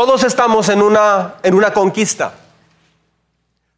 Todos 0.00 0.24
estamos 0.24 0.70
en 0.70 0.80
una, 0.80 1.34
en 1.42 1.52
una 1.52 1.74
conquista. 1.74 2.32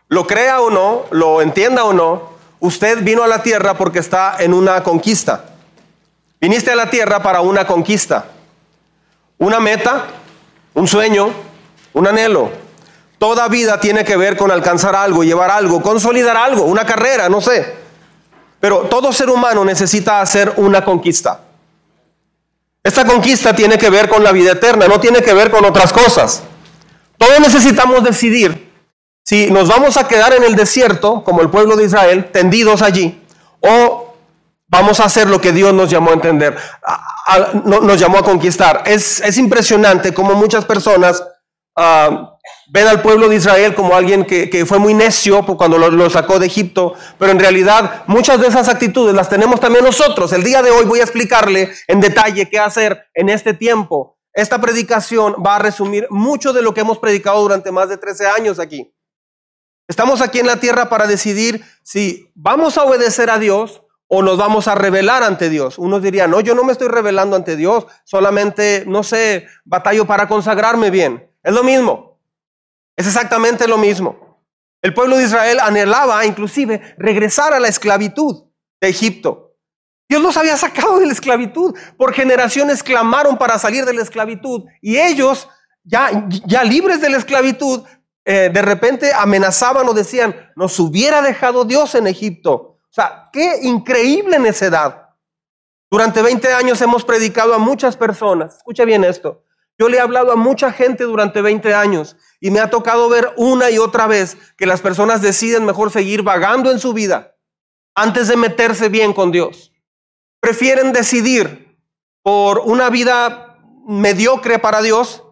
Lo 0.06 0.24
crea 0.24 0.60
o 0.60 0.70
no, 0.70 1.02
lo 1.10 1.42
entienda 1.42 1.82
o 1.82 1.92
no, 1.92 2.34
usted 2.60 3.02
vino 3.02 3.24
a 3.24 3.26
la 3.26 3.42
tierra 3.42 3.74
porque 3.74 3.98
está 3.98 4.36
en 4.38 4.54
una 4.54 4.84
conquista. 4.84 5.46
Viniste 6.40 6.70
a 6.70 6.76
la 6.76 6.88
tierra 6.88 7.24
para 7.24 7.40
una 7.40 7.66
conquista, 7.66 8.26
una 9.36 9.58
meta, 9.58 10.04
un 10.74 10.86
sueño, 10.86 11.30
un 11.92 12.06
anhelo. 12.06 12.50
Toda 13.18 13.48
vida 13.48 13.80
tiene 13.80 14.04
que 14.04 14.16
ver 14.16 14.36
con 14.36 14.52
alcanzar 14.52 14.94
algo, 14.94 15.24
llevar 15.24 15.50
algo, 15.50 15.82
consolidar 15.82 16.36
algo, 16.36 16.62
una 16.62 16.86
carrera, 16.86 17.28
no 17.28 17.40
sé. 17.40 17.74
Pero 18.60 18.82
todo 18.82 19.12
ser 19.12 19.28
humano 19.28 19.64
necesita 19.64 20.20
hacer 20.20 20.54
una 20.56 20.84
conquista. 20.84 21.40
Esta 22.84 23.04
conquista 23.04 23.54
tiene 23.54 23.78
que 23.78 23.90
ver 23.90 24.08
con 24.08 24.24
la 24.24 24.32
vida 24.32 24.52
eterna, 24.52 24.88
no 24.88 24.98
tiene 24.98 25.22
que 25.22 25.32
ver 25.32 25.50
con 25.50 25.64
otras 25.64 25.92
cosas. 25.92 26.42
Todos 27.16 27.38
necesitamos 27.40 28.02
decidir 28.02 28.72
si 29.24 29.50
nos 29.50 29.68
vamos 29.68 29.96
a 29.96 30.08
quedar 30.08 30.32
en 30.32 30.42
el 30.42 30.56
desierto, 30.56 31.22
como 31.22 31.42
el 31.42 31.50
pueblo 31.50 31.76
de 31.76 31.84
Israel, 31.84 32.30
tendidos 32.32 32.82
allí, 32.82 33.22
o 33.60 34.14
vamos 34.66 34.98
a 34.98 35.04
hacer 35.04 35.28
lo 35.28 35.40
que 35.40 35.52
Dios 35.52 35.72
nos 35.72 35.90
llamó 35.90 36.10
a 36.10 36.14
entender, 36.14 36.56
nos 37.64 38.00
llamó 38.00 38.18
a 38.18 38.24
conquistar. 38.24 38.82
Es, 38.86 39.38
impresionante 39.38 40.12
cómo 40.12 40.34
muchas 40.34 40.64
personas 40.64 41.22
ah, 41.76 42.36
ven 42.68 42.88
al 42.88 43.02
pueblo 43.02 43.28
de 43.28 43.36
Israel 43.36 43.74
como 43.74 43.94
alguien 43.94 44.24
que, 44.24 44.64
fue 44.66 44.78
muy 44.78 44.94
necio 44.94 45.44
cuando 45.44 45.78
lo, 45.78 46.10
sacó 46.10 46.38
de 46.38 46.46
Egipto, 46.46 46.94
pero 47.18 47.32
en 47.32 47.38
realidad 47.38 48.04
muchas 48.06 48.40
de 48.40 48.48
esas 48.48 48.68
actitudes 48.68 49.14
las 49.14 49.28
tenemos 49.28 49.60
también 49.60 49.84
nosotros. 49.84 50.32
El 50.32 50.42
día 50.42 50.62
de 50.62 50.70
hoy 50.70 50.84
voy 50.84 51.00
a 51.00 51.04
explicarle 51.04 51.70
en 51.86 52.00
detalle 52.00 52.48
qué 52.48 52.58
hacer 52.58 53.06
en 53.14 53.28
este 53.28 53.54
tiempo. 53.54 54.18
Esta 54.32 54.60
predicación 54.60 55.36
va 55.44 55.56
a 55.56 55.58
resumir 55.58 56.06
mucho 56.08 56.52
de 56.52 56.62
lo 56.62 56.72
que 56.72 56.80
hemos 56.80 56.98
predicado 56.98 57.42
durante 57.42 57.70
más 57.70 57.88
de 57.88 57.98
13 57.98 58.26
años 58.26 58.58
aquí. 58.58 58.90
Estamos 59.88 60.22
aquí 60.22 60.38
en 60.38 60.46
la 60.46 60.58
tierra 60.58 60.88
para 60.88 61.06
decidir 61.06 61.62
si 61.82 62.30
vamos 62.34 62.78
a 62.78 62.84
obedecer 62.84 63.28
a 63.28 63.38
Dios 63.38 63.82
o 64.08 64.22
nos 64.22 64.38
vamos 64.38 64.68
a 64.68 64.74
rebelar 64.74 65.22
ante 65.22 65.50
Dios. 65.50 65.78
Unos 65.78 66.02
dirían, 66.02 66.30
no, 66.30 66.40
yo 66.40 66.54
no 66.54 66.64
me 66.64 66.72
estoy 66.72 66.88
rebelando 66.88 67.36
ante 67.36 67.56
Dios, 67.56 67.86
solamente, 68.04 68.84
no 68.86 69.02
sé, 69.02 69.46
batallo 69.64 70.06
para 70.06 70.28
consagrarme 70.28 70.90
bien. 70.90 71.31
Es 71.42 71.52
lo 71.52 71.62
mismo. 71.62 72.20
Es 72.96 73.06
exactamente 73.06 73.66
lo 73.66 73.78
mismo. 73.78 74.42
El 74.82 74.94
pueblo 74.94 75.16
de 75.16 75.24
Israel 75.24 75.60
anhelaba 75.60 76.24
inclusive 76.26 76.94
regresar 76.98 77.54
a 77.54 77.60
la 77.60 77.68
esclavitud 77.68 78.44
de 78.80 78.88
Egipto. 78.88 79.56
Dios 80.08 80.20
los 80.20 80.36
había 80.36 80.56
sacado 80.56 80.98
de 80.98 81.06
la 81.06 81.12
esclavitud. 81.12 81.74
Por 81.96 82.12
generaciones 82.12 82.82
clamaron 82.82 83.38
para 83.38 83.58
salir 83.58 83.84
de 83.84 83.94
la 83.94 84.02
esclavitud 84.02 84.64
y 84.80 84.98
ellos, 84.98 85.48
ya, 85.84 86.26
ya 86.28 86.64
libres 86.64 87.00
de 87.00 87.10
la 87.10 87.16
esclavitud, 87.16 87.84
eh, 88.24 88.50
de 88.52 88.62
repente 88.62 89.12
amenazaban 89.12 89.88
o 89.88 89.94
decían, 89.94 90.52
nos 90.54 90.78
hubiera 90.78 91.22
dejado 91.22 91.64
Dios 91.64 91.94
en 91.94 92.06
Egipto. 92.06 92.52
O 92.52 92.94
sea, 92.94 93.30
qué 93.32 93.60
increíble 93.62 94.38
necedad. 94.38 95.08
Durante 95.90 96.22
20 96.22 96.52
años 96.52 96.80
hemos 96.82 97.04
predicado 97.04 97.54
a 97.54 97.58
muchas 97.58 97.96
personas. 97.96 98.56
Escucha 98.56 98.84
bien 98.84 99.04
esto. 99.04 99.41
Yo 99.78 99.88
le 99.88 99.96
he 99.96 100.00
hablado 100.00 100.32
a 100.32 100.36
mucha 100.36 100.72
gente 100.72 101.04
durante 101.04 101.42
20 101.42 101.74
años 101.74 102.16
y 102.40 102.50
me 102.50 102.60
ha 102.60 102.70
tocado 102.70 103.08
ver 103.08 103.32
una 103.36 103.70
y 103.70 103.78
otra 103.78 104.06
vez 104.06 104.36
que 104.56 104.66
las 104.66 104.80
personas 104.80 105.22
deciden 105.22 105.64
mejor 105.64 105.90
seguir 105.90 106.22
vagando 106.22 106.70
en 106.70 106.78
su 106.78 106.92
vida 106.92 107.36
antes 107.94 108.28
de 108.28 108.36
meterse 108.36 108.88
bien 108.88 109.12
con 109.12 109.32
Dios. 109.32 109.72
Prefieren 110.40 110.92
decidir 110.92 111.78
por 112.22 112.60
una 112.60 112.90
vida 112.90 113.58
mediocre 113.86 114.58
para 114.58 114.82
Dios 114.82 115.24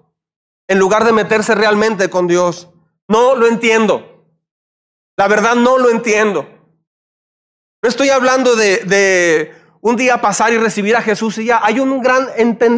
en 0.69 0.79
lugar 0.79 1.05
de 1.05 1.13
meterse 1.13 1.55
realmente 1.55 2.11
con 2.11 2.27
Dios. 2.27 2.71
No 3.09 3.35
lo 3.35 3.47
entiendo. 3.47 4.25
La 5.17 5.29
verdad 5.29 5.55
no 5.55 5.79
lo 5.79 5.91
entiendo. 5.91 6.49
No 7.83 7.89
estoy 7.89 8.11
hablando 8.11 8.57
de, 8.57 9.53
un 9.81 9.97
día 9.97 10.21
pasar 10.21 10.53
y 10.53 10.59
recibir 10.59 10.97
a 10.97 11.03
Jesús 11.03 11.39
y 11.39 11.47
ya. 11.47 11.61
Hay 11.63 11.81
un 11.81 12.01
gran 12.01 12.29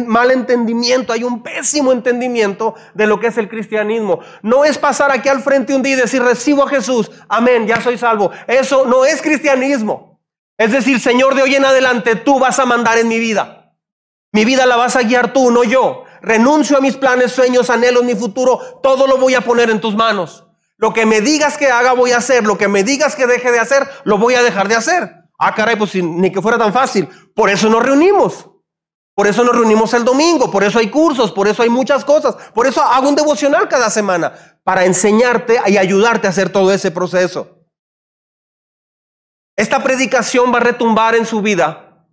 mal 0.07 0.31
entendimiento, 0.31 1.13
hay 1.13 1.23
un 1.23 1.43
pésimo 1.43 1.91
entendimiento 1.91 2.75
de 2.93 3.07
lo 3.07 3.19
que 3.19 3.27
es 3.27 3.37
el 3.37 3.49
cristianismo. 3.49 4.19
No 4.41 4.65
es 4.65 4.77
pasar 4.77 5.11
aquí 5.11 5.29
al 5.29 5.41
frente 5.41 5.75
un 5.75 5.83
día 5.83 5.93
y 5.93 6.01
decir, 6.01 6.21
recibo 6.21 6.63
a 6.63 6.69
Jesús, 6.69 7.11
amén, 7.27 7.67
ya 7.67 7.81
soy 7.81 7.97
salvo. 7.97 8.31
Eso 8.47 8.85
no 8.85 9.05
es 9.05 9.21
cristianismo. 9.21 10.21
Es 10.57 10.71
decir, 10.71 10.99
Señor, 10.99 11.35
de 11.35 11.41
hoy 11.41 11.55
en 11.55 11.65
adelante 11.65 12.15
tú 12.15 12.39
vas 12.39 12.59
a 12.59 12.65
mandar 12.65 12.97
en 12.97 13.07
mi 13.07 13.19
vida. 13.19 13.73
Mi 14.31 14.45
vida 14.45 14.65
la 14.65 14.77
vas 14.77 14.95
a 14.95 15.03
guiar 15.03 15.33
tú, 15.33 15.51
no 15.51 15.63
yo 15.63 16.05
renuncio 16.23 16.77
a 16.77 16.81
mis 16.81 16.95
planes, 16.95 17.33
sueños, 17.33 17.69
anhelos, 17.69 18.03
mi 18.03 18.15
futuro, 18.15 18.79
todo 18.81 19.05
lo 19.05 19.17
voy 19.17 19.35
a 19.35 19.41
poner 19.41 19.69
en 19.69 19.79
tus 19.79 19.95
manos. 19.95 20.45
Lo 20.77 20.93
que 20.93 21.05
me 21.05 21.21
digas 21.21 21.57
que 21.57 21.69
haga, 21.69 21.93
voy 21.93 22.13
a 22.13 22.17
hacer. 22.17 22.45
Lo 22.45 22.57
que 22.57 22.67
me 22.67 22.83
digas 22.83 23.15
que 23.15 23.27
deje 23.27 23.51
de 23.51 23.59
hacer, 23.59 23.87
lo 24.05 24.17
voy 24.17 24.35
a 24.35 24.41
dejar 24.41 24.67
de 24.67 24.75
hacer. 24.75 25.22
Ah, 25.45 25.53
caray, 25.53 25.75
pues 25.75 25.93
ni 25.95 26.31
que 26.31 26.41
fuera 26.41 26.57
tan 26.57 26.71
fácil. 26.71 27.09
Por 27.35 27.49
eso 27.49 27.69
nos 27.69 27.83
reunimos. 27.83 28.49
Por 29.13 29.27
eso 29.27 29.43
nos 29.43 29.53
reunimos 29.53 29.93
el 29.93 30.05
domingo, 30.05 30.49
por 30.49 30.63
eso 30.63 30.79
hay 30.79 30.89
cursos, 30.89 31.31
por 31.31 31.47
eso 31.47 31.61
hay 31.61 31.69
muchas 31.69 32.03
cosas. 32.05 32.35
Por 32.53 32.65
eso 32.65 32.81
hago 32.81 33.09
un 33.09 33.15
devocional 33.15 33.67
cada 33.67 33.89
semana, 33.89 34.33
para 34.63 34.85
enseñarte 34.85 35.59
y 35.67 35.77
ayudarte 35.77 36.25
a 36.25 36.29
hacer 36.29 36.49
todo 36.49 36.71
ese 36.71 36.89
proceso. 36.89 37.59
Esta 39.55 39.83
predicación 39.83 40.51
va 40.51 40.57
a 40.57 40.61
retumbar 40.61 41.13
en 41.13 41.25
su 41.25 41.41
vida. 41.41 42.07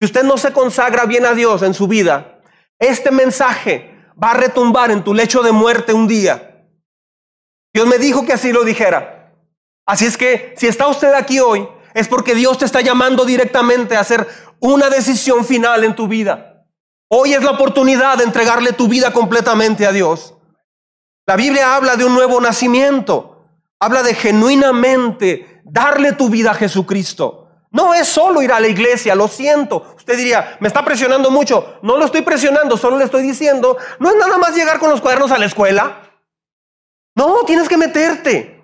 Si 0.00 0.06
usted 0.06 0.22
no 0.22 0.38
se 0.38 0.52
consagra 0.52 1.04
bien 1.04 1.26
a 1.26 1.34
Dios 1.34 1.62
en 1.62 1.74
su 1.74 1.86
vida, 1.86 2.40
este 2.78 3.10
mensaje 3.10 3.94
va 4.22 4.30
a 4.30 4.34
retumbar 4.34 4.90
en 4.90 5.04
tu 5.04 5.12
lecho 5.12 5.42
de 5.42 5.52
muerte 5.52 5.92
un 5.92 6.06
día. 6.06 6.64
Dios 7.74 7.86
me 7.86 7.98
dijo 7.98 8.24
que 8.24 8.32
así 8.32 8.52
lo 8.52 8.64
dijera. 8.64 9.34
Así 9.84 10.06
es 10.06 10.16
que 10.16 10.54
si 10.56 10.66
está 10.66 10.86
usted 10.86 11.12
aquí 11.12 11.40
hoy, 11.40 11.68
es 11.98 12.06
porque 12.06 12.36
Dios 12.36 12.58
te 12.58 12.64
está 12.64 12.80
llamando 12.80 13.24
directamente 13.24 13.96
a 13.96 14.00
hacer 14.00 14.28
una 14.60 14.88
decisión 14.88 15.44
final 15.44 15.82
en 15.82 15.96
tu 15.96 16.06
vida. 16.06 16.64
Hoy 17.08 17.34
es 17.34 17.42
la 17.42 17.50
oportunidad 17.50 18.18
de 18.18 18.24
entregarle 18.24 18.72
tu 18.72 18.86
vida 18.86 19.12
completamente 19.12 19.84
a 19.84 19.90
Dios. 19.90 20.34
La 21.26 21.34
Biblia 21.34 21.74
habla 21.74 21.96
de 21.96 22.04
un 22.04 22.14
nuevo 22.14 22.40
nacimiento. 22.40 23.46
Habla 23.80 24.04
de 24.04 24.14
genuinamente 24.14 25.60
darle 25.64 26.12
tu 26.12 26.28
vida 26.28 26.52
a 26.52 26.54
Jesucristo. 26.54 27.48
No 27.72 27.92
es 27.94 28.06
solo 28.06 28.42
ir 28.42 28.52
a 28.52 28.60
la 28.60 28.68
iglesia, 28.68 29.16
lo 29.16 29.26
siento. 29.26 29.94
Usted 29.96 30.16
diría, 30.16 30.56
me 30.60 30.68
está 30.68 30.84
presionando 30.84 31.32
mucho. 31.32 31.80
No 31.82 31.96
lo 31.96 32.04
estoy 32.04 32.22
presionando, 32.22 32.76
solo 32.76 32.96
le 32.96 33.04
estoy 33.04 33.22
diciendo, 33.22 33.76
no 33.98 34.08
es 34.08 34.16
nada 34.16 34.38
más 34.38 34.54
llegar 34.54 34.78
con 34.78 34.90
los 34.90 35.00
cuadernos 35.00 35.32
a 35.32 35.38
la 35.38 35.46
escuela. 35.46 36.02
No, 37.16 37.42
tienes 37.44 37.68
que 37.68 37.76
meterte. 37.76 38.57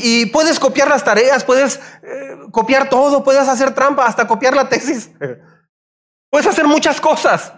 Y, 0.00 0.26
puedes 0.26 0.58
copiar 0.58 0.88
las 0.88 1.04
tareas, 1.04 1.44
puedes 1.44 1.80
eh, 2.02 2.36
copiar 2.50 2.88
todo, 2.88 3.22
puedes 3.24 3.48
hacer 3.48 3.74
trampa, 3.74 4.06
hasta 4.06 4.26
copiar 4.26 4.54
la 4.54 4.68
tesis. 4.68 5.10
puedes 6.30 6.46
hacer 6.46 6.66
muchas 6.66 7.00
cosas. 7.00 7.52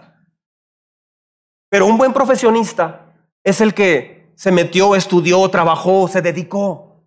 Pero 1.69 1.85
un 1.85 1.97
buen 1.97 2.13
profesionista 2.13 3.13
es 3.43 3.61
el 3.61 3.73
que 3.73 4.33
se 4.35 4.51
metió, 4.51 4.95
estudió, 4.95 5.49
trabajó, 5.49 6.07
se 6.07 6.21
dedicó. 6.21 7.03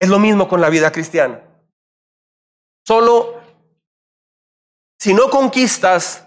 Es 0.00 0.08
lo 0.08 0.18
mismo 0.18 0.48
con 0.48 0.60
la 0.60 0.70
vida 0.70 0.90
cristiana. 0.92 1.42
Solo 2.86 3.40
si 4.98 5.12
no 5.12 5.28
conquistas 5.28 6.26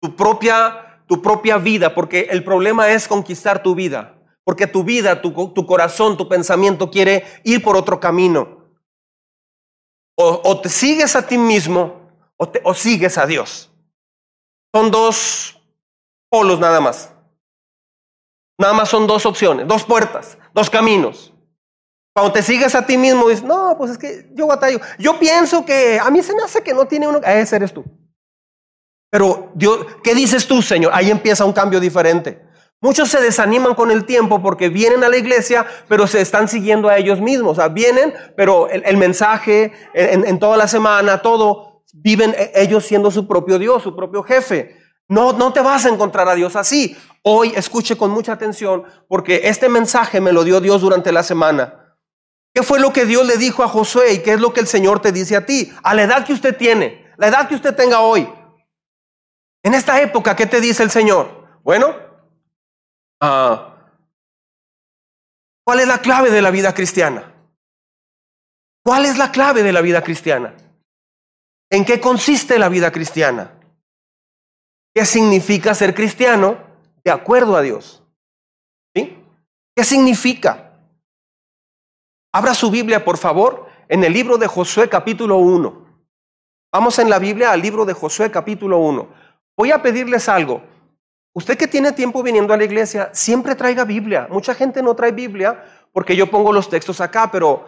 tu 0.00 0.16
propia, 0.16 1.02
tu 1.06 1.20
propia 1.20 1.58
vida, 1.58 1.94
porque 1.94 2.28
el 2.30 2.44
problema 2.44 2.90
es 2.90 3.08
conquistar 3.08 3.62
tu 3.62 3.74
vida, 3.74 4.15
porque 4.46 4.68
tu 4.68 4.84
vida, 4.84 5.20
tu, 5.20 5.66
corazón, 5.66 6.16
tu 6.16 6.28
pensamiento 6.28 6.88
quiere 6.88 7.24
ir 7.42 7.60
por 7.64 7.76
otro 7.76 7.98
camino. 7.98 8.64
O, 10.16 10.60
te 10.60 10.68
sigues 10.68 11.16
a 11.16 11.26
ti 11.26 11.36
mismo 11.36 12.08
o, 12.36 12.48
o 12.62 12.72
sigues 12.72 13.18
a 13.18 13.26
Dios. 13.26 13.72
Son 14.72 14.92
dos 14.92 15.60
polos 16.30 16.60
nada 16.60 16.80
más. 16.80 17.12
Nada 18.56 18.72
más 18.72 18.88
son 18.88 19.08
dos 19.08 19.26
opciones, 19.26 19.66
dos 19.66 19.82
puertas, 19.82 20.38
dos 20.54 20.70
caminos. 20.70 21.34
Cuando 22.14 22.32
te 22.32 22.40
sigues 22.40 22.76
a 22.76 22.86
ti 22.86 22.96
mismo, 22.96 23.28
dices, 23.28 23.44
no, 23.44 23.74
pues 23.76 23.90
es 23.90 23.98
que 23.98 24.30
yo 24.32 24.46
batallo. 24.46 24.78
Yo 24.96 25.18
pienso 25.18 25.66
que 25.66 25.98
a 25.98 26.08
mí 26.08 26.22
se 26.22 26.34
me 26.36 26.44
hace 26.44 26.62
que 26.62 26.72
no 26.72 26.86
tiene 26.86 27.08
uno. 27.08 27.18
Ese 27.18 27.56
eres 27.56 27.74
tú. 27.74 27.84
Pero 29.10 29.50
Dios, 29.56 29.86
¿qué 30.04 30.14
dices 30.14 30.46
tú, 30.46 30.62
Señor? 30.62 30.92
Ahí 30.94 31.10
empieza 31.10 31.44
un 31.44 31.52
cambio 31.52 31.80
diferente. 31.80 32.45
Muchos 32.80 33.08
se 33.08 33.20
desaniman 33.20 33.74
con 33.74 33.90
el 33.90 34.04
tiempo 34.04 34.42
porque 34.42 34.68
vienen 34.68 35.02
a 35.02 35.08
la 35.08 35.16
iglesia, 35.16 35.66
pero 35.88 36.06
se 36.06 36.20
están 36.20 36.46
siguiendo 36.46 36.88
a 36.88 36.98
ellos 36.98 37.20
mismos. 37.20 37.52
O 37.52 37.54
sea, 37.54 37.68
vienen, 37.68 38.12
pero 38.36 38.68
el, 38.68 38.96
mensaje 38.96 39.72
en, 39.94 40.26
en, 40.26 40.38
toda 40.38 40.56
la 40.56 40.68
semana, 40.68 41.22
todo, 41.22 41.82
viven 41.94 42.34
e, 42.36 42.52
ellos 42.54 42.84
siendo 42.84 43.10
su 43.10 43.26
propio 43.26 43.58
Dios, 43.58 43.82
su 43.82 43.96
propio 43.96 44.22
jefe. 44.22 44.76
No, 45.08 45.32
no 45.32 45.52
te 45.52 45.60
vas 45.60 45.86
a 45.86 45.88
encontrar 45.88 46.28
a 46.28 46.34
Dios 46.34 46.56
así. 46.56 46.96
Hoy 47.22 47.52
escuche 47.56 47.96
con 47.96 48.10
mucha 48.10 48.32
atención 48.32 48.84
porque 49.08 49.42
este 49.44 49.68
mensaje 49.68 50.20
me 50.20 50.32
lo 50.32 50.44
dio 50.44 50.60
Dios 50.60 50.80
durante 50.80 51.12
la 51.12 51.22
semana. 51.22 51.96
¿Qué 52.52 52.62
fue 52.62 52.80
lo 52.80 52.92
que 52.92 53.04
Dios 53.04 53.26
le 53.26 53.36
dijo 53.36 53.62
a 53.62 53.68
Josué 53.68 54.14
y 54.14 54.18
qué 54.20 54.34
es 54.34 54.40
lo 54.40 54.52
que 54.52 54.60
el 54.60 54.66
Señor 54.66 55.00
te 55.00 55.12
dice 55.12 55.36
a 55.36 55.44
ti? 55.44 55.72
A 55.82 55.94
la 55.94 56.02
edad 56.02 56.24
que 56.24 56.32
usted 56.32 56.56
tiene, 56.56 57.06
la 57.16 57.28
edad 57.28 57.48
que 57.48 57.54
usted 57.54 57.74
tenga 57.74 58.00
hoy. 58.00 58.28
En 59.62 59.74
esta 59.74 60.00
época, 60.00 60.34
¿qué 60.36 60.46
te 60.46 60.60
dice 60.60 60.82
el 60.82 60.90
Señor? 60.90 61.46
Bueno, 61.62 62.05
Ah, 63.20 63.76
¿Cuál 65.64 65.80
es 65.80 65.88
la 65.88 65.98
clave 65.98 66.30
de 66.30 66.42
la 66.42 66.50
vida 66.50 66.72
cristiana? 66.74 67.32
¿Cuál 68.84 69.04
es 69.04 69.18
la 69.18 69.32
clave 69.32 69.62
de 69.62 69.72
la 69.72 69.80
vida 69.80 70.02
cristiana? 70.02 70.54
¿En 71.70 71.84
qué 71.84 72.00
consiste 72.00 72.58
la 72.58 72.68
vida 72.68 72.92
cristiana? 72.92 73.58
¿Qué 74.94 75.04
significa 75.04 75.74
ser 75.74 75.94
cristiano 75.94 76.56
de 77.04 77.10
acuerdo 77.10 77.56
a 77.56 77.62
Dios? 77.62 78.02
¿Qué 79.76 79.84
significa? 79.84 80.72
Abra 82.32 82.54
su 82.54 82.70
Biblia, 82.70 83.04
por 83.04 83.18
favor, 83.18 83.68
en 83.88 84.02
el 84.04 84.12
libro 84.14 84.38
de 84.38 84.46
Josué 84.46 84.88
capítulo 84.88 85.36
1. 85.36 85.86
Vamos 86.72 86.98
en 86.98 87.10
la 87.10 87.18
Biblia 87.18 87.52
al 87.52 87.60
libro 87.60 87.84
de 87.84 87.92
Josué 87.92 88.30
capítulo 88.30 88.78
1. 88.78 89.06
Voy 89.54 89.72
a 89.72 89.82
pedirles 89.82 90.30
algo. 90.30 90.62
Usted 91.36 91.58
que 91.58 91.68
tiene 91.68 91.92
tiempo 91.92 92.22
viniendo 92.22 92.54
a 92.54 92.56
la 92.56 92.64
iglesia, 92.64 93.10
siempre 93.12 93.54
traiga 93.54 93.84
Biblia. 93.84 94.26
Mucha 94.30 94.54
gente 94.54 94.82
no 94.82 94.96
trae 94.96 95.12
Biblia 95.12 95.62
porque 95.92 96.16
yo 96.16 96.30
pongo 96.30 96.50
los 96.50 96.70
textos 96.70 96.98
acá, 97.02 97.30
pero 97.30 97.66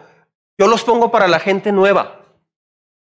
yo 0.57 0.65
los 0.65 0.83
pongo 0.83 1.11
para 1.11 1.27
la 1.27 1.39
gente 1.39 1.71
nueva. 1.71 2.19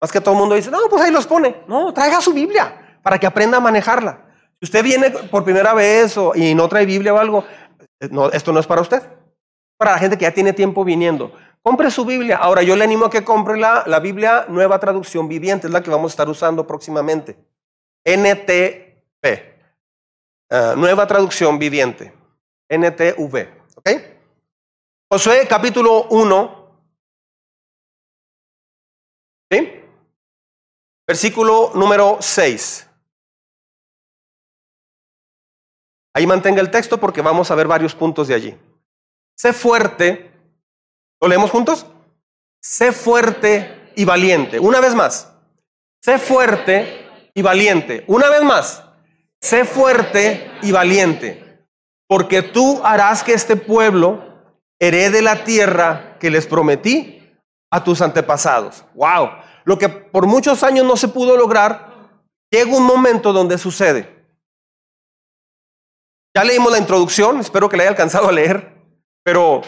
Más 0.01 0.11
que 0.11 0.19
todo 0.19 0.33
el 0.33 0.39
mundo 0.39 0.55
dice, 0.55 0.71
no, 0.71 0.79
pues 0.89 1.03
ahí 1.03 1.11
los 1.11 1.27
pone. 1.27 1.57
No, 1.67 1.93
traiga 1.93 2.19
su 2.19 2.33
Biblia 2.33 2.97
para 3.03 3.19
que 3.19 3.27
aprenda 3.27 3.57
a 3.57 3.59
manejarla. 3.59 4.25
Si 4.59 4.65
usted 4.65 4.83
viene 4.83 5.11
por 5.11 5.43
primera 5.43 5.75
vez 5.75 6.15
y 6.33 6.55
no 6.55 6.67
trae 6.67 6.87
Biblia 6.87 7.13
o 7.13 7.19
algo, 7.19 7.45
no, 8.09 8.31
esto 8.31 8.51
no 8.51 8.59
es 8.59 8.65
para 8.65 8.81
usted. 8.81 9.03
Para 9.77 9.91
la 9.91 9.99
gente 9.99 10.17
que 10.17 10.23
ya 10.23 10.33
tiene 10.33 10.51
tiempo 10.51 10.83
viniendo. 10.83 11.31
Compre 11.61 11.91
su 11.91 12.05
Biblia. 12.05 12.37
Ahora 12.37 12.63
yo 12.63 12.75
le 12.75 12.85
animo 12.85 13.05
a 13.05 13.11
que 13.11 13.23
compre 13.23 13.59
la, 13.59 13.83
la 13.85 13.99
Biblia 13.99 14.47
Nueva 14.49 14.79
Traducción 14.79 15.27
Viviente, 15.27 15.67
es 15.67 15.73
la 15.73 15.83
que 15.83 15.91
vamos 15.91 16.11
a 16.11 16.13
estar 16.13 16.27
usando 16.27 16.65
próximamente. 16.65 17.37
NTP. 18.03 19.54
Eh, 20.49 20.73
nueva 20.77 21.07
Traducción 21.07 21.57
Viviente. 21.59 22.13
NTV. 22.69 23.47
¿Ok? 23.75 23.89
Josué 25.11 25.47
capítulo 25.47 26.05
1. 26.09 26.65
¿Sí? 29.51 29.81
Versículo 31.07 31.71
número 31.75 32.17
6. 32.19 32.89
Ahí 36.13 36.25
mantenga 36.25 36.61
el 36.61 36.71
texto 36.71 36.99
porque 36.99 37.21
vamos 37.21 37.51
a 37.51 37.55
ver 37.55 37.67
varios 37.67 37.93
puntos 37.93 38.27
de 38.27 38.35
allí. 38.35 38.57
Sé 39.35 39.53
fuerte 39.53 40.35
¿Lo 41.21 41.29
leemos 41.29 41.49
juntos? 41.49 41.85
Sé 42.61 42.91
fuerte 42.91 43.91
y 43.95 44.05
valiente. 44.05 44.59
Una 44.59 44.79
vez 44.79 44.93
más. 44.93 45.31
Sé 46.01 46.19
fuerte 46.19 47.07
y 47.33 47.41
valiente. 47.41 48.03
Una 48.07 48.29
vez 48.29 48.43
más. 48.43 48.83
Sé 49.45 49.63
fuerte 49.63 50.49
y 50.63 50.71
valiente. 50.71 51.67
Porque 52.07 52.41
tú 52.41 52.81
harás 52.83 53.23
que 53.23 53.33
este 53.33 53.55
pueblo 53.55 54.23
herede 54.79 55.21
la 55.21 55.43
tierra 55.43 56.17
que 56.19 56.31
les 56.31 56.47
prometí 56.47 57.21
a 57.69 57.83
tus 57.83 58.01
antepasados. 58.01 58.83
Wow. 58.95 59.29
Lo 59.63 59.77
que 59.77 59.87
por 59.87 60.25
muchos 60.25 60.63
años 60.63 60.83
no 60.83 60.97
se 60.97 61.09
pudo 61.09 61.37
lograr, 61.37 62.09
llega 62.49 62.75
un 62.75 62.87
momento 62.87 63.33
donde 63.33 63.59
sucede. 63.59 64.25
Ya 66.35 66.43
leímos 66.43 66.71
la 66.71 66.79
introducción, 66.79 67.39
espero 67.39 67.69
que 67.69 67.77
la 67.77 67.83
haya 67.83 67.91
alcanzado 67.91 68.29
a 68.29 68.31
leer, 68.31 68.73
pero 69.23 69.61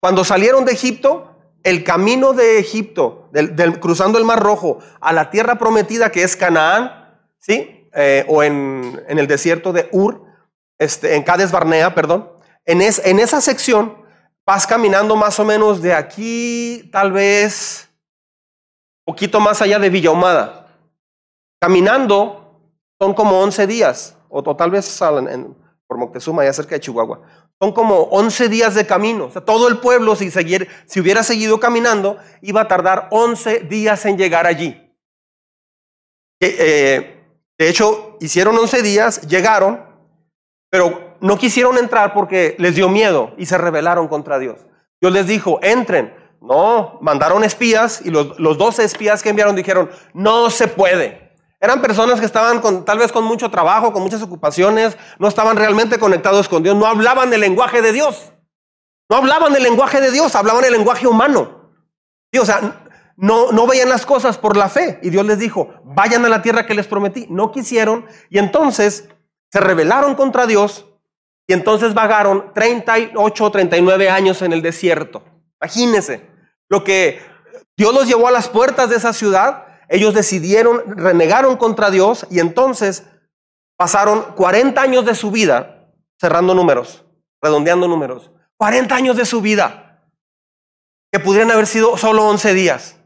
cuando 0.00 0.24
salieron 0.24 0.64
de 0.64 0.72
Egipto, 0.72 1.36
el 1.62 1.84
camino 1.84 2.32
de 2.32 2.58
Egipto, 2.58 3.30
cruzando 3.80 4.16
el 4.16 4.24
Mar 4.24 4.40
Rojo 4.40 4.78
a 4.98 5.12
la 5.12 5.28
tierra 5.28 5.58
prometida 5.58 6.10
que 6.10 6.22
es 6.22 6.36
Canaán, 6.36 7.20
¿sí? 7.38 7.79
Eh, 7.92 8.24
o 8.28 8.42
en, 8.42 9.04
el 9.08 9.26
desierto 9.26 9.72
de 9.72 9.88
Ur, 9.92 10.24
este, 10.78 11.16
en 11.16 11.22
Cades 11.22 11.50
Barnea, 11.50 11.94
perdón. 11.94 12.30
En, 12.64 12.80
en 12.80 13.18
esa 13.18 13.40
sección 13.40 13.96
vas 14.46 14.66
caminando 14.66 15.16
más 15.16 15.38
o 15.40 15.44
menos 15.44 15.82
de 15.82 15.94
aquí, 15.94 16.88
tal 16.92 17.12
vez, 17.12 17.88
poquito 19.04 19.40
más 19.40 19.60
allá 19.62 19.78
de 19.78 19.90
Villahumada. 19.90 20.68
Caminando 21.60 22.60
son 23.00 23.14
como 23.14 23.40
11 23.40 23.66
días, 23.66 24.16
o, 24.28 24.42
tal 24.56 24.70
vez 24.70 24.98
por 25.86 25.98
Moctezuma, 25.98 26.42
allá 26.42 26.52
cerca 26.52 26.76
de 26.76 26.80
Chihuahua. 26.80 27.20
Son 27.60 27.72
como 27.72 28.02
11 28.04 28.48
días 28.48 28.74
de 28.74 28.86
camino. 28.86 29.26
O 29.26 29.30
sea, 29.30 29.44
todo 29.44 29.68
el 29.68 29.78
pueblo, 29.78 30.14
si, 30.16 30.30
si 30.30 31.00
hubiera 31.00 31.22
seguido 31.22 31.58
caminando, 31.58 32.18
iba 32.40 32.62
a 32.62 32.68
tardar 32.68 33.08
11 33.10 33.60
días 33.60 34.06
en 34.06 34.16
llegar 34.16 34.46
allí. 34.46 34.94
Eh, 36.40 37.19
de 37.60 37.68
hecho, 37.68 38.16
hicieron 38.20 38.56
11 38.56 38.80
días, 38.80 39.20
llegaron, 39.28 39.84
pero 40.70 41.18
no 41.20 41.36
quisieron 41.36 41.76
entrar 41.76 42.14
porque 42.14 42.56
les 42.58 42.74
dio 42.74 42.88
miedo 42.88 43.34
y 43.36 43.44
se 43.44 43.58
rebelaron 43.58 44.08
contra 44.08 44.38
Dios. 44.38 44.56
Dios 44.98 45.12
les 45.12 45.26
dijo, 45.26 45.58
entren. 45.60 46.16
No, 46.40 46.96
mandaron 47.02 47.44
espías 47.44 48.00
y 48.02 48.08
los, 48.08 48.40
los 48.40 48.56
12 48.56 48.82
espías 48.84 49.22
que 49.22 49.28
enviaron 49.28 49.54
dijeron, 49.56 49.90
no 50.14 50.48
se 50.48 50.68
puede. 50.68 51.34
Eran 51.60 51.82
personas 51.82 52.18
que 52.18 52.24
estaban 52.24 52.62
con, 52.62 52.86
tal 52.86 52.96
vez 52.96 53.12
con 53.12 53.24
mucho 53.24 53.50
trabajo, 53.50 53.92
con 53.92 54.02
muchas 54.02 54.22
ocupaciones, 54.22 54.96
no 55.18 55.28
estaban 55.28 55.58
realmente 55.58 55.98
conectados 55.98 56.48
con 56.48 56.62
Dios, 56.62 56.74
no 56.74 56.86
hablaban 56.86 57.30
el 57.34 57.42
lenguaje 57.42 57.82
de 57.82 57.92
Dios. 57.92 58.32
No 59.10 59.16
hablaban 59.16 59.54
el 59.54 59.62
lenguaje 59.62 60.00
de 60.00 60.10
Dios, 60.10 60.34
hablaban 60.34 60.64
el 60.64 60.72
lenguaje 60.72 61.06
humano. 61.06 61.74
o 62.40 62.44
sea, 62.46 62.86
no, 63.20 63.66
veían 63.66 63.88
las 63.88 64.06
cosas 64.06 64.38
por 64.38 64.56
la 64.56 64.68
fe. 64.68 64.98
Y 65.02 65.10
Dios 65.10 65.24
les 65.26 65.38
dijo, 65.38 65.74
vayan 65.84 66.24
a 66.24 66.28
la 66.28 66.42
tierra 66.42 66.66
que 66.66 66.74
les 66.74 66.86
prometí. 66.86 67.26
No 67.28 67.52
quisieron 67.52 68.06
y 68.30 68.38
entonces 68.38 69.08
se 69.52 69.60
rebelaron 69.60 70.14
contra 70.14 70.46
Dios 70.46 70.86
y 71.46 71.52
entonces 71.52 71.94
vagaron 71.94 72.52
38 72.54 73.44
o 73.44 73.50
39 73.50 74.10
años 74.10 74.42
en 74.42 74.52
el 74.52 74.62
desierto. 74.62 75.22
Imagínense 75.60 76.26
lo 76.68 76.84
que 76.84 77.20
Dios 77.76 77.92
los 77.94 78.06
llevó 78.06 78.28
a 78.28 78.32
las 78.32 78.48
puertas 78.48 78.90
de 78.90 78.96
esa 78.96 79.12
ciudad 79.12 79.66
ellos 79.90 80.14
decidieron, 80.14 80.96
renegaron 80.96 81.56
contra 81.56 81.90
Dios 81.90 82.24
y 82.30 82.38
entonces 82.38 83.04
pasaron 83.76 84.22
40 84.36 84.80
años 84.80 85.04
de 85.04 85.16
su 85.16 85.32
vida, 85.32 85.92
cerrando 86.18 86.54
números, 86.54 87.04
redondeando 87.42 87.88
números, 87.88 88.30
40 88.56 88.94
años 88.94 89.16
de 89.16 89.26
su 89.26 89.40
vida, 89.40 90.06
que 91.10 91.18
pudieran 91.18 91.50
haber 91.50 91.66
sido 91.66 91.96
solo 91.96 92.24
11 92.28 92.54
días. 92.54 92.99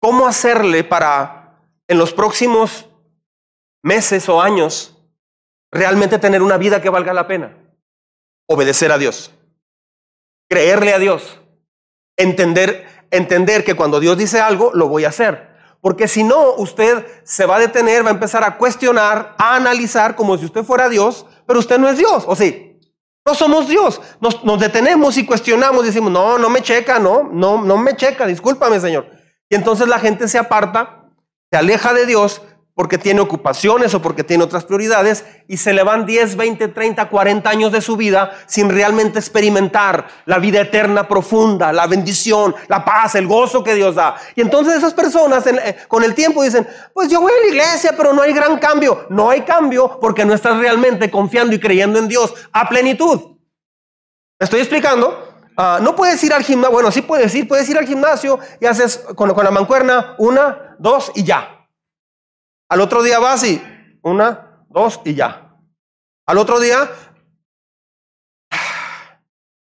¿Cómo 0.00 0.26
hacerle 0.26 0.84
para 0.84 1.60
en 1.88 1.98
los 1.98 2.12
próximos 2.12 2.88
meses 3.82 4.28
o 4.28 4.40
años 4.40 4.96
realmente 5.70 6.18
tener 6.18 6.42
una 6.42 6.56
vida 6.56 6.80
que 6.80 6.90
valga 6.90 7.12
la 7.12 7.26
pena? 7.26 7.56
Obedecer 8.46 8.90
a 8.90 8.98
Dios, 8.98 9.30
creerle 10.48 10.94
a 10.94 10.98
Dios, 10.98 11.40
entender 12.16 13.00
entender 13.10 13.64
que 13.64 13.74
cuando 13.74 14.00
Dios 14.00 14.16
dice 14.16 14.40
algo, 14.40 14.70
lo 14.74 14.88
voy 14.88 15.04
a 15.04 15.08
hacer. 15.08 15.50
Porque 15.80 16.08
si 16.08 16.22
no, 16.22 16.54
usted 16.54 17.06
se 17.24 17.46
va 17.46 17.56
a 17.56 17.60
detener, 17.60 18.04
va 18.04 18.10
a 18.10 18.12
empezar 18.12 18.44
a 18.44 18.56
cuestionar, 18.56 19.34
a 19.38 19.56
analizar 19.56 20.14
como 20.14 20.36
si 20.36 20.44
usted 20.44 20.62
fuera 20.62 20.88
Dios, 20.88 21.26
pero 21.46 21.58
usted 21.58 21.78
no 21.78 21.88
es 21.88 21.96
Dios, 21.96 22.24
¿o 22.26 22.36
sí? 22.36 22.78
No 23.26 23.34
somos 23.34 23.68
Dios. 23.68 24.00
Nos, 24.20 24.60
detenemos 24.60 25.16
y 25.16 25.24
cuestionamos, 25.24 25.84
decimos, 25.84 26.12
no, 26.12 26.38
no 26.38 26.50
me 26.50 26.62
checa, 26.62 26.98
no, 26.98 27.28
no, 27.32 27.62
no 27.62 27.76
me 27.78 27.96
checa, 27.96 28.26
discúlpame, 28.26 28.78
Señor. 28.80 29.06
Y 29.50 29.56
entonces 29.56 29.88
la 29.88 29.98
gente 29.98 30.28
se 30.28 30.38
aparta, 30.38 31.10
se 31.50 31.58
aleja 31.58 31.92
de 31.92 32.06
Dios 32.06 32.40
porque 32.72 32.96
tiene 32.96 33.20
ocupaciones 33.20 33.92
o 33.94 34.00
porque 34.00 34.24
tiene 34.24 34.44
otras 34.44 34.64
prioridades 34.64 35.26
y 35.48 35.58
se 35.58 35.74
le 35.74 35.82
van 35.82 36.06
10, 36.06 36.36
20, 36.36 36.68
30, 36.68 37.08
40 37.10 37.50
años 37.50 37.72
de 37.72 37.82
su 37.82 37.96
vida 37.96 38.32
sin 38.46 38.70
realmente 38.70 39.18
experimentar 39.18 40.06
la 40.24 40.38
vida 40.38 40.62
eterna 40.62 41.06
profunda, 41.06 41.74
la 41.74 41.86
bendición, 41.88 42.54
la 42.68 42.82
paz, 42.84 43.16
el 43.16 43.26
gozo 43.26 43.62
que 43.62 43.74
Dios 43.74 43.96
da. 43.96 44.16
Y 44.36 44.40
entonces 44.40 44.76
esas 44.76 44.94
personas 44.94 45.46
eh, 45.48 45.76
con 45.88 46.04
el 46.04 46.14
tiempo 46.14 46.42
dicen, 46.42 46.66
pues 46.94 47.10
yo 47.10 47.20
voy 47.20 47.32
a 47.32 47.42
la 47.42 47.48
iglesia, 47.48 47.92
pero 47.96 48.14
no 48.14 48.22
hay 48.22 48.32
gran 48.32 48.56
cambio. 48.58 49.04
No 49.10 49.28
hay 49.28 49.42
cambio 49.42 49.98
porque 50.00 50.24
no 50.24 50.32
estás 50.32 50.56
realmente 50.56 51.10
confiando 51.10 51.54
y 51.54 51.58
creyendo 51.58 51.98
en 51.98 52.08
Dios 52.08 52.32
a 52.52 52.66
plenitud. 52.68 53.36
¿Me 54.38 54.44
estoy 54.44 54.60
explicando? 54.60 55.29
Ah, 55.62 55.78
no 55.78 55.94
puedes 55.94 56.24
ir 56.24 56.32
al 56.32 56.42
gimnasio, 56.42 56.72
bueno, 56.72 56.90
sí 56.90 57.02
puedes 57.02 57.34
ir, 57.34 57.46
puedes 57.46 57.68
ir 57.68 57.76
al 57.76 57.86
gimnasio 57.86 58.38
y 58.62 58.64
haces 58.64 58.96
con, 59.14 59.34
con 59.34 59.44
la 59.44 59.50
mancuerna 59.50 60.14
una, 60.16 60.74
dos 60.78 61.12
y 61.14 61.22
ya. 61.22 61.68
Al 62.70 62.80
otro 62.80 63.02
día 63.02 63.18
vas 63.18 63.44
y 63.44 63.62
una, 64.00 64.64
dos 64.70 65.02
y 65.04 65.14
ya. 65.14 65.54
Al 66.24 66.38
otro 66.38 66.60
día, 66.60 66.90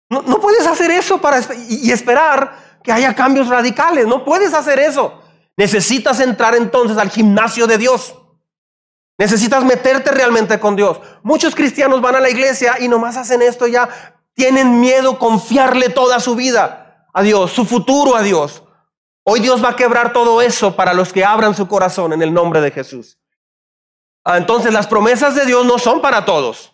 no, 0.09 0.39
puedes 0.39 0.65
hacer 0.65 0.89
eso 0.89 1.19
para, 1.19 1.41
y 1.67 1.91
esperar 1.91 2.79
que 2.81 2.93
haya 2.93 3.13
cambios 3.13 3.49
radicales. 3.49 4.07
No 4.07 4.23
puedes 4.23 4.53
hacer 4.53 4.79
eso. 4.79 5.21
Necesitas 5.57 6.21
entrar 6.21 6.55
entonces 6.55 6.97
al 6.97 7.09
gimnasio 7.09 7.67
de 7.67 7.77
Dios. 7.77 8.17
Necesitas 9.17 9.65
meterte 9.65 10.11
realmente 10.11 10.57
con 10.61 10.77
Dios. 10.77 11.01
Muchos 11.23 11.53
cristianos 11.53 11.99
van 11.99 12.15
a 12.15 12.21
la 12.21 12.29
iglesia 12.29 12.77
y 12.79 12.87
nomás 12.87 13.17
hacen 13.17 13.41
esto 13.41 13.67
ya. 13.67 13.89
Tienen 14.35 14.79
miedo 14.79 15.19
confiarle 15.19 15.89
toda 15.89 16.19
su 16.19 16.35
vida 16.35 17.07
a 17.13 17.21
Dios, 17.21 17.51
su 17.51 17.65
futuro 17.65 18.15
a 18.15 18.23
Dios. 18.23 18.63
Hoy 19.23 19.39
Dios 19.39 19.63
va 19.63 19.69
a 19.69 19.75
quebrar 19.75 20.11
todo 20.11 20.41
eso 20.41 20.75
para 20.75 20.93
los 20.93 21.13
que 21.13 21.23
abran 21.23 21.55
su 21.55 21.67
corazón 21.67 22.13
en 22.13 22.21
el 22.21 22.33
nombre 22.33 22.59
de 22.59 22.71
Jesús. 22.71 23.19
Ah, 24.25 24.37
entonces 24.37 24.73
las 24.73 24.87
promesas 24.87 25.35
de 25.35 25.45
Dios 25.45 25.65
no 25.65 25.77
son 25.77 26.01
para 26.01 26.25
todos. 26.25 26.73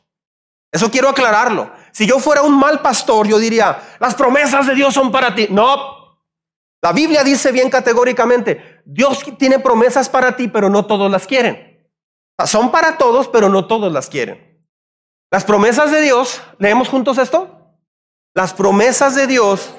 Eso 0.71 0.89
quiero 0.91 1.09
aclararlo. 1.09 1.71
Si 1.91 2.05
yo 2.05 2.19
fuera 2.19 2.41
un 2.41 2.57
mal 2.57 2.81
pastor, 2.81 3.27
yo 3.27 3.39
diría, 3.39 3.81
las 3.99 4.15
promesas 4.15 4.67
de 4.67 4.75
Dios 4.75 4.93
son 4.93 5.11
para 5.11 5.33
ti. 5.33 5.47
No. 5.49 6.19
La 6.81 6.93
Biblia 6.93 7.23
dice 7.23 7.51
bien 7.51 7.69
categóricamente, 7.69 8.81
Dios 8.85 9.23
tiene 9.37 9.59
promesas 9.59 10.07
para 10.07 10.35
ti, 10.35 10.47
pero 10.47 10.69
no 10.69 10.85
todos 10.85 11.11
las 11.11 11.27
quieren. 11.27 11.89
Son 12.45 12.71
para 12.71 12.97
todos, 12.97 13.27
pero 13.27 13.49
no 13.49 13.67
todos 13.67 13.91
las 13.91 14.07
quieren. 14.07 14.48
Las 15.31 15.43
promesas 15.43 15.91
de 15.91 16.01
Dios, 16.01 16.41
¿leemos 16.57 16.89
juntos 16.89 17.17
esto? 17.17 17.55
Las 18.33 18.53
promesas 18.53 19.15
de 19.15 19.27
Dios 19.27 19.69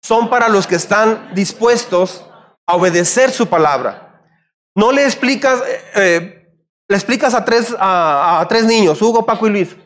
son 0.00 0.30
para 0.30 0.48
los 0.48 0.66
que 0.66 0.76
están 0.76 1.34
dispuestos 1.34 2.24
a 2.66 2.76
obedecer 2.76 3.30
su 3.30 3.46
palabra. 3.48 4.22
No 4.74 4.92
le 4.92 5.04
explicas, 5.04 5.60
eh, 5.66 5.84
eh, 5.94 6.56
le 6.88 6.96
explicas 6.96 7.34
a 7.34 7.44
tres, 7.44 7.74
a 7.78 8.44
tres 8.48 8.64
niños, 8.64 9.00
Hugo, 9.02 9.26
Paco 9.26 9.46
y 9.46 9.50
Luis. 9.50 9.76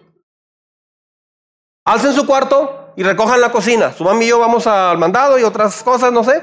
Alcen 1.86 2.12
su 2.12 2.26
cuarto 2.26 2.92
y 2.96 3.02
recojan 3.02 3.40
la 3.40 3.52
cocina. 3.52 3.92
Su 3.92 4.04
mami 4.04 4.24
y 4.24 4.28
yo 4.28 4.40
vamos 4.40 4.66
al 4.66 4.98
mandado 4.98 5.38
y 5.38 5.44
otras 5.44 5.82
cosas, 5.82 6.12
no 6.12 6.24
sé. 6.24 6.42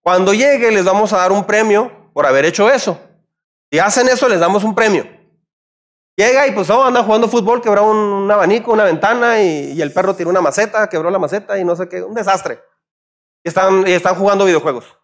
Cuando 0.00 0.32
llegue 0.32 0.70
les 0.70 0.84
vamos 0.84 1.12
a 1.12 1.18
dar 1.18 1.32
un 1.32 1.44
premio 1.44 2.10
por 2.12 2.24
haber 2.24 2.44
hecho 2.44 2.70
eso. 2.70 2.98
Si 3.70 3.80
hacen 3.80 4.08
eso 4.08 4.28
les 4.28 4.38
damos 4.38 4.62
un 4.62 4.74
premio. 4.74 5.15
Llega 6.16 6.46
y 6.46 6.52
pues 6.52 6.70
oh, 6.70 6.82
anda 6.82 7.02
jugando 7.02 7.28
fútbol, 7.28 7.60
quebró 7.60 7.90
un, 7.90 8.30
abanico, 8.30 8.72
una 8.72 8.84
ventana 8.84 9.42
y, 9.42 9.80
el 9.80 9.92
perro 9.92 10.16
tiró 10.16 10.30
una 10.30 10.40
maceta, 10.40 10.88
quebró 10.88 11.10
la 11.10 11.18
maceta 11.18 11.58
y 11.58 11.64
no 11.64 11.76
sé 11.76 11.88
qué, 11.88 12.02
un 12.02 12.14
desastre. 12.14 12.62
Y 13.44 13.48
están, 13.48 13.86
y 13.86 13.92
están 13.92 14.14
jugando 14.14 14.46
videojuegos. 14.46 14.96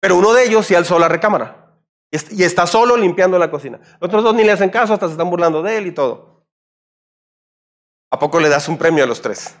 Pero 0.00 0.16
uno 0.16 0.32
de 0.32 0.44
ellos 0.44 0.66
sí 0.66 0.74
alzó 0.74 0.98
la 0.98 1.08
recámara 1.08 1.60
y 2.10 2.42
está 2.42 2.66
solo 2.66 2.96
limpiando 2.96 3.38
la 3.38 3.50
cocina. 3.50 3.78
Los 4.00 4.08
otros 4.08 4.24
dos 4.24 4.34
ni 4.34 4.42
le 4.42 4.52
hacen 4.52 4.70
caso, 4.70 4.94
hasta 4.94 5.06
se 5.06 5.12
están 5.12 5.28
burlando 5.28 5.62
de 5.62 5.76
él 5.76 5.86
y 5.86 5.92
todo. 5.92 6.46
¿A 8.10 8.18
poco 8.18 8.40
le 8.40 8.48
das 8.48 8.68
un 8.68 8.78
premio 8.78 9.04
a 9.04 9.06
los 9.06 9.20
tres? 9.20 9.54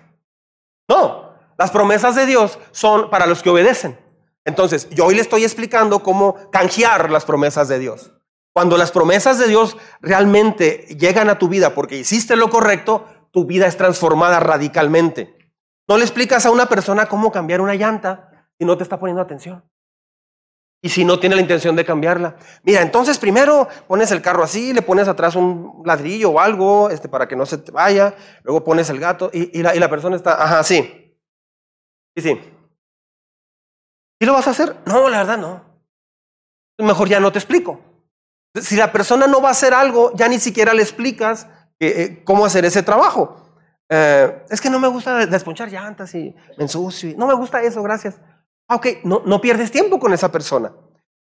No, 0.88 1.34
las 1.58 1.70
promesas 1.70 2.16
de 2.16 2.26
Dios 2.26 2.58
son 2.72 3.10
para 3.10 3.26
los 3.26 3.42
que 3.42 3.50
obedecen. 3.50 3.98
Entonces, 4.44 4.88
yo 4.90 5.04
hoy 5.04 5.14
le 5.14 5.20
estoy 5.20 5.44
explicando 5.44 6.02
cómo 6.02 6.50
canjear 6.50 7.10
las 7.10 7.24
promesas 7.24 7.68
de 7.68 7.78
Dios. 7.78 8.12
Cuando 8.52 8.76
las 8.76 8.90
promesas 8.90 9.38
de 9.38 9.46
Dios 9.46 9.76
realmente 10.00 10.86
llegan 10.98 11.30
a 11.30 11.38
tu 11.38 11.48
vida 11.48 11.74
porque 11.74 11.96
hiciste 11.96 12.36
lo 12.36 12.50
correcto, 12.50 13.06
tu 13.30 13.44
vida 13.44 13.66
es 13.66 13.76
transformada 13.76 14.40
radicalmente. 14.40 15.36
No 15.88 15.96
le 15.96 16.04
explicas 16.04 16.46
a 16.46 16.50
una 16.50 16.66
persona 16.66 17.06
cómo 17.06 17.30
cambiar 17.30 17.60
una 17.60 17.74
llanta 17.74 18.48
y 18.58 18.64
no 18.64 18.76
te 18.76 18.82
está 18.82 18.98
poniendo 18.98 19.22
atención. 19.22 19.64
Y 20.82 20.88
si 20.88 21.04
no 21.04 21.20
tiene 21.20 21.36
la 21.36 21.42
intención 21.42 21.76
de 21.76 21.84
cambiarla. 21.84 22.36
Mira, 22.62 22.80
entonces 22.80 23.18
primero 23.18 23.68
pones 23.86 24.10
el 24.12 24.22
carro 24.22 24.42
así, 24.42 24.72
le 24.72 24.82
pones 24.82 25.08
atrás 25.08 25.36
un 25.36 25.82
ladrillo 25.84 26.30
o 26.30 26.40
algo 26.40 26.90
este, 26.90 27.08
para 27.08 27.28
que 27.28 27.36
no 27.36 27.44
se 27.44 27.58
te 27.58 27.70
vaya, 27.70 28.14
luego 28.44 28.64
pones 28.64 28.88
el 28.88 28.98
gato 28.98 29.30
y, 29.32 29.62
la, 29.62 29.76
y 29.76 29.78
la 29.78 29.90
persona 29.90 30.16
está, 30.16 30.42
ajá, 30.42 30.62
sí. 30.64 31.18
Sí, 32.16 32.22
sí. 32.22 32.40
¿Y 34.20 34.26
lo 34.26 34.32
vas 34.32 34.48
a 34.48 34.50
hacer? 34.50 34.76
No, 34.86 35.08
la 35.08 35.18
verdad 35.18 35.38
no. 35.38 35.64
Mejor 36.78 37.08
ya 37.08 37.20
no 37.20 37.30
te 37.30 37.38
explico. 37.38 37.89
Si 38.54 38.76
la 38.76 38.90
persona 38.90 39.26
no 39.26 39.40
va 39.40 39.48
a 39.48 39.52
hacer 39.52 39.74
algo, 39.74 40.12
ya 40.14 40.28
ni 40.28 40.38
siquiera 40.38 40.74
le 40.74 40.82
explicas 40.82 41.46
eh, 41.78 41.94
eh, 41.96 42.22
cómo 42.24 42.44
hacer 42.44 42.64
ese 42.64 42.82
trabajo. 42.82 43.36
Eh, 43.88 44.44
es 44.50 44.60
que 44.60 44.70
no 44.70 44.78
me 44.78 44.88
gusta 44.88 45.26
desponchar 45.26 45.70
llantas 45.70 46.14
y 46.14 46.34
ensucio. 46.58 47.14
No 47.16 47.26
me 47.26 47.34
gusta 47.34 47.62
eso, 47.62 47.82
gracias. 47.82 48.20
Ah, 48.68 48.76
ok, 48.76 48.86
no, 49.04 49.22
no 49.24 49.40
pierdes 49.40 49.70
tiempo 49.70 49.98
con 49.98 50.12
esa 50.12 50.30
persona. 50.30 50.72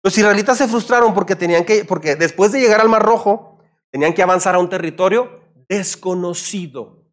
Los 0.03 0.17
israelitas 0.17 0.57
se 0.57 0.67
frustraron 0.67 1.13
porque 1.13 1.35
tenían 1.35 1.65
que, 1.65 1.85
porque 1.85 2.15
después 2.15 2.51
de 2.51 2.59
llegar 2.59 2.81
al 2.81 2.89
Mar 2.89 3.03
Rojo, 3.03 3.59
tenían 3.91 4.13
que 4.13 4.23
avanzar 4.23 4.55
a 4.55 4.59
un 4.59 4.69
territorio 4.69 5.41
desconocido. 5.67 7.05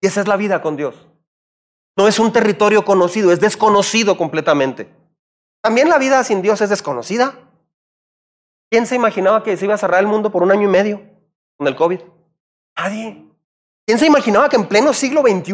Y 0.00 0.06
esa 0.06 0.20
es 0.20 0.28
la 0.28 0.36
vida 0.36 0.62
con 0.62 0.76
Dios. 0.76 1.08
No 1.96 2.08
es 2.08 2.18
un 2.18 2.32
territorio 2.32 2.84
conocido, 2.84 3.32
es 3.32 3.40
desconocido 3.40 4.16
completamente. 4.16 4.94
También 5.62 5.88
la 5.88 5.98
vida 5.98 6.22
sin 6.24 6.42
Dios 6.42 6.60
es 6.60 6.68
desconocida. 6.68 7.45
¿Quién 8.70 8.86
se 8.86 8.96
imaginaba 8.96 9.42
que 9.42 9.56
se 9.56 9.64
iba 9.64 9.74
a 9.74 9.78
cerrar 9.78 10.00
el 10.00 10.06
mundo 10.06 10.30
por 10.30 10.42
un 10.42 10.50
año 10.50 10.62
y 10.62 10.70
medio 10.70 11.00
con 11.56 11.66
el 11.66 11.76
COVID? 11.76 12.00
Nadie. 12.76 13.24
¿Quién 13.86 13.98
se 13.98 14.06
imaginaba 14.06 14.48
que 14.48 14.56
en 14.56 14.66
pleno 14.66 14.92
siglo 14.92 15.22
XXI 15.22 15.52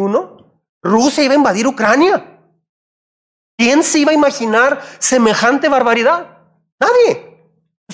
Rusia 0.82 1.24
iba 1.24 1.34
a 1.34 1.36
invadir 1.36 1.66
Ucrania? 1.66 2.40
¿Quién 3.58 3.82
se 3.82 3.98
iba 3.98 4.10
a 4.12 4.14
imaginar 4.14 4.80
semejante 4.98 5.68
barbaridad? 5.68 6.38
Nadie. 6.80 7.32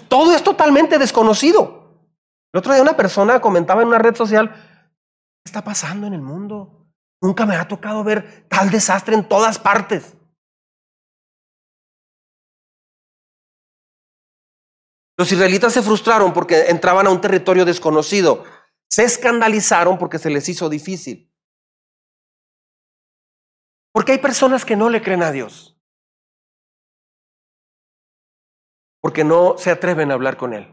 Todo 0.08 0.32
es 0.32 0.42
totalmente 0.42 0.98
desconocido. 0.98 1.78
El 2.52 2.58
otro 2.58 2.72
día 2.72 2.82
una 2.82 2.96
persona 2.96 3.40
comentaba 3.40 3.82
en 3.82 3.88
una 3.88 3.98
red 3.98 4.14
social, 4.14 4.50
¿qué 4.50 5.42
está 5.44 5.62
pasando 5.62 6.06
en 6.06 6.14
el 6.14 6.22
mundo? 6.22 6.86
Nunca 7.20 7.44
me 7.44 7.56
ha 7.56 7.66
tocado 7.66 8.04
ver 8.04 8.46
tal 8.48 8.70
desastre 8.70 9.14
en 9.14 9.28
todas 9.28 9.58
partes. 9.58 10.14
Los 15.18 15.32
israelitas 15.32 15.72
se 15.72 15.82
frustraron 15.82 16.32
porque 16.32 16.66
entraban 16.68 17.08
a 17.08 17.10
un 17.10 17.20
territorio 17.20 17.64
desconocido. 17.64 18.44
Se 18.88 19.02
escandalizaron 19.02 19.98
porque 19.98 20.18
se 20.18 20.30
les 20.30 20.48
hizo 20.48 20.68
difícil. 20.68 21.34
Porque 23.92 24.12
hay 24.12 24.18
personas 24.18 24.64
que 24.64 24.76
no 24.76 24.88
le 24.88 25.02
creen 25.02 25.24
a 25.24 25.32
Dios. 25.32 25.76
Porque 29.00 29.24
no 29.24 29.58
se 29.58 29.72
atreven 29.72 30.12
a 30.12 30.14
hablar 30.14 30.36
con 30.36 30.54
Él. 30.54 30.72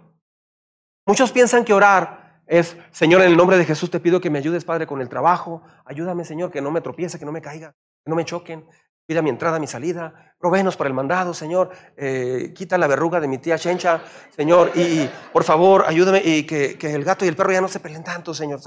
Muchos 1.07 1.31
piensan 1.31 1.65
que 1.65 1.73
orar 1.73 2.43
es, 2.45 2.77
Señor, 2.91 3.21
en 3.21 3.29
el 3.29 3.37
nombre 3.37 3.57
de 3.57 3.65
Jesús 3.65 3.89
te 3.89 3.99
pido 3.99 4.21
que 4.21 4.29
me 4.29 4.37
ayudes, 4.37 4.63
Padre, 4.63 4.85
con 4.85 5.01
el 5.01 5.09
trabajo. 5.09 5.63
Ayúdame, 5.85 6.23
Señor, 6.23 6.51
que 6.51 6.61
no 6.61 6.69
me 6.69 6.81
tropiece, 6.81 7.17
que 7.17 7.25
no 7.25 7.31
me 7.31 7.41
caiga, 7.41 7.71
que 8.03 8.09
no 8.09 8.15
me 8.15 8.25
choquen. 8.25 8.67
Pida 9.07 9.21
mi 9.21 9.29
entrada, 9.29 9.59
mi 9.59 9.67
salida. 9.67 10.35
Provéenos 10.39 10.75
para 10.77 10.87
el 10.87 10.93
mandado, 10.93 11.33
Señor. 11.33 11.71
Eh, 11.95 12.53
quita 12.55 12.77
la 12.77 12.87
verruga 12.87 13.19
de 13.19 13.27
mi 13.27 13.37
tía 13.37 13.57
Chencha, 13.57 14.01
Señor. 14.35 14.71
Y, 14.75 15.07
por 15.31 15.43
favor, 15.43 15.85
ayúdame 15.87 16.21
y 16.23 16.43
que, 16.43 16.77
el 16.81 17.03
gato 17.03 17.23
y 17.23 17.27
el 17.27 17.35
perro 17.35 17.51
ya 17.51 17.61
no 17.61 17.67
se 17.67 17.79
peleen 17.79 18.03
tanto, 18.03 18.33
Señor. 18.33 18.59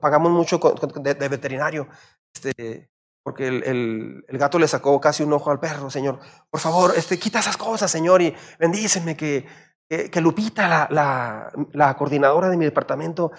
Pagamos 0.00 0.30
mucho 0.30 0.60
de, 1.00 1.28
veterinario. 1.28 1.88
Este, 2.32 2.88
porque 3.24 3.48
el, 3.48 4.24
gato 4.28 4.58
le 4.58 4.68
sacó 4.68 5.00
casi 5.00 5.22
un 5.22 5.32
ojo 5.32 5.50
al 5.50 5.58
perro, 5.58 5.90
Señor. 5.90 6.20
Por 6.50 6.60
favor, 6.60 6.92
este, 6.96 7.18
quita 7.18 7.40
esas 7.40 7.56
cosas, 7.56 7.90
Señor, 7.90 8.22
y 8.22 8.34
bendíceme 8.58 9.16
que, 9.16 9.46
que, 9.88 10.20
Lupita, 10.20 10.68
la, 10.88 11.50
la, 11.72 11.96
coordinadora 11.96 12.48
de 12.48 12.56
mi 12.56 12.64
departamento, 12.64 13.32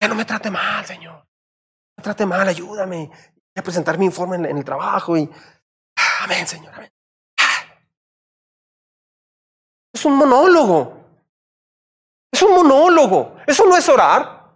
ya 0.00 0.08
no 0.08 0.14
me 0.14 0.24
trate 0.24 0.50
mal, 0.50 0.86
Señor. 0.86 1.26
Me 1.96 2.02
trate 2.02 2.24
mal, 2.24 2.48
ayúdame. 2.48 3.08
Voy 3.08 3.60
a 3.60 3.62
presentar 3.62 3.98
mi 3.98 4.06
informe 4.06 4.36
en, 4.36 4.56
el 4.56 4.64
trabajo 4.64 5.16
y... 5.16 5.28
Amén, 6.28 6.46
Señor, 6.46 6.74
amén. 6.74 6.90
Es 9.94 10.04
un 10.04 10.14
monólogo. 10.14 10.92
Es 12.30 12.42
un 12.42 12.54
monólogo. 12.54 13.36
Eso 13.46 13.64
no 13.66 13.74
es 13.74 13.88
orar. 13.88 14.52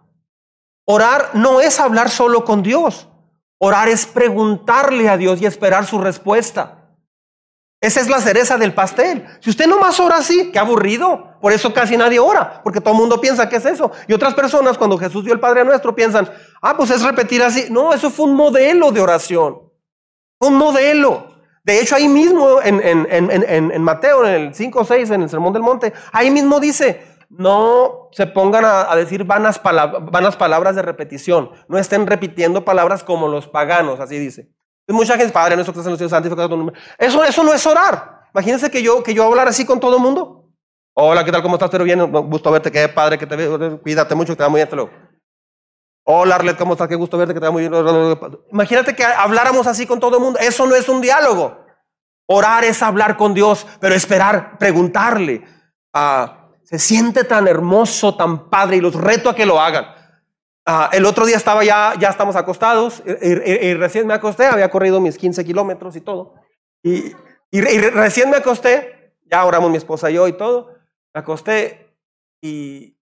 Orar 0.85 1.31
no 1.33 1.61
es 1.61 1.79
hablar 1.79 2.11
solo 2.11 2.45
con 2.45 2.61
Dios. 2.61 3.07
Orar 3.57 3.89
es 3.89 4.05
preguntarle 4.05 5.09
a 5.09 5.17
Dios 5.17 5.41
y 5.41 5.47
esperar 5.47 5.87
su 5.87 5.97
respuesta. 5.97 6.77
Esa 7.81 8.01
es 8.01 8.07
la 8.07 8.21
cereza 8.21 8.57
del 8.57 8.75
pastel. 8.75 9.25
Si 9.39 9.49
usted 9.49 9.65
nomás 9.65 9.99
ora 9.99 10.17
así, 10.17 10.51
qué 10.51 10.59
aburrido. 10.59 11.39
Por 11.41 11.53
eso 11.53 11.73
casi 11.73 11.97
nadie 11.97 12.19
ora, 12.19 12.61
porque 12.63 12.81
todo 12.81 12.93
el 12.93 12.99
mundo 12.99 13.19
piensa 13.19 13.49
que 13.49 13.55
es 13.55 13.65
eso. 13.65 13.91
Y 14.07 14.13
otras 14.13 14.35
personas, 14.35 14.77
cuando 14.77 14.99
Jesús 14.99 15.25
dio 15.25 15.33
el 15.33 15.39
Padre 15.39 15.65
Nuestro, 15.65 15.95
piensan, 15.95 16.29
ah, 16.61 16.77
pues 16.77 16.91
es 16.91 17.01
repetir 17.01 17.41
así. 17.41 17.65
No, 17.71 17.93
eso 17.93 18.11
fue 18.11 18.27
un 18.27 18.35
modelo 18.35 18.91
de 18.91 19.01
oración. 19.01 19.59
Un 20.39 20.55
modelo. 20.55 21.32
De 21.63 21.79
hecho, 21.79 21.95
ahí 21.95 22.07
mismo 22.07 22.61
en, 22.61 22.81
en 22.81 23.83
Mateo, 23.83 24.25
en 24.25 24.33
el 24.33 24.53
5 24.53 24.79
o 24.79 24.83
6, 24.85 25.11
en 25.11 25.23
el 25.23 25.29
Sermón 25.29 25.53
del 25.53 25.61
Monte, 25.61 25.93
ahí 26.11 26.29
mismo 26.29 26.59
dice, 26.59 27.01
no 27.37 28.09
se 28.11 28.27
pongan 28.27 28.63
a, 28.65 28.95
decir 28.95 29.23
vanas, 29.23 29.57
palabras 29.59 30.75
de 30.75 30.81
repetición. 30.81 31.49
No 31.67 31.77
estén 31.77 32.05
repitiendo 32.05 32.63
palabras 32.63 33.03
como 33.03 33.27
los 33.27 33.47
paganos, 33.47 33.99
así 33.99 34.19
dice. 34.19 34.49
mucha 34.87 35.17
gente, 35.17 35.33
Padre 35.33 35.55
nuestro 35.55 35.73
que 35.73 35.79
estás 35.79 35.99
en 35.99 36.09
los 36.09 36.21
cielos, 36.21 36.73
Eso, 36.97 37.23
eso 37.23 37.43
no 37.43 37.53
es 37.53 37.65
orar. 37.65 38.21
Imagínense 38.33 38.69
que 38.69 38.83
yo, 38.83 39.03
que 39.03 39.13
yo 39.13 39.23
hablar 39.23 39.47
así 39.47 39.65
con 39.65 39.79
todo 39.79 39.95
el 39.97 40.01
mundo. 40.01 40.51
Hola, 40.93 41.25
¿qué 41.25 41.31
tal? 41.31 41.41
¿Cómo 41.41 41.55
estás? 41.55 41.71
Pero 41.71 41.83
bien, 41.83 42.11
gusto 42.11 42.51
verte, 42.51 42.71
qué 42.71 42.87
padre, 42.87 43.17
que 43.17 43.25
te 43.25 43.79
cuídate 43.79 44.13
mucho, 44.13 44.33
que 44.33 44.37
te 44.37 44.43
va 44.43 44.49
muy 44.49 44.59
bien, 44.59 44.69
luego. 44.71 44.91
Hola, 46.03 46.35
Arlet, 46.35 46.57
¿cómo 46.57 46.73
estás? 46.73 46.87
Qué 46.87 46.95
gusto 46.95 47.17
verte, 47.17 47.33
que 47.33 47.39
te 47.39 47.45
va 47.45 47.51
muy 47.51 47.67
bien. 47.67 47.73
Imagínate 48.51 48.95
que 48.95 49.03
habláramos 49.03 49.67
así 49.67 49.85
con 49.85 49.99
todo 49.99 50.17
el 50.17 50.23
mundo. 50.23 50.39
Eso 50.39 50.65
no 50.65 50.75
es 50.75 50.89
un 50.89 51.01
diálogo. 51.01 51.63
Orar 52.25 52.63
es 52.63 52.81
hablar 52.81 53.17
con 53.17 53.33
Dios, 53.33 53.65
pero 53.79 53.95
esperar, 53.95 54.57
preguntarle. 54.57 55.43
a 55.93 56.39
se 56.63 56.79
siente 56.79 57.23
tan 57.23 57.47
hermoso, 57.47 58.15
tan 58.15 58.49
padre 58.49 58.77
y 58.77 58.81
los 58.81 58.95
reto 58.95 59.29
a 59.29 59.35
que 59.35 59.45
lo 59.45 59.59
hagan. 59.59 59.85
Ah, 60.65 60.89
el 60.91 61.05
otro 61.05 61.25
día 61.25 61.37
estaba 61.37 61.63
ya, 61.63 61.93
ya 61.99 62.09
estamos 62.09 62.35
acostados 62.35 63.03
y, 63.05 63.73
recién 63.75 64.07
me 64.07 64.15
acosté, 64.15 64.45
había 64.45 64.71
corrido 64.71 64.99
mis 64.99 65.17
15 65.17 65.45
kilómetros 65.45 65.95
y 65.95 66.01
todo. 66.01 66.35
Y, 66.81 67.13
recién 67.51 68.31
me 68.31 68.37
acosté, 68.37 69.13
ya 69.29 69.45
oramos 69.45 69.69
mi 69.69 69.77
esposa 69.77 70.09
y 70.09 70.15
yo 70.15 70.27
y 70.27 70.33
todo, 70.33 70.69
me 71.13 71.19
acosté 71.19 71.95
y 72.41 72.92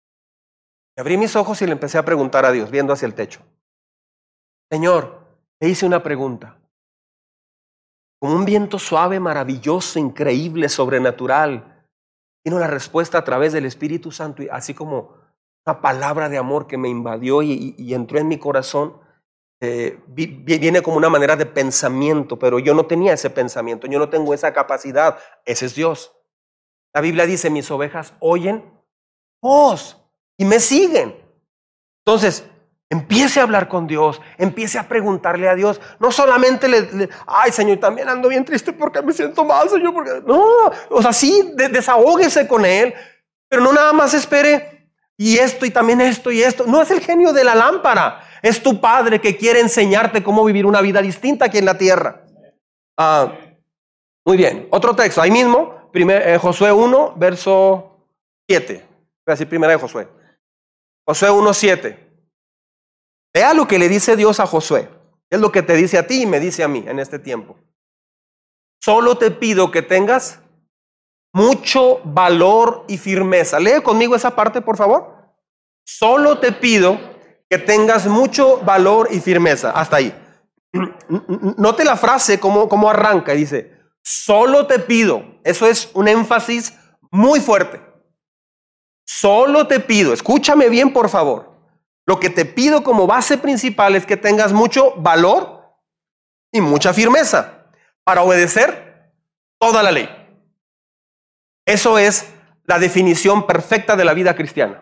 Abrí 0.98 1.17
mis 1.17 1.36
ojos 1.36 1.62
y 1.62 1.65
le 1.65 1.71
empecé 1.71 1.98
a 1.98 2.05
preguntar 2.05 2.45
a 2.45 2.51
Dios, 2.51 2.69
viendo 2.69 2.93
hacia 2.93 3.05
el 3.05 3.13
techo. 3.13 3.41
Señor, 4.69 5.21
le 5.60 5.69
hice 5.69 5.86
una 5.86 6.03
pregunta. 6.03 6.57
Como 8.19 8.36
un 8.36 8.45
viento 8.45 8.77
suave, 8.77 9.19
maravilloso, 9.19 10.00
increíble, 10.00 10.69
sobrenatural, 10.69 11.88
vino 12.43 12.60
la 12.60 12.67
respuesta 12.67 13.17
a 13.17 13.24
través 13.24 13.53
del 13.53 13.65
Espíritu 13.65 14.12
Santo, 14.12 14.43
así 14.51 14.74
como 14.74 15.15
una 15.65 15.81
palabra 15.81 16.29
de 16.29 16.38
amor 16.38 16.67
que 16.67 16.77
me 16.77 16.89
invadió 16.89 17.41
y, 17.41 17.93
entró 17.93 18.19
en 18.19 18.27
mi 18.27 18.38
corazón. 18.38 19.00
Eh, 19.60 20.00
viene 20.07 20.81
como 20.81 20.98
una 20.98 21.10
manera 21.10 21.36
de 21.36 21.45
pensamiento, 21.45 22.38
pero 22.39 22.57
yo 22.57 22.74
no 22.74 22.88
tenía 22.88 23.13
ese 23.13 23.29
pensamiento, 23.29 23.88
yo 23.88 24.00
no 24.00 24.10
tengo 24.10 24.33
esa 24.33 24.53
capacidad. 24.53 25.17
Ese 25.45 25.67
es 25.67 25.75
Dios. 25.75 26.15
La 26.93 27.01
Biblia 27.01 27.25
dice, 27.25 27.50
mis 27.50 27.69
ovejas 27.71 28.13
oyen 28.19 28.63
voz 29.41 30.00
y 30.41 30.45
me 30.45 30.60
siguen. 30.60 31.15
Entonces, 32.03 32.43
empiece 32.89 33.39
a 33.39 33.43
hablar 33.43 33.67
con 33.67 33.86
Dios, 33.86 34.19
empiece 34.39 34.79
a 34.79 34.88
preguntarle 34.88 35.48
a 35.48 35.53
Dios. 35.53 35.79
No 36.00 36.12
solamente 36.12 36.67
le, 36.67 37.10
ay 37.27 37.51
Señor, 37.51 37.77
también 37.77 38.10
ando 38.10 38.27
bien 38.27 38.43
triste 38.43 38.74
porque 38.74 39.03
me 39.03 39.13
siento 39.13 39.45
mal, 39.45 39.69
Señor. 39.69 39.93
Porque... 39.93 40.24
No, 40.25 40.43
o 40.89 41.00
sea, 41.00 41.13
sí, 41.13 41.53
desahógese 41.53 42.48
con 42.48 42.65
Él, 42.65 42.91
pero 43.48 43.62
no 43.62 43.71
nada 43.71 43.93
más 43.93 44.15
espere 44.15 44.89
y 45.15 45.38
esto 45.38 45.63
y 45.63 45.69
también 45.69 46.01
esto 46.01 46.31
y 46.31 46.41
esto. 46.41 46.65
No 46.65 46.81
es 46.81 46.89
el 46.89 47.01
genio 47.01 47.33
de 47.33 47.43
la 47.43 47.53
lámpara, 47.53 48.24
es 48.41 48.63
tu 48.63 48.81
Padre 48.81 49.21
que 49.21 49.38
quiere 49.38 49.60
enseñarte 49.60 50.24
cómo 50.24 50.43
vivir 50.43 50.65
una 50.65 50.81
vida 50.81 51.03
distinta 51.03 51.45
aquí 51.45 51.60
en 51.60 51.65
la 51.65 51.77
tierra. 51.77 52.24
Ah, 52.98 53.31
muy 54.25 54.38
bien, 54.38 54.67
otro 54.71 54.95
texto, 54.95 55.21
ahí 55.21 55.29
mismo, 55.29 55.91
primer, 55.91 56.27
eh, 56.27 56.39
Josué 56.39 56.71
1, 56.71 57.13
verso 57.15 58.07
7. 58.50 58.74
Voy 58.74 58.83
a 59.27 59.31
decir 59.31 59.48
primera 59.48 59.74
de 59.74 59.79
Josué. 59.79 60.07
Josué 61.12 61.30
1.7. 61.30 61.98
Vea 63.34 63.53
lo 63.53 63.68
que 63.68 63.77
le 63.77 63.89
dice 63.89 64.15
Dios 64.15 64.39
a 64.39 64.48
Josué. 64.48 64.88
Es 65.30 65.41
lo 65.41 65.51
que 65.51 65.62
te 65.62 65.74
dice 65.74 65.98
a 65.98 66.08
ti 66.08 66.22
y 66.22 66.25
me 66.25 66.39
dice 66.39 66.63
a 66.63 66.70
mí 66.70 66.86
en 66.88 67.00
este 67.00 67.20
tiempo. 67.20 67.58
Solo 68.82 69.18
te 69.18 69.30
pido 69.30 69.72
que 69.72 69.82
tengas 69.82 70.39
mucho 71.34 72.00
valor 72.06 72.86
y 72.88 72.98
firmeza. 72.98 73.60
Lee 73.60 73.82
conmigo 73.84 74.15
esa 74.15 74.34
parte, 74.38 74.62
por 74.62 74.77
favor. 74.77 75.13
Solo 75.86 76.39
te 76.39 76.53
pido 76.53 76.98
que 77.50 77.58
tengas 77.58 78.08
mucho 78.08 78.60
valor 78.60 79.10
y 79.12 79.20
firmeza. 79.20 79.72
Hasta 79.72 79.98
ahí. 79.98 80.15
Note 81.58 81.84
la 81.84 81.98
frase 81.98 82.39
como, 82.39 82.70
como 82.70 82.89
arranca. 82.89 83.34
Dice, 83.34 83.77
solo 84.01 84.65
te 84.65 84.80
pido. 84.80 85.25
Eso 85.44 85.68
es 85.68 85.89
un 85.94 86.08
énfasis 86.08 86.74
muy 87.12 87.41
fuerte. 87.41 87.90
Solo 89.13 89.68
te 89.68 89.82
pido, 89.82 90.13
escúchame 90.13 90.70
bien 90.70 90.94
por 90.94 91.10
favor, 91.10 91.51
lo 92.08 92.18
que 92.18 92.30
te 92.30 92.46
pido 92.46 92.82
como 92.82 93.08
base 93.08 93.38
principal 93.38 93.94
es 93.98 94.06
que 94.06 94.15
tengas 94.15 94.53
mucho 94.53 94.96
valor 94.96 95.75
y 96.50 96.62
mucha 96.62 96.94
firmeza 96.94 97.65
para 98.06 98.24
obedecer 98.24 99.12
toda 99.60 99.84
la 99.84 99.91
ley. 99.91 100.10
Eso 101.65 102.00
es 102.00 102.34
la 102.63 102.80
definición 102.80 103.46
perfecta 103.46 103.98
de 103.98 104.06
la 104.06 104.13
vida 104.13 104.34
cristiana. 104.34 104.82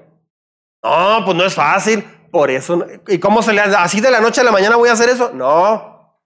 No, 0.83 1.25
pues 1.25 1.35
no 1.35 1.43
es 1.43 1.55
fácil. 1.55 2.03
Por 2.31 2.51
eso, 2.51 2.85
¿y 3.07 3.17
cómo 3.17 3.41
se 3.41 3.51
le 3.51 3.61
hace? 3.61 3.75
¿Así 3.77 3.99
de 3.99 4.11
la 4.11 4.21
noche 4.21 4.41
a 4.41 4.43
la 4.43 4.51
mañana 4.51 4.75
voy 4.75 4.89
a 4.89 4.93
hacer 4.93 5.09
eso? 5.09 5.31
No, 5.33 6.21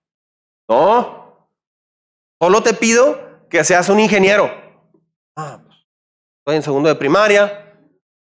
no. 0.68 1.48
Solo 2.42 2.62
te 2.62 2.74
pido 2.74 3.48
que 3.50 3.64
seas 3.64 3.88
un 3.88 4.02
ingeniero. 4.02 4.52
Ah, 5.38 5.62
pues, 5.64 5.78
estoy 6.40 6.58
en 6.58 6.64
segundo 6.64 6.90
de 6.90 6.96
primaria, 6.96 7.63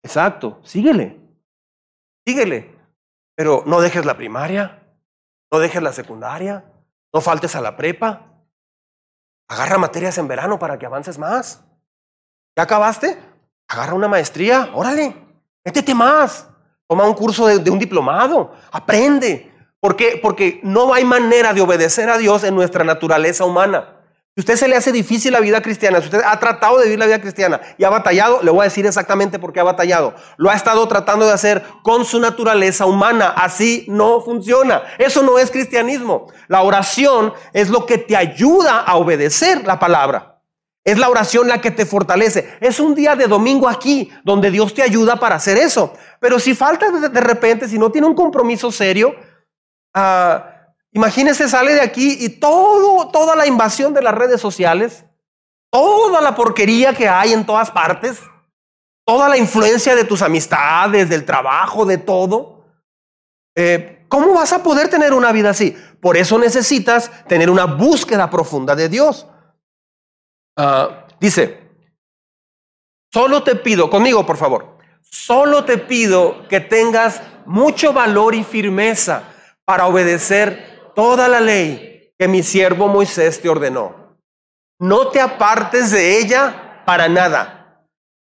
Exacto, 0.06 0.60
síguele, 0.64 1.20
síguele. 2.28 2.78
Pero 3.36 3.64
no 3.66 3.82
dejes 3.82 4.06
la 4.06 4.16
primaria, 4.16 4.88
no 5.52 5.58
dejes 5.58 5.82
la 5.82 5.92
secundaria, 5.94 6.64
no 7.12 7.22
faltes 7.22 7.56
a 7.56 7.62
la 7.62 7.76
prepa. 7.76 8.22
Agarra 9.50 9.80
materias 9.80 10.16
en 10.20 10.28
verano 10.28 10.60
para 10.60 10.78
que 10.78 10.86
avances 10.86 11.18
más. 11.18 11.64
¿Ya 12.56 12.64
acabaste? 12.64 13.20
Agarra 13.68 13.96
una 13.96 14.08
maestría, 14.08 14.70
órale, 14.76 15.16
métete 15.66 15.96
más. 15.96 16.50
Toma 16.88 17.08
un 17.08 17.16
curso 17.16 17.48
de, 17.48 17.72
un 17.72 17.80
diplomado, 17.80 18.54
aprende. 18.72 19.52
¿Por 19.80 19.96
qué? 19.96 20.20
Porque 20.22 20.60
no 20.62 20.94
hay 20.94 21.04
manera 21.04 21.52
de 21.52 21.62
obedecer 21.62 22.12
a 22.12 22.20
Dios 22.20 22.44
en 22.44 22.54
nuestra 22.54 22.84
naturaleza 22.84 23.44
humana. 23.44 23.95
Si 24.36 24.42
usted 24.42 24.58
se 24.58 24.68
le 24.68 24.76
hace 24.76 24.92
difícil 24.92 25.32
la 25.32 25.40
vida 25.40 25.62
cristiana, 25.62 26.00
si 26.00 26.08
usted 26.08 26.22
ha 26.26 26.38
tratado 26.42 26.78
de 26.78 26.84
vivir 26.84 27.00
la 27.00 27.06
vida 27.06 27.22
cristiana 27.22 27.62
y 27.78 27.86
ha 27.86 27.90
batallado, 27.90 28.42
le 28.44 28.52
voy 28.52 28.62
a 28.62 28.64
decir 28.66 28.86
exactamente 28.86 29.40
por 29.40 29.54
qué 29.54 29.62
ha 29.62 29.64
batallado. 29.64 30.14
Lo 30.36 30.50
ha 30.50 30.56
estado 30.56 30.86
tratando 30.90 31.26
de 31.26 31.32
hacer 31.32 31.64
con 31.84 32.04
su 32.04 32.20
naturaleza 32.20 32.86
humana. 32.86 33.30
Así 33.30 33.86
no 33.88 34.20
funciona. 34.20 34.84
Eso 34.98 35.24
no 35.24 35.40
es 35.40 35.52
cristianismo. 35.52 36.28
La 36.50 36.64
oración 36.64 37.34
es 37.54 37.70
lo 37.70 37.86
que 37.86 37.98
te 37.98 38.18
ayuda 38.18 38.82
a 38.82 38.98
obedecer 38.98 39.66
la 39.66 39.80
palabra. 39.80 40.42
Es 40.84 41.00
la 41.00 41.08
oración 41.08 41.48
la 41.48 41.62
que 41.62 41.72
te 41.72 41.86
fortalece. 41.86 42.58
Es 42.60 42.82
un 42.82 42.94
día 42.94 43.16
de 43.16 43.28
domingo 43.28 43.70
aquí 43.70 44.12
donde 44.26 44.52
Dios 44.52 44.74
te 44.74 44.84
ayuda 44.84 45.16
para 45.16 45.36
hacer 45.36 45.58
eso. 45.58 45.94
Pero 46.20 46.40
si 46.40 46.56
falta 46.56 46.92
de, 46.92 47.22
repente, 47.22 47.70
si 47.70 47.80
no 47.80 47.90
tiene 47.90 48.06
un 48.06 48.14
compromiso 48.14 48.70
serio, 48.70 49.16
ah, 49.94 50.55
Imagínese, 50.96 51.50
sale 51.50 51.74
de 51.74 51.82
aquí 51.82 52.18
y 52.22 52.30
todo, 52.30 53.10
toda 53.10 53.36
la 53.36 53.46
invasión 53.46 53.94
de 53.94 54.02
las 54.02 54.16
redes 54.16 54.40
sociales, 54.40 55.04
toda 55.70 56.22
la 56.22 56.36
porquería 56.36 56.94
que 56.94 57.10
hay 57.10 57.34
en 57.34 57.46
todas 57.46 57.70
partes, 57.70 58.22
toda 59.06 59.28
la 59.28 59.38
influencia 59.38 59.94
de 59.94 60.06
tus 60.06 60.22
amistades, 60.22 61.10
del 61.10 61.26
trabajo, 61.26 61.86
de 61.86 61.98
todo. 61.98 62.64
Eh, 63.58 64.06
¿Cómo 64.08 64.36
vas 64.36 64.54
a 64.54 64.64
poder 64.64 64.88
tener 64.88 65.12
una 65.12 65.34
vida 65.34 65.50
así? 65.50 65.76
Por 66.00 66.16
eso 66.16 66.40
necesitas 66.40 67.12
tener 67.28 67.50
una 67.50 67.66
búsqueda 67.66 68.30
profunda 68.30 68.74
de 68.74 68.88
Dios. 68.88 69.28
Ah, 70.58 71.08
dice, 71.20 71.72
solo 73.12 73.44
te 73.44 73.58
pido, 73.58 73.90
conmigo 73.90 74.26
por 74.26 74.38
favor, 74.38 74.78
solo 75.02 75.66
te 75.66 75.78
pido 75.78 76.48
que 76.48 76.62
tengas 76.62 77.22
mucho 77.46 77.92
valor 77.92 78.34
y 78.34 78.46
firmeza 78.46 79.24
para 79.66 79.88
obedecer 79.88 80.75
toda 80.96 81.28
la 81.28 81.40
ley 81.40 82.14
que 82.18 82.28
mi 82.28 82.44
siervo 82.44 82.88
Moisés 82.88 83.42
te 83.42 83.50
ordenó. 83.50 84.18
No 84.80 85.10
te 85.10 85.22
apartes 85.22 85.92
de 85.92 86.18
ella 86.20 86.84
para 86.86 87.08
nada. 87.08 87.86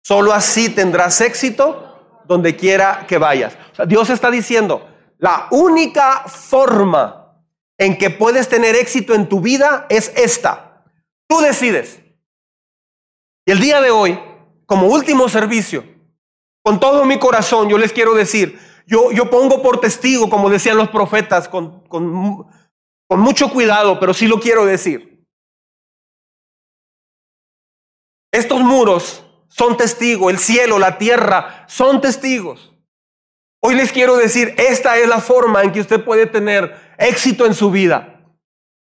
Solo 0.04 0.34
así 0.34 0.70
tendrás 0.70 1.22
éxito 1.22 2.22
donde 2.26 2.56
quiera 2.56 3.06
que 3.08 3.18
vayas. 3.18 3.58
Dios 3.88 4.10
está 4.10 4.30
diciendo, 4.30 4.88
la 5.18 5.48
única 5.52 6.24
forma 6.28 7.44
en 7.78 7.98
que 7.98 8.10
puedes 8.10 8.48
tener 8.48 8.76
éxito 8.76 9.14
en 9.14 9.28
tu 9.28 9.42
vida 9.42 9.86
es 9.90 10.12
esta. 10.16 10.84
Tú 11.28 11.40
decides. 11.40 12.02
Y 13.46 13.52
el 13.52 13.60
día 13.60 13.82
de 13.82 13.92
hoy, 13.92 14.20
como 14.66 14.88
último 14.88 15.28
servicio, 15.30 15.84
con 16.64 16.80
todo 16.80 17.06
mi 17.06 17.18
corazón, 17.18 17.70
yo 17.70 17.78
les 17.78 17.94
quiero 17.94 18.14
decir, 18.14 18.60
yo, 18.90 19.12
yo 19.12 19.30
pongo 19.30 19.62
por 19.62 19.80
testigo, 19.80 20.30
como 20.32 20.50
decían 20.50 20.76
los 20.76 20.90
profetas, 20.90 21.48
con, 21.48 21.82
con, 21.88 22.48
con 23.08 23.20
mucho 23.20 23.52
cuidado, 23.52 24.00
pero 24.00 24.16
sí 24.16 24.28
lo 24.28 24.40
quiero 24.40 24.66
decir. 24.66 25.28
Estos 28.32 28.62
muros 28.62 29.24
son 29.48 29.78
testigos, 29.78 30.32
el 30.32 30.40
cielo, 30.40 30.80
la 30.80 30.98
tierra 30.98 31.66
son 31.68 32.02
testigos. 32.02 32.74
Hoy 33.62 33.76
les 33.76 33.92
quiero 33.92 34.18
decir, 34.18 34.56
esta 34.58 34.98
es 34.98 35.08
la 35.08 35.20
forma 35.20 35.62
en 35.62 35.72
que 35.72 35.82
usted 35.82 36.04
puede 36.04 36.26
tener 36.26 36.96
éxito 36.98 37.46
en 37.46 37.54
su 37.54 37.70
vida. 37.70 38.24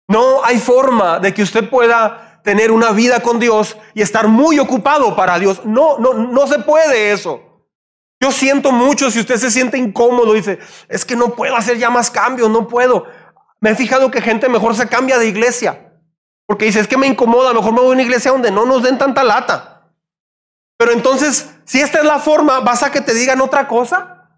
No 0.07 0.43
hay 0.43 0.59
forma 0.59 1.19
de 1.19 1.33
que 1.33 1.41
usted 1.41 1.69
pueda 1.69 2.41
tener 2.43 2.71
una 2.71 2.91
vida 2.91 3.21
con 3.21 3.39
Dios 3.39 3.77
y 3.95 4.03
estar 4.03 4.27
muy 4.27 4.59
ocupado 4.59 5.15
para 5.15 5.39
Dios. 5.39 5.65
No, 5.65 5.97
no, 5.97 6.13
no 6.13 6.45
se 6.45 6.59
puede 6.59 7.11
eso. 7.11 7.46
Yo 8.19 8.31
siento 8.31 8.71
mucho 8.71 9.11
si 9.11 9.19
usted 9.19 9.37
se 9.37 9.51
siente 9.51 9.77
incómodo, 9.77 10.33
dice, 10.33 10.59
es 10.89 11.05
que 11.05 11.15
no 11.15 11.35
puedo 11.35 11.55
hacer 11.55 11.77
ya 11.77 11.89
más 11.89 12.09
cambios, 12.09 12.49
no 12.49 12.67
puedo. 12.67 13.05
Me 13.59 13.71
he 13.71 13.75
fijado 13.75 14.09
que 14.09 14.21
gente 14.21 14.49
mejor 14.49 14.75
se 14.75 14.87
cambia 14.87 15.19
de 15.19 15.27
iglesia. 15.27 15.93
Porque 16.47 16.65
dice, 16.65 16.79
es 16.79 16.87
que 16.87 16.97
me 16.97 17.07
incomoda, 17.07 17.53
mejor 17.53 17.73
me 17.73 17.81
voy 17.81 17.89
a 17.89 17.93
una 17.93 18.01
iglesia 18.01 18.31
donde 18.31 18.51
no 18.51 18.65
nos 18.65 18.81
den 18.81 18.97
tanta 18.97 19.23
lata. 19.23 19.91
Pero 20.77 20.91
entonces, 20.91 21.53
si 21.65 21.81
esta 21.81 21.99
es 21.99 22.05
la 22.05 22.19
forma, 22.19 22.59
¿vas 22.61 22.83
a 22.83 22.91
que 22.91 23.01
te 23.01 23.13
digan 23.13 23.41
otra 23.41 23.67
cosa? 23.67 24.29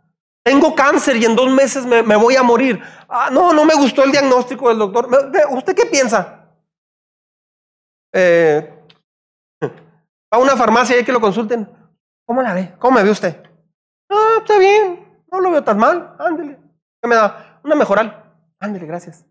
Tengo 0.44 0.74
cáncer 0.74 1.18
y 1.18 1.26
en 1.26 1.36
dos 1.36 1.50
meses 1.52 1.86
me, 1.86 2.16
voy 2.16 2.36
a 2.36 2.44
morir. 2.44 2.82
Ah, 3.08 3.30
no, 3.32 3.54
no 3.54 3.66
me 3.66 3.76
gustó 3.76 4.04
el 4.04 4.12
diagnóstico 4.12 4.70
del 4.70 4.80
doctor. 4.80 5.10
¿Usted 5.52 5.76
qué 5.76 5.86
piensa? 5.86 6.48
Eh, 8.14 8.74
a 10.32 10.38
una 10.38 10.56
farmacia 10.56 10.98
y 10.98 11.04
que 11.06 11.12
lo 11.12 11.22
consulten. 11.22 11.70
¿Cómo 12.26 12.42
la 12.42 12.54
ve? 12.54 12.74
¿Cómo 12.80 12.98
me 12.98 13.04
ve 13.04 13.12
usted? 13.12 13.49
Ah, 14.40 14.42
está 14.42 14.58
bien, 14.58 15.06
no 15.30 15.42
lo 15.42 15.52
veo 15.52 15.64
tan 15.64 15.78
mal, 15.78 16.16
ándele. 16.18 16.58
¿Qué 17.02 17.10
me 17.10 17.16
da? 17.16 17.60
Una 17.62 17.76
mejoral. 17.76 18.24
Ándele, 18.58 18.86
gracias. 18.86 19.26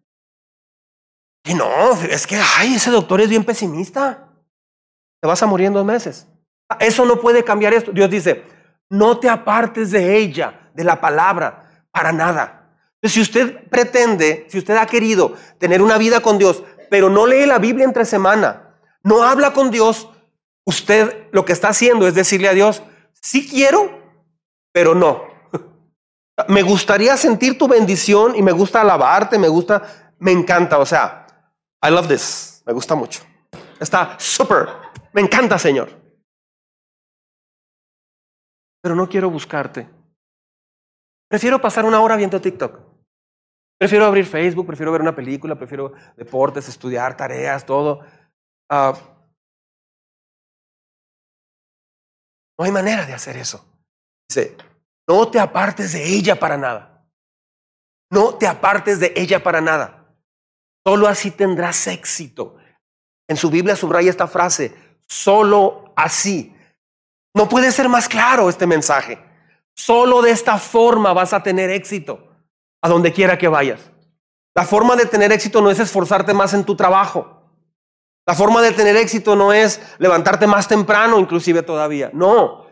Y 1.44 1.54
no, 1.54 1.92
es 2.02 2.26
que, 2.26 2.36
ay, 2.58 2.74
ese 2.74 2.90
doctor 2.90 3.20
es 3.22 3.30
bien 3.30 3.42
pesimista. 3.42 4.28
Te 5.20 5.26
vas 5.26 5.42
a 5.42 5.46
morir 5.46 5.68
en 5.68 5.72
dos 5.72 5.84
meses. 5.84 6.28
Eso 6.78 7.06
no 7.06 7.20
puede 7.20 7.42
cambiar 7.42 7.72
esto. 7.72 7.90
Dios 7.90 8.10
dice, 8.10 8.44
no 8.90 9.18
te 9.18 9.30
apartes 9.30 9.90
de 9.90 10.18
ella, 10.18 10.70
de 10.74 10.84
la 10.84 11.00
palabra, 11.00 11.86
para 11.90 12.12
nada. 12.12 12.76
Si 13.02 13.20
usted 13.20 13.66
pretende, 13.70 14.46
si 14.50 14.58
usted 14.58 14.76
ha 14.76 14.84
querido 14.84 15.34
tener 15.58 15.80
una 15.80 15.96
vida 15.96 16.20
con 16.20 16.36
Dios, 16.36 16.62
pero 16.90 17.08
no 17.08 17.26
lee 17.26 17.46
la 17.46 17.58
Biblia 17.58 17.86
entre 17.86 18.04
semana, 18.04 18.74
no 19.02 19.22
habla 19.22 19.54
con 19.54 19.70
Dios, 19.70 20.10
usted 20.66 21.28
lo 21.32 21.46
que 21.46 21.54
está 21.54 21.68
haciendo 21.68 22.06
es 22.06 22.14
decirle 22.14 22.48
a 22.48 22.54
Dios, 22.54 22.82
sí 23.22 23.48
quiero, 23.48 23.97
pero 24.72 24.94
no. 24.94 25.24
Me 26.48 26.62
gustaría 26.62 27.16
sentir 27.16 27.58
tu 27.58 27.66
bendición 27.66 28.36
y 28.36 28.42
me 28.42 28.52
gusta 28.52 28.80
alabarte, 28.80 29.38
me 29.38 29.48
gusta, 29.48 30.14
me 30.20 30.30
encanta, 30.30 30.78
o 30.78 30.86
sea, 30.86 31.26
I 31.82 31.90
love 31.90 32.06
this, 32.06 32.62
me 32.64 32.72
gusta 32.72 32.94
mucho. 32.94 33.22
Está 33.80 34.16
súper, 34.20 34.68
me 35.12 35.20
encanta, 35.20 35.58
Señor. 35.58 35.90
Pero 38.80 38.94
no 38.94 39.08
quiero 39.08 39.30
buscarte. 39.30 39.88
Prefiero 41.28 41.60
pasar 41.60 41.84
una 41.84 42.00
hora 42.00 42.16
viendo 42.16 42.40
TikTok. 42.40 42.80
Prefiero 43.78 44.06
abrir 44.06 44.26
Facebook, 44.26 44.66
prefiero 44.66 44.90
ver 44.90 45.02
una 45.02 45.14
película, 45.14 45.56
prefiero 45.56 45.92
deportes, 46.16 46.68
estudiar, 46.68 47.16
tareas, 47.16 47.64
todo. 47.64 48.04
Ah, 48.68 48.94
no 52.58 52.64
hay 52.64 52.72
manera 52.72 53.06
de 53.06 53.14
hacer 53.14 53.36
eso. 53.36 53.64
Dice, 54.28 54.56
no 55.08 55.28
te 55.28 55.40
apartes 55.40 55.92
de 55.92 56.04
ella 56.04 56.38
para 56.38 56.56
nada. 56.56 57.06
No 58.10 58.34
te 58.34 58.46
apartes 58.46 59.00
de 59.00 59.12
ella 59.16 59.42
para 59.42 59.60
nada. 59.60 60.06
Solo 60.86 61.08
así 61.08 61.30
tendrás 61.30 61.86
éxito. 61.86 62.56
En 63.28 63.36
su 63.36 63.50
Biblia 63.50 63.76
subraya 63.76 64.10
esta 64.10 64.26
frase, 64.26 64.74
solo 65.06 65.92
así. 65.96 66.54
No 67.34 67.48
puede 67.48 67.72
ser 67.72 67.88
más 67.88 68.08
claro 68.08 68.48
este 68.48 68.66
mensaje. 68.66 69.22
Solo 69.74 70.22
de 70.22 70.30
esta 70.30 70.58
forma 70.58 71.12
vas 71.12 71.32
a 71.32 71.42
tener 71.42 71.70
éxito 71.70 72.26
a 72.82 72.88
donde 72.88 73.12
quiera 73.12 73.38
que 73.38 73.48
vayas. 73.48 73.80
La 74.54 74.64
forma 74.64 74.96
de 74.96 75.06
tener 75.06 75.30
éxito 75.30 75.60
no 75.60 75.70
es 75.70 75.78
esforzarte 75.78 76.34
más 76.34 76.52
en 76.54 76.64
tu 76.64 76.74
trabajo. 76.74 77.38
La 78.26 78.34
forma 78.34 78.60
de 78.60 78.72
tener 78.72 78.96
éxito 78.96 79.36
no 79.36 79.52
es 79.52 79.80
levantarte 79.98 80.46
más 80.46 80.68
temprano, 80.68 81.18
inclusive 81.18 81.62
todavía. 81.62 82.10
No. 82.12 82.67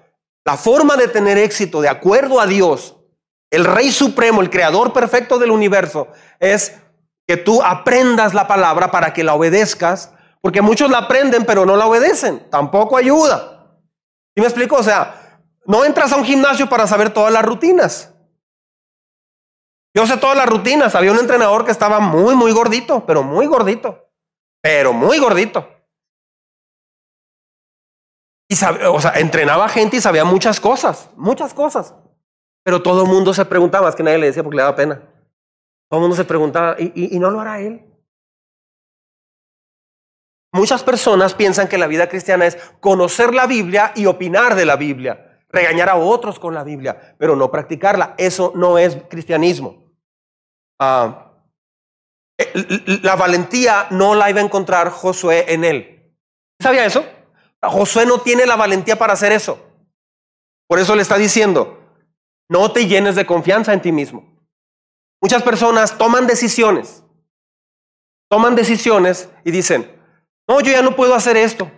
La 0.46 0.56
forma 0.56 0.96
de 0.96 1.08
tener 1.08 1.38
éxito, 1.38 1.80
de 1.80 1.88
acuerdo 1.88 2.40
a 2.40 2.46
Dios, 2.46 2.96
el 3.50 3.64
Rey 3.64 3.90
Supremo, 3.90 4.40
el 4.40 4.48
Creador 4.48 4.92
perfecto 4.92 5.38
del 5.38 5.50
universo, 5.50 6.06
es 6.38 6.78
que 7.26 7.36
tú 7.36 7.60
aprendas 7.64 8.32
la 8.32 8.46
palabra 8.46 8.92
para 8.92 9.12
que 9.12 9.24
la 9.24 9.34
obedezcas, 9.34 10.12
porque 10.40 10.62
muchos 10.62 10.88
la 10.88 10.98
aprenden 10.98 11.44
pero 11.44 11.66
no 11.66 11.76
la 11.76 11.86
obedecen. 11.86 12.48
Tampoco 12.48 12.96
ayuda. 12.96 13.76
¿Y 14.36 14.40
me 14.40 14.46
explico? 14.46 14.76
O 14.76 14.82
sea, 14.84 15.40
no 15.64 15.84
entras 15.84 16.12
a 16.12 16.16
un 16.16 16.24
gimnasio 16.24 16.68
para 16.68 16.86
saber 16.86 17.10
todas 17.10 17.32
las 17.32 17.44
rutinas. 17.44 18.14
Yo 19.96 20.06
sé 20.06 20.16
todas 20.16 20.36
las 20.36 20.48
rutinas. 20.48 20.94
Había 20.94 21.10
un 21.10 21.18
entrenador 21.18 21.64
que 21.64 21.72
estaba 21.72 21.98
muy, 21.98 22.36
muy 22.36 22.52
gordito, 22.52 23.04
pero 23.04 23.24
muy 23.24 23.46
gordito. 23.46 24.10
Pero 24.62 24.92
muy 24.92 25.18
gordito. 25.18 25.75
Y 28.48 28.54
o 28.86 29.00
sea, 29.00 29.12
entrenaba 29.16 29.68
gente 29.68 29.96
y 29.96 30.00
sabía 30.00 30.24
muchas 30.24 30.60
cosas, 30.60 31.10
muchas 31.16 31.52
cosas. 31.52 31.94
Pero 32.64 32.82
todo 32.82 33.02
el 33.02 33.08
mundo 33.08 33.34
se 33.34 33.44
preguntaba, 33.44 33.88
es 33.88 33.96
que 33.96 34.02
nadie 34.02 34.18
le 34.18 34.26
decía 34.26 34.42
porque 34.42 34.56
le 34.56 34.62
daba 34.62 34.76
pena. 34.76 35.02
Todo 35.88 35.98
el 35.98 36.02
mundo 36.02 36.16
se 36.16 36.24
preguntaba, 36.24 36.76
¿y, 36.78 37.14
y 37.14 37.18
no 37.18 37.30
lo 37.30 37.40
hará 37.40 37.60
él? 37.60 37.84
Muchas 40.52 40.82
personas 40.82 41.34
piensan 41.34 41.68
que 41.68 41.78
la 41.78 41.86
vida 41.86 42.08
cristiana 42.08 42.46
es 42.46 42.56
conocer 42.80 43.34
la 43.34 43.46
Biblia 43.46 43.92
y 43.94 44.06
opinar 44.06 44.54
de 44.54 44.64
la 44.64 44.76
Biblia, 44.76 45.44
regañar 45.50 45.88
a 45.88 45.96
otros 45.96 46.38
con 46.38 46.54
la 46.54 46.64
Biblia, 46.64 47.14
pero 47.18 47.36
no 47.36 47.50
practicarla. 47.50 48.14
Eso 48.16 48.52
no 48.54 48.78
es 48.78 48.96
cristianismo. 49.08 49.92
Ah, 50.80 51.32
eh, 52.38 53.00
la 53.02 53.16
valentía 53.16 53.86
no 53.90 54.14
la 54.14 54.30
iba 54.30 54.40
a 54.40 54.44
encontrar 54.44 54.90
Josué 54.90 55.52
en 55.52 55.64
él. 55.64 56.14
¿Sabía 56.60 56.86
eso? 56.86 57.04
Josué 57.70 58.06
no 58.06 58.20
tiene 58.20 58.46
la 58.46 58.56
valentía 58.56 58.96
para 58.96 59.12
hacer 59.12 59.32
eso. 59.32 59.58
Por 60.68 60.78
eso 60.78 60.94
le 60.94 61.02
está 61.02 61.16
diciendo, 61.16 61.78
no 62.48 62.72
te 62.72 62.86
llenes 62.86 63.16
de 63.16 63.26
confianza 63.26 63.72
en 63.72 63.82
ti 63.82 63.92
mismo. 63.92 64.24
Muchas 65.20 65.42
personas 65.42 65.96
toman 65.96 66.26
decisiones, 66.26 67.02
toman 68.28 68.54
decisiones 68.54 69.30
y 69.44 69.50
dicen, 69.50 69.90
no, 70.48 70.60
yo 70.60 70.72
ya 70.72 70.82
no 70.82 70.94
puedo 70.94 71.14
hacer 71.14 71.36
esto. 71.36 71.70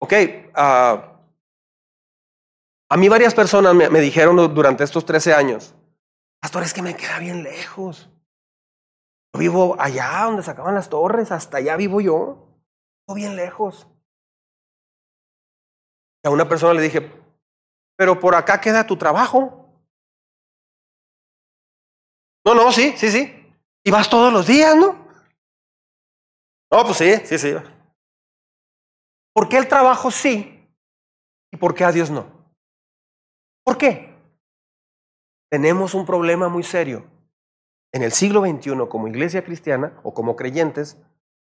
Ok, 0.00 0.12
ah, 0.54 1.12
a 2.88 2.96
mí 2.96 3.08
varias 3.08 3.34
personas 3.34 3.74
me, 3.74 4.00
dijeron 4.00 4.36
durante 4.54 4.84
estos 4.84 5.04
13 5.06 5.34
años, 5.34 5.74
Pastor, 6.42 6.64
es 6.64 6.74
que 6.74 6.82
me 6.82 6.96
queda 6.96 7.20
bien 7.20 7.44
lejos. 7.44 8.10
Yo 9.32 9.38
vivo 9.38 9.76
allá 9.78 10.24
donde 10.24 10.42
sacaban 10.42 10.74
las 10.74 10.88
torres, 10.88 11.30
hasta 11.30 11.58
allá 11.58 11.76
vivo 11.76 12.00
yo. 12.00 12.48
Vivo 13.06 13.14
bien 13.14 13.36
lejos. 13.36 13.86
A 16.24 16.30
una 16.30 16.48
persona 16.48 16.74
le 16.74 16.82
dije, 16.82 17.10
pero 17.96 18.18
por 18.18 18.34
acá 18.34 18.60
queda 18.60 18.86
tu 18.86 18.96
trabajo. 18.96 19.68
No, 22.44 22.54
no, 22.54 22.72
sí, 22.72 22.94
sí, 22.96 23.10
sí. 23.10 23.54
Y 23.84 23.90
vas 23.90 24.08
todos 24.08 24.32
los 24.32 24.46
días, 24.46 24.76
¿no? 24.76 25.06
No, 26.70 26.84
pues 26.84 26.96
sí, 26.96 27.14
sí, 27.24 27.38
sí. 27.38 27.54
¿Por 29.34 29.48
qué 29.48 29.58
el 29.58 29.68
trabajo 29.68 30.10
sí 30.10 30.68
y 31.50 31.56
por 31.56 31.74
qué 31.74 31.84
a 31.84 31.92
Dios 31.92 32.10
no? 32.10 32.26
¿Por 33.64 33.78
qué? 33.78 34.12
tenemos 35.52 35.92
un 35.92 36.06
problema 36.06 36.48
muy 36.48 36.62
serio 36.62 37.04
en 37.92 38.02
el 38.02 38.12
siglo 38.12 38.40
XXI 38.40 38.88
como 38.88 39.06
iglesia 39.06 39.44
cristiana 39.44 40.00
o 40.02 40.14
como 40.14 40.34
creyentes, 40.34 40.96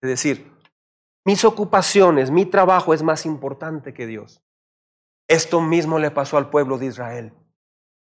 de 0.02 0.08
decir, 0.08 0.52
mis 1.24 1.44
ocupaciones, 1.44 2.32
mi 2.32 2.44
trabajo 2.44 2.92
es 2.92 3.04
más 3.04 3.24
importante 3.24 3.94
que 3.94 4.08
Dios. 4.08 4.42
Esto 5.28 5.60
mismo 5.60 5.98
le 5.98 6.10
pasó 6.10 6.36
al 6.36 6.50
pueblo 6.50 6.78
de 6.78 6.86
Israel. 6.86 7.32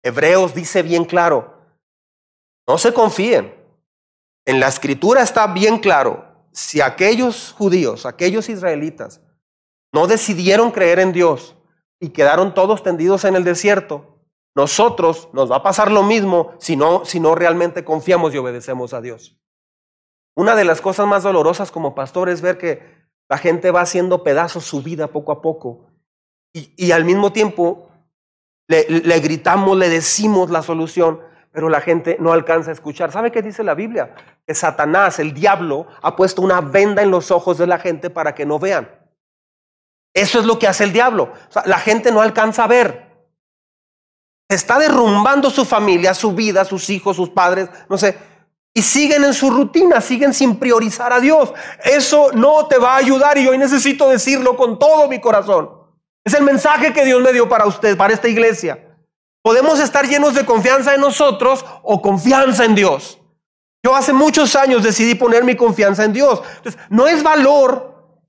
Hebreos 0.02 0.54
dice 0.54 0.82
bien 0.82 1.04
claro, 1.04 1.54
no 2.66 2.78
se 2.78 2.92
confíen. 2.92 3.54
En 4.44 4.60
la 4.60 4.68
escritura 4.68 5.22
está 5.22 5.46
bien 5.48 5.78
claro, 5.78 6.24
si 6.52 6.80
aquellos 6.80 7.52
judíos, 7.52 8.06
aquellos 8.06 8.48
israelitas, 8.48 9.20
no 9.92 10.06
decidieron 10.06 10.70
creer 10.70 11.00
en 11.00 11.12
Dios 11.12 11.56
y 11.98 12.10
quedaron 12.10 12.54
todos 12.54 12.82
tendidos 12.82 13.24
en 13.24 13.34
el 13.34 13.44
desierto, 13.44 14.20
nosotros 14.54 15.28
nos 15.32 15.50
va 15.50 15.56
a 15.56 15.62
pasar 15.62 15.90
lo 15.90 16.02
mismo 16.02 16.54
si 16.58 16.76
no, 16.76 17.04
si 17.04 17.20
no 17.20 17.34
realmente 17.34 17.84
confiamos 17.84 18.34
y 18.34 18.38
obedecemos 18.38 18.94
a 18.94 19.00
Dios. 19.00 19.38
Una 20.34 20.54
de 20.54 20.64
las 20.64 20.80
cosas 20.80 21.06
más 21.06 21.22
dolorosas 21.22 21.70
como 21.70 21.94
pastor 21.94 22.28
es 22.28 22.40
ver 22.40 22.58
que 22.58 22.82
la 23.28 23.38
gente 23.38 23.70
va 23.70 23.80
haciendo 23.80 24.22
pedazos 24.22 24.64
su 24.64 24.82
vida 24.82 25.08
poco 25.08 25.32
a 25.32 25.42
poco 25.42 25.85
y, 26.76 26.92
al 26.92 27.04
mismo 27.04 27.32
tiempo 27.32 27.90
le, 28.68 29.20
gritamos, 29.20 29.76
le 29.76 29.88
decimos 29.88 30.50
la 30.50 30.62
solución, 30.62 31.20
pero 31.52 31.68
la 31.68 31.80
gente 31.80 32.16
no 32.20 32.32
alcanza 32.32 32.70
a 32.70 32.74
escuchar. 32.74 33.12
¿Sabe 33.12 33.30
qué 33.30 33.42
dice 33.42 33.62
la 33.62 33.74
Biblia? 33.74 34.14
Que 34.46 34.54
Satanás, 34.54 35.18
el 35.18 35.34
diablo, 35.34 35.86
ha 36.02 36.16
puesto 36.16 36.42
una 36.42 36.60
venda 36.60 37.02
en 37.02 37.10
los 37.10 37.30
ojos 37.30 37.58
de 37.58 37.66
la 37.66 37.78
gente 37.78 38.10
para 38.10 38.34
que 38.34 38.46
no 38.46 38.58
vean. 38.58 38.88
Eso 40.14 40.40
es 40.40 40.46
lo 40.46 40.58
que 40.58 40.66
hace 40.66 40.84
el 40.84 40.92
diablo. 40.92 41.32
La 41.66 41.78
gente 41.78 42.10
no 42.10 42.20
alcanza 42.22 42.64
a 42.64 42.68
ver 42.68 43.06
está 44.48 44.78
derrumbando 44.78 45.50
su 45.50 45.64
familia, 45.64 46.14
su 46.14 46.32
vida, 46.32 46.64
sus 46.64 46.88
hijos, 46.90 47.16
sus 47.16 47.30
padres, 47.30 47.68
no 47.88 47.98
sé, 47.98 48.16
y 48.72 48.82
siguen 48.82 49.24
en 49.24 49.34
su 49.34 49.50
rutina, 49.50 50.00
siguen 50.00 50.34
sin 50.34 50.56
priorizar 50.56 51.12
a 51.12 51.20
Dios. 51.20 51.52
Eso 51.82 52.30
no 52.32 52.66
te 52.66 52.78
va 52.78 52.94
a 52.94 52.98
ayudar 52.98 53.38
y 53.38 53.46
hoy 53.46 53.58
necesito 53.58 54.08
decirlo 54.08 54.56
con 54.56 54.78
todo 54.78 55.08
mi 55.08 55.20
corazón. 55.20 55.70
Es 56.26 56.34
el 56.34 56.42
mensaje 56.42 56.92
que 56.92 57.04
Dios 57.04 57.22
me 57.22 57.32
dio 57.32 57.48
para 57.48 57.66
usted, 57.66 57.96
para 57.96 58.12
esta 58.12 58.28
iglesia. 58.28 58.98
Podemos 59.42 59.80
estar 59.80 60.06
llenos 60.06 60.34
de 60.34 60.44
confianza 60.44 60.94
en 60.94 61.00
nosotros 61.00 61.64
o 61.82 62.02
confianza 62.02 62.64
en 62.64 62.74
Dios. 62.74 63.18
Yo 63.82 63.94
hace 63.94 64.12
muchos 64.12 64.56
años 64.56 64.82
decidí 64.82 65.14
poner 65.14 65.44
mi 65.44 65.56
confianza 65.56 66.04
en 66.04 66.12
Dios. 66.12 66.42
Entonces, 66.56 66.80
no 66.90 67.06
es 67.06 67.22
valor 67.22 68.20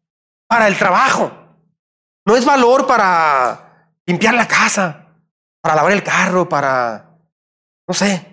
para 0.47 0.67
el 0.67 0.77
trabajo. 0.77 1.31
No 2.25 2.35
es 2.35 2.45
valor 2.45 2.87
para 2.87 3.89
limpiar 4.05 4.35
la 4.35 4.47
casa 4.47 5.03
para 5.67 5.75
lavar 5.75 5.91
el 5.91 6.03
carro, 6.03 6.47
para, 6.47 7.09
no 7.85 7.93
sé. 7.93 8.25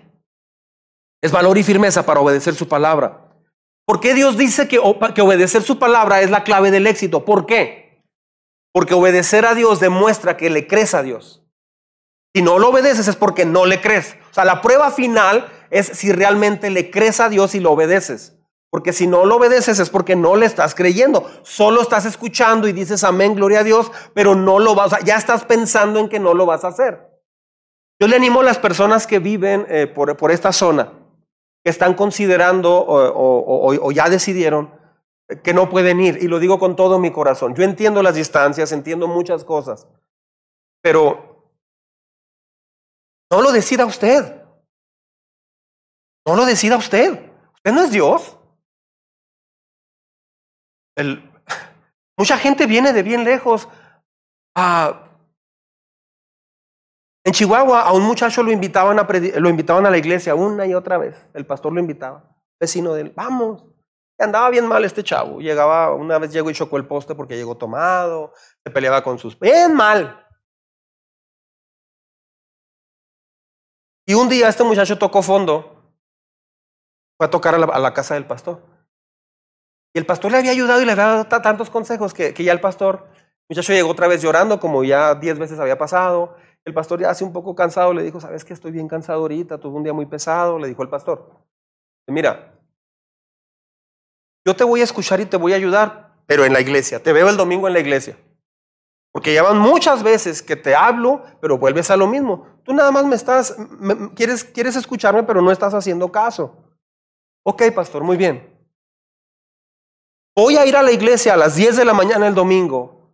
Es 1.21 1.33
valor 1.33 1.57
y 1.57 1.63
firmeza 1.63 2.05
para 2.05 2.21
obedecer 2.21 2.55
su 2.55 2.65
palabra. 2.65 3.27
¿Por 3.85 3.99
qué 3.99 4.13
Dios 4.13 4.37
dice 4.37 4.69
que, 4.69 4.79
que 5.13 5.21
obedecer 5.21 5.61
su 5.61 5.77
palabra 5.77 6.21
es 6.21 6.29
la 6.29 6.45
clave 6.45 6.71
del 6.71 6.87
éxito? 6.87 7.25
¿Por 7.25 7.45
qué? 7.45 7.84
Porque 8.75 8.93
obedecer 8.93 9.45
a 9.45 9.55
Dios 9.55 9.79
demuestra 9.79 10.35
que 10.35 10.49
le 10.49 10.67
crees 10.67 10.93
a 10.93 11.01
Dios. 11.01 11.41
Si 12.35 12.41
no 12.41 12.59
lo 12.59 12.71
obedeces 12.71 13.07
es 13.07 13.15
porque 13.15 13.45
no 13.45 13.65
le 13.65 13.79
crees. 13.79 14.17
O 14.29 14.33
sea, 14.33 14.43
la 14.43 14.61
prueba 14.61 14.91
final 14.91 15.47
es 15.69 15.87
si 15.87 16.11
realmente 16.11 16.69
le 16.69 16.91
crees 16.91 17.21
a 17.21 17.29
Dios 17.29 17.55
y 17.55 17.61
lo 17.61 17.71
obedeces. 17.71 18.35
Porque 18.69 18.91
si 18.91 19.07
no 19.07 19.25
lo 19.25 19.37
obedeces 19.37 19.79
es 19.79 19.89
porque 19.89 20.17
no 20.17 20.35
le 20.35 20.45
estás 20.45 20.75
creyendo. 20.75 21.25
Solo 21.43 21.81
estás 21.81 22.03
escuchando 22.03 22.67
y 22.67 22.73
dices 22.73 23.05
amén, 23.05 23.35
gloria 23.35 23.59
a 23.59 23.63
Dios, 23.63 23.89
pero 24.13 24.35
no 24.35 24.59
lo 24.59 24.75
vas 24.75 24.91
a, 24.91 24.99
ya 24.99 25.15
estás 25.15 25.45
pensando 25.45 26.01
en 26.01 26.09
que 26.09 26.19
no 26.19 26.33
lo 26.33 26.45
vas 26.45 26.65
a 26.65 26.67
hacer. 26.67 26.99
Yo 27.97 28.09
le 28.09 28.17
animo 28.17 28.41
a 28.41 28.43
las 28.43 28.59
personas 28.59 29.07
que 29.07 29.19
viven 29.19 29.65
eh, 29.69 29.87
por, 29.87 30.17
por, 30.17 30.33
esta 30.33 30.51
zona, 30.51 30.91
que 31.63 31.69
están 31.69 31.93
considerando 31.93 32.75
o, 32.75 33.07
o, 33.07 33.87
o 33.87 33.91
ya 33.93 34.09
decidieron 34.09 34.74
que 35.43 35.53
no 35.53 35.69
pueden 35.69 35.99
ir, 35.99 36.17
y 36.21 36.27
lo 36.27 36.39
digo 36.39 36.59
con 36.59 36.75
todo 36.75 36.99
mi 36.99 37.11
corazón. 37.11 37.55
Yo 37.55 37.63
entiendo 37.63 38.03
las 38.03 38.15
distancias, 38.15 38.71
entiendo 38.71 39.07
muchas 39.07 39.43
cosas, 39.43 39.87
pero 40.81 41.51
no 43.31 43.41
lo 43.41 43.51
decida 43.51 43.85
usted. 43.85 44.43
No 46.27 46.35
lo 46.35 46.45
decida 46.45 46.77
usted. 46.77 47.31
Usted 47.55 47.71
no 47.71 47.83
es 47.83 47.91
Dios. 47.91 48.37
El, 50.95 51.31
mucha 52.17 52.37
gente 52.37 52.65
viene 52.65 52.93
de 52.93 53.03
bien 53.03 53.23
lejos. 53.23 53.67
A, 54.55 55.09
en 57.23 57.33
Chihuahua 57.33 57.81
a 57.81 57.93
un 57.93 58.03
muchacho 58.03 58.43
lo 58.43 58.51
invitaban, 58.51 58.99
a 58.99 59.07
lo 59.39 59.49
invitaban 59.49 59.85
a 59.85 59.89
la 59.89 59.97
iglesia 59.97 60.35
una 60.35 60.65
y 60.65 60.73
otra 60.73 60.97
vez. 60.97 61.29
El 61.33 61.45
pastor 61.45 61.73
lo 61.73 61.79
invitaba. 61.79 62.23
Vecino 62.59 62.93
de 62.93 63.01
él, 63.01 63.13
vamos. 63.15 63.65
Andaba 64.17 64.49
bien 64.49 64.65
mal 64.65 64.85
este 64.85 65.03
chavo. 65.03 65.39
Llegaba, 65.39 65.93
una 65.93 66.17
vez 66.19 66.31
llegó 66.31 66.49
y 66.49 66.53
chocó 66.53 66.77
el 66.77 66.87
poste 66.87 67.15
porque 67.15 67.35
llegó 67.35 67.57
tomado. 67.57 68.33
Se 68.63 68.71
peleaba 68.71 69.03
con 69.03 69.19
sus... 69.19 69.37
Bien 69.37 69.73
mal. 69.73 70.25
Y 74.07 74.13
un 74.13 74.29
día 74.29 74.47
este 74.47 74.63
muchacho 74.63 74.97
tocó 74.97 75.21
fondo. 75.21 75.93
Fue 77.17 77.27
a 77.27 77.29
tocar 77.29 77.55
a 77.55 77.79
la, 77.79 77.93
casa 77.93 78.13
del 78.13 78.25
pastor. 78.25 78.61
Y 79.93 79.99
el 79.99 80.05
pastor 80.05 80.31
le 80.31 80.37
había 80.37 80.51
ayudado 80.51 80.81
y 80.81 80.85
le 80.85 80.91
había 80.91 81.05
dado 81.05 81.25
tantos 81.25 81.69
consejos 81.69 82.13
que, 82.13 82.33
que 82.33 82.43
ya 82.43 82.51
el 82.51 82.59
pastor, 82.59 83.07
el 83.13 83.55
muchacho 83.55 83.73
llegó 83.73 83.89
otra 83.89 84.07
vez 84.07 84.21
llorando, 84.21 84.59
como 84.59 84.83
ya 84.83 85.15
diez 85.15 85.39
veces 85.39 85.59
había 85.59 85.77
pasado. 85.77 86.35
El 86.65 86.73
pastor 86.73 86.99
ya 86.99 87.09
hace 87.09 87.23
un 87.23 87.31
poco 87.31 87.55
cansado 87.55 87.93
le 87.93 88.03
dijo, 88.03 88.19
sabes 88.19 88.43
que 88.43 88.53
estoy 88.53 88.71
bien 88.71 88.87
cansado 88.87 89.21
ahorita, 89.21 89.59
tuve 89.59 89.77
un 89.77 89.83
día 89.83 89.93
muy 89.93 90.05
pesado, 90.05 90.59
le 90.59 90.67
dijo 90.67 90.83
el 90.83 90.89
pastor. 90.89 91.31
Mira, 92.07 92.54
yo 94.45 94.55
te 94.55 94.63
voy 94.63 94.81
a 94.81 94.83
escuchar 94.83 95.19
y 95.19 95.25
te 95.25 95.37
voy 95.37 95.53
a 95.53 95.55
ayudar, 95.55 96.13
pero 96.27 96.45
en 96.45 96.53
la 96.53 96.61
iglesia, 96.61 97.01
te 97.01 97.11
veo 97.11 97.29
el 97.29 97.37
domingo 97.37 97.67
en 97.67 97.73
la 97.73 97.79
iglesia. 97.79 98.17
Porque 99.11 99.33
ya 99.33 99.43
van 99.43 99.57
muchas 99.57 100.03
veces 100.03 100.41
que 100.41 100.55
te 100.55 100.75
hablo, 100.75 101.23
pero 101.41 101.57
vuelves 101.57 101.89
a 101.89 101.97
lo 101.97 102.05
mismo. 102.05 102.47
Tú 102.63 102.73
nada 102.73 102.91
más 102.91 103.05
me 103.05 103.15
estás, 103.15 103.55
quieres, 104.13 104.43
quieres 104.43 104.75
escucharme, 104.75 105.23
pero 105.23 105.41
no 105.41 105.51
estás 105.51 105.73
haciendo 105.73 106.11
caso. 106.11 106.55
Ok, 107.43 107.63
pastor, 107.73 108.03
muy 108.03 108.17
bien. 108.17 108.53
Voy 110.35 110.57
a 110.57 110.65
ir 110.65 110.75
a 110.75 110.83
la 110.83 110.91
iglesia 110.91 111.33
a 111.33 111.37
las 111.37 111.55
10 111.55 111.77
de 111.77 111.85
la 111.85 111.93
mañana 111.93 112.27
el 112.27 112.35
domingo. 112.35 113.13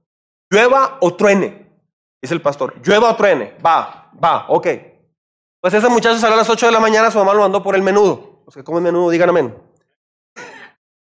Llueva 0.49 0.97
o 1.01 1.15
truene. 1.15 1.71
Dice 2.19 2.33
el 2.33 2.41
pastor, 2.41 2.81
llueva 2.83 3.11
o 3.11 3.15
truene. 3.15 3.55
Va, 3.63 4.11
va, 4.21 4.45
ok. 4.49 4.67
Pues 5.61 5.73
ese 5.75 5.87
muchacho 5.87 6.17
salió 6.17 6.33
a 6.33 6.37
las 6.37 6.49
8 6.49 6.65
de 6.65 6.71
la 6.71 6.79
mañana, 6.79 7.11
su 7.11 7.19
mamá 7.19 7.33
lo 7.33 7.41
mandó 7.41 7.61
por 7.61 7.75
el 7.75 7.83
menudo. 7.83 8.41
Los 8.45 8.55
que 8.55 8.63
comen 8.63 8.81
menudo, 8.81 9.11
digan 9.11 9.29
amén. 9.29 9.55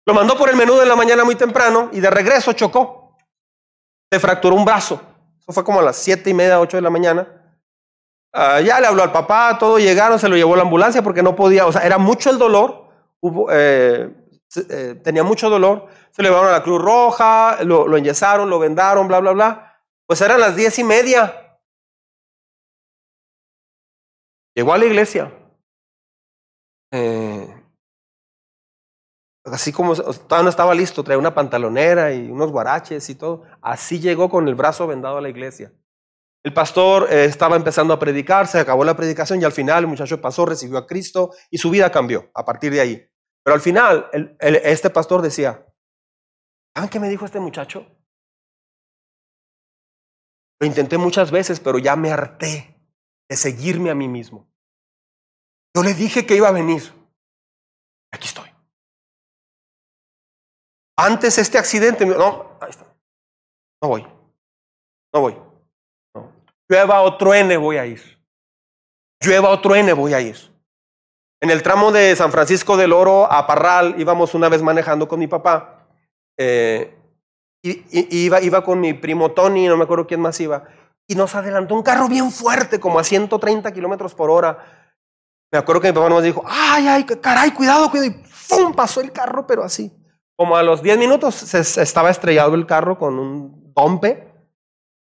Lo 0.10 0.16
mandó 0.16 0.36
por 0.36 0.50
el 0.50 0.56
menudo 0.56 0.82
en 0.82 0.90
la 0.90 0.96
mañana 0.96 1.24
muy 1.24 1.36
temprano 1.36 1.92
y 1.94 2.00
de 2.00 2.10
regreso 2.10 2.54
chocó. 2.54 3.16
Se 4.12 4.20
fracturó 4.20 4.56
un 4.56 4.66
brazo. 4.66 5.00
Eso 5.40 5.54
fue 5.54 5.64
como 5.64 5.82
a 5.82 5.84
las 5.84 5.98
7 5.98 6.28
y 6.32 6.34
media, 6.34 6.60
8 6.60 6.78
de 6.78 6.82
la 6.82 6.90
mañana. 6.90 7.28
Uh, 8.34 8.60
ya 8.66 8.80
le 8.80 8.88
habló 8.88 9.04
al 9.04 9.12
papá, 9.12 9.56
todo 9.60 9.78
llegaron, 9.78 10.18
se 10.18 10.28
lo 10.28 10.36
llevó 10.36 10.56
a 10.56 10.58
la 10.58 10.64
ambulancia 10.64 11.04
porque 11.04 11.22
no 11.22 11.36
podía, 11.36 11.68
o 11.68 11.72
sea, 11.72 11.86
era 11.86 12.00
mucho 12.00 12.32
el 12.32 12.40
dolor. 12.40 12.90
Eh, 13.52 14.12
eh, 14.72 15.00
tenía 15.04 15.24
mucho 15.24 15.48
dolor, 15.48 15.86
se 16.10 16.24
le 16.24 16.30
llevaron 16.30 16.50
a 16.50 16.54
la 16.54 16.64
Cruz 16.64 16.82
Roja, 16.82 17.60
lo, 17.64 17.88
lo 17.88 17.96
enyesaron, 17.96 18.50
lo 18.50 18.58
vendaron, 18.58 19.08
bla, 19.08 19.20
bla, 19.20 19.34
bla. 19.34 19.84
Pues 20.08 20.22
eran 20.22 20.40
las 20.40 20.56
diez 20.56 20.80
y 20.80 20.84
media. 20.84 21.60
Llegó 24.56 24.74
a 24.74 24.80
la 24.80 24.86
iglesia. 24.86 25.32
Eh, 26.92 27.29
así 29.52 29.72
como 29.72 29.96
todavía 29.96 30.44
no 30.44 30.50
estaba 30.50 30.74
listo, 30.74 31.04
traía 31.04 31.18
una 31.18 31.34
pantalonera 31.34 32.14
y 32.14 32.30
unos 32.30 32.52
guaraches 32.52 33.10
y 33.10 33.16
todo. 33.16 33.44
Así 33.62 34.00
llegó 34.00 34.30
con 34.30 34.48
el 34.48 34.56
brazo 34.56 34.88
vendado 34.88 35.18
a 35.18 35.22
la 35.22 35.30
iglesia. 35.30 35.72
El 36.44 36.54
pastor 36.54 37.12
eh, 37.12 37.26
estaba 37.26 37.56
empezando 37.56 37.94
a 37.94 38.00
predicar, 38.00 38.48
se 38.48 38.60
acabó 38.60 38.84
la 38.84 38.96
predicación 38.96 39.42
y 39.42 39.46
al 39.46 39.52
final 39.52 39.84
el 39.84 39.90
muchacho 39.90 40.22
pasó, 40.22 40.46
recibió 40.46 40.78
a 40.78 40.88
Cristo 40.88 41.32
y 41.50 41.58
su 41.58 41.70
vida 41.70 41.92
cambió 41.92 42.32
a 42.34 42.46
partir 42.46 42.72
de 42.72 42.82
ahí. 42.82 43.10
Pero 43.44 43.56
al 43.56 43.62
final, 43.62 44.10
este 44.40 44.90
pastor 44.90 45.22
decía, 45.22 45.66
¿saben 46.76 46.90
qué 46.90 47.00
me 47.00 47.10
dijo 47.10 47.26
este 47.26 47.40
muchacho? 47.40 47.86
Lo 50.62 50.68
intenté 50.68 50.98
muchas 50.98 51.32
veces, 51.32 51.60
pero 51.60 51.78
ya 51.78 51.96
me 51.96 52.12
harté 52.12 52.76
de 53.30 53.38
seguirme 53.38 53.90
a 53.90 53.96
mí 53.96 54.08
mismo. 54.08 54.50
Yo 55.76 55.84
le 55.84 55.94
dije 55.94 56.26
que 56.26 56.36
iba 56.36 56.50
a 56.50 56.54
venir. 56.54 56.84
Aquí 58.12 58.28
estoy. 58.28 58.49
Antes 61.00 61.38
este 61.38 61.58
accidente, 61.58 62.06
no, 62.06 62.58
ahí 62.60 62.72
está. 62.72 62.86
No 63.82 63.88
voy. 63.88 64.06
No 65.14 65.22
voy. 65.22 65.38
No. 66.14 66.32
Llueva 66.68 67.02
o 67.02 67.18
truene, 67.18 67.56
voy 67.56 67.78
a 67.78 67.86
ir. 67.86 68.02
Llueva 69.22 69.50
o 69.50 69.62
truene, 69.62 69.94
voy 69.94 70.14
a 70.14 70.20
ir. 70.20 70.38
En 71.42 71.52
el 71.52 71.64
tramo 71.64 71.94
de 71.94 72.14
San 72.18 72.34
Francisco 72.34 72.76
del 72.76 72.92
Oro 72.92 73.32
a 73.32 73.48
Parral 73.48 73.96
íbamos 73.98 74.34
una 74.34 74.50
vez 74.50 74.62
manejando 74.62 75.08
con 75.08 75.20
mi 75.20 75.28
papá. 75.28 75.88
Eh, 76.38 76.94
iba, 77.64 78.42
iba 78.42 78.62
con 78.62 78.82
mi 78.82 78.94
primo 78.94 79.32
Tony, 79.32 79.68
no 79.68 79.78
me 79.78 79.86
acuerdo 79.86 80.06
quién 80.06 80.20
más 80.20 80.38
iba. 80.42 80.66
Y 81.08 81.16
nos 81.16 81.34
adelantó 81.34 81.76
un 81.76 81.84
carro 81.84 82.10
bien 82.10 82.30
fuerte, 82.30 82.80
como 82.80 83.00
a 83.00 83.06
130 83.06 83.72
kilómetros 83.72 84.14
por 84.14 84.30
hora. 84.30 84.92
Me 85.50 85.60
acuerdo 85.60 85.82
que 85.82 85.88
mi 85.88 85.94
papá 85.94 86.10
nos 86.10 86.24
dijo, 86.24 86.44
ay, 86.46 86.90
ay, 86.90 87.06
caray, 87.06 87.52
cuidado, 87.52 87.90
cuidado. 87.90 88.12
Y 88.12 88.24
¡pum! 88.50 88.74
pasó 88.74 89.00
el 89.00 89.14
carro, 89.14 89.48
pero 89.48 89.64
así. 89.64 89.99
Como 90.40 90.56
a 90.56 90.64
los 90.64 90.82
10 90.82 90.98
minutos 90.98 91.36
se, 91.36 91.60
estaba 91.60 92.10
estrellado 92.10 92.56
el 92.56 92.66
carro 92.66 92.98
con 92.98 93.20
un 93.20 93.74
dompe. 93.74 94.26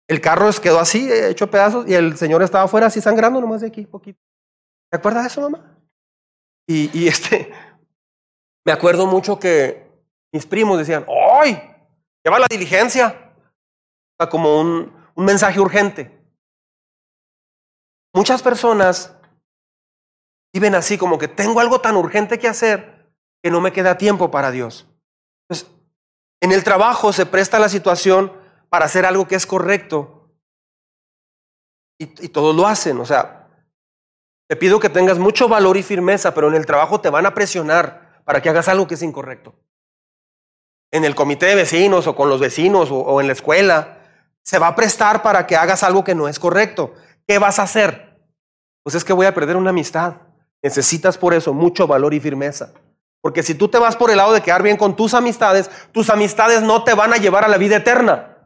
El 0.09 0.21
carro 0.21 0.51
quedó 0.61 0.81
así, 0.81 1.09
hecho 1.09 1.49
pedazos, 1.49 1.89
y 1.89 1.95
el 1.95 2.17
señor 2.17 2.43
estaba 2.43 2.65
afuera 2.65 2.89
así 2.89 3.01
sangrando 3.01 3.41
nomás 3.41 3.61
de 3.61 3.69
aquí, 3.69 3.87
poquito. 3.87 4.19
¿Te 4.91 4.99
acuerdas 4.99 5.23
de 5.23 5.29
eso, 5.29 5.41
mamá? 5.43 5.79
Y, 6.67 7.07
este, 7.07 7.53
me 8.67 8.73
acuerdo 8.73 9.07
mucho 9.07 9.39
que 9.39 9.89
mis 10.33 10.45
primos 10.47 10.79
decían, 10.79 11.07
¡ay! 11.41 11.63
Lleva 12.25 12.41
la 12.41 12.49
diligencia. 12.51 13.33
Como 14.33 14.61
un, 14.61 14.93
un 15.15 15.25
mensaje 15.25 15.61
urgente. 15.61 16.11
Muchas 18.13 18.43
personas 18.43 19.17
viven 20.53 20.75
así, 20.75 20.99
como 20.99 21.19
que 21.19 21.29
tengo 21.29 21.61
algo 21.61 21.81
tan 21.81 21.95
urgente 21.95 22.37
que 22.41 22.49
hacer 22.49 23.09
que 23.45 23.53
no 23.53 23.61
me 23.61 23.73
queda 23.73 23.97
tiempo 23.97 24.33
para 24.33 24.51
Dios. 24.51 24.90
Entonces, 25.51 25.69
en 26.41 26.53
el 26.53 26.63
trabajo 26.63 27.13
se 27.13 27.27
presta 27.27 27.59
la 27.59 27.69
situación 27.69 28.33
para 28.69 28.85
hacer 28.85 29.05
algo 29.05 29.27
que 29.27 29.35
es 29.35 29.47
correcto 29.47 30.31
y, 31.99 32.07
todos 32.29 32.55
lo 32.55 32.67
hacen. 32.67 32.99
O 33.01 33.05
sea, 33.05 33.49
te 34.49 34.57
pido 34.57 34.79
que 34.79 34.89
tengas 34.89 35.19
mucho 35.19 35.49
valor 35.49 35.77
y 35.77 35.83
firmeza, 35.83 36.33
pero 36.33 36.49
en 36.49 36.55
el 36.55 36.67
trabajo 36.67 37.01
te 37.01 37.11
van 37.11 37.27
a 37.27 37.35
presionar 37.35 38.23
para 38.25 38.41
que 38.41 38.49
hagas 38.49 38.69
algo 38.69 38.87
que 38.87 38.95
es 38.95 39.03
incorrecto. 39.03 39.55
En 40.93 41.05
el 41.05 41.15
comité 41.15 41.47
de 41.47 41.57
vecinos 41.57 42.07
o 42.07 42.15
con 42.15 42.29
los 42.29 42.41
vecinos 42.41 42.91
o 42.91 43.21
en 43.21 43.27
la 43.27 43.33
escuela, 43.33 43.99
se 44.43 44.59
va 44.59 44.69
a 44.69 44.77
prestar 44.77 45.23
para 45.23 45.47
que 45.47 45.57
hagas 45.57 45.83
algo 45.83 46.05
que 46.05 46.15
no 46.15 46.29
es 46.29 46.39
correcto. 46.39 46.95
¿Qué 47.27 47.39
vas 47.39 47.59
a 47.59 47.65
hacer? 47.65 48.19
Pues 48.83 48.95
es 48.95 49.05
que 49.05 49.13
voy 49.13 49.27
a 49.27 49.35
perder 49.35 49.57
una 49.57 49.71
amistad. 49.71 50.15
Necesitas 50.63 51.19
por 51.19 51.35
eso 51.35 51.53
mucho 51.53 51.87
valor 51.87 52.15
y 52.15 52.21
firmeza. 52.21 52.73
Porque 53.21 53.43
si 53.43 53.55
tú 53.55 53.69
te 53.69 53.79
vas 53.79 53.97
por 53.97 54.11
el 54.11 54.17
lado 54.17 54.33
de 54.33 54.41
quedar 54.41 54.63
bien 54.63 54.77
con 54.77 54.97
tus 54.97 55.15
amistades, 55.15 55.71
tus 55.93 56.09
amistades 56.09 56.63
no 56.63 56.85
te 56.85 56.95
van 56.95 57.13
a 57.13 57.19
llevar 57.19 57.45
a 57.45 57.49
la 57.49 57.59
vida 57.59 57.77
eterna. 57.77 58.39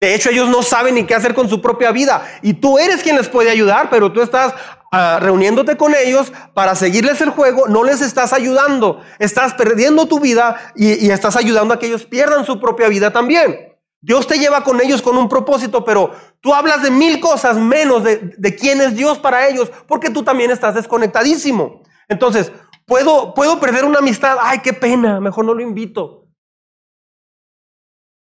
De 0.00 0.14
hecho, 0.14 0.30
ellos 0.30 0.48
no 0.48 0.62
saben 0.62 0.94
ni 0.94 1.04
qué 1.04 1.14
hacer 1.14 1.34
con 1.34 1.48
su 1.48 1.60
propia 1.60 1.92
vida. 1.92 2.26
Y 2.42 2.54
tú 2.54 2.78
eres 2.78 3.02
quien 3.02 3.16
les 3.16 3.28
puede 3.28 3.50
ayudar, 3.50 3.90
pero 3.90 4.12
tú 4.12 4.22
estás 4.22 4.54
uh, 4.92 5.20
reuniéndote 5.20 5.76
con 5.76 5.94
ellos 5.94 6.32
para 6.54 6.74
seguirles 6.74 7.20
el 7.20 7.30
juego, 7.30 7.68
no 7.68 7.84
les 7.84 8.00
estás 8.00 8.32
ayudando. 8.32 9.02
Estás 9.18 9.52
perdiendo 9.54 10.06
tu 10.06 10.18
vida 10.18 10.72
y, 10.74 11.06
y 11.06 11.10
estás 11.10 11.36
ayudando 11.36 11.74
a 11.74 11.78
que 11.78 11.86
ellos 11.86 12.06
pierdan 12.06 12.46
su 12.46 12.58
propia 12.60 12.88
vida 12.88 13.10
también. 13.12 13.70
Dios 14.02 14.26
te 14.26 14.38
lleva 14.38 14.64
con 14.64 14.80
ellos 14.80 15.02
con 15.02 15.18
un 15.18 15.28
propósito, 15.28 15.84
pero 15.84 16.12
tú 16.40 16.54
hablas 16.54 16.82
de 16.82 16.90
mil 16.90 17.20
cosas 17.20 17.58
menos 17.58 18.02
de, 18.02 18.32
de 18.38 18.56
quién 18.56 18.80
es 18.80 18.96
Dios 18.96 19.18
para 19.18 19.46
ellos, 19.48 19.70
porque 19.86 20.08
tú 20.08 20.22
también 20.22 20.50
estás 20.50 20.74
desconectadísimo. 20.74 21.82
Entonces, 22.08 22.50
¿puedo, 22.90 23.32
puedo 23.34 23.60
perder 23.60 23.84
una 23.84 24.00
amistad. 24.00 24.36
Ay, 24.40 24.58
qué 24.58 24.72
pena, 24.72 25.20
mejor 25.20 25.44
no 25.44 25.54
lo 25.54 25.62
invito. 25.62 26.26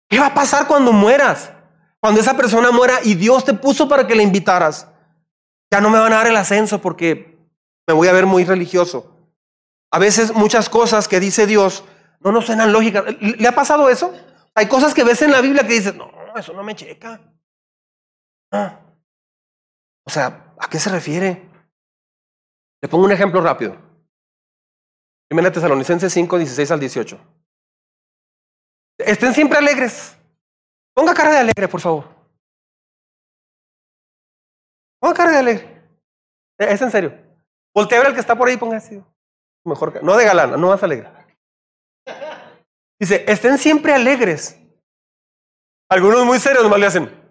¿Qué 0.09 0.19
va 0.19 0.27
a 0.27 0.33
pasar 0.33 0.67
cuando 0.67 0.91
mueras? 0.91 1.53
Cuando 2.01 2.19
esa 2.19 2.35
persona 2.35 2.69
muera 2.71 2.99
y 3.01 3.15
Dios 3.15 3.45
te 3.45 3.53
puso 3.53 3.87
para 3.87 4.05
que 4.05 4.13
la 4.13 4.23
invitaras, 4.23 4.91
ya 5.71 5.79
no 5.79 5.89
me 5.89 5.99
van 5.99 6.11
a 6.11 6.17
dar 6.17 6.27
el 6.27 6.35
ascenso 6.35 6.81
porque 6.81 7.39
me 7.87 7.93
voy 7.93 8.09
a 8.09 8.11
ver 8.11 8.25
muy 8.25 8.43
religioso. 8.43 9.15
A 9.89 9.99
veces 9.99 10.33
muchas 10.33 10.67
cosas 10.67 11.07
que 11.07 11.21
dice 11.21 11.47
Dios 11.47 11.85
no 12.19 12.33
nos 12.33 12.45
suenan 12.45 12.73
lógicas. 12.73 13.05
¿Le 13.21 13.47
ha 13.47 13.55
pasado 13.55 13.89
eso? 13.89 14.13
Hay 14.53 14.67
cosas 14.67 14.93
que 14.93 15.05
ves 15.05 15.21
en 15.21 15.31
la 15.31 15.39
Biblia 15.39 15.65
que 15.65 15.75
dices, 15.75 15.95
no, 15.95 16.11
eso 16.35 16.51
no 16.51 16.63
me 16.63 16.75
checa. 16.75 17.21
Ah. 18.51 18.81
O 20.05 20.09
sea, 20.09 20.53
¿a 20.59 20.69
qué 20.69 20.77
se 20.77 20.89
refiere? 20.89 21.49
Le 22.81 22.89
pongo 22.89 23.05
un 23.05 23.11
ejemplo 23.13 23.39
rápido. 23.39 23.86
Primera 25.27 25.51
Tesalonicenses 25.51 26.13
5, 26.13 26.37
16 26.37 26.71
al 26.71 26.79
18. 26.79 27.19
Estén 28.99 29.33
siempre 29.33 29.57
alegres. 29.57 30.17
Ponga 30.93 31.13
cara 31.13 31.31
de 31.31 31.37
alegre, 31.37 31.67
por 31.67 31.81
favor. 31.81 32.05
Ponga 34.99 35.13
cara 35.13 35.31
de 35.31 35.37
alegre. 35.37 35.81
Es 36.57 36.81
en 36.81 36.91
serio. 36.91 37.13
Voltea 37.73 38.01
a 38.01 38.07
al 38.07 38.13
que 38.13 38.19
está 38.19 38.35
por 38.35 38.47
ahí 38.47 38.57
ponga 38.57 38.77
así. 38.77 39.03
Mejor 39.63 40.03
no 40.03 40.17
de 40.17 40.25
galana, 40.25 40.57
no 40.57 40.69
más 40.69 40.81
alegre. 40.81 41.11
Dice, 42.99 43.25
estén 43.27 43.57
siempre 43.57 43.93
alegres. 43.93 44.57
Algunos 45.89 46.25
muy 46.25 46.39
serios 46.39 46.63
nomás 46.63 46.79
le 46.79 46.85
hacen. 46.87 47.27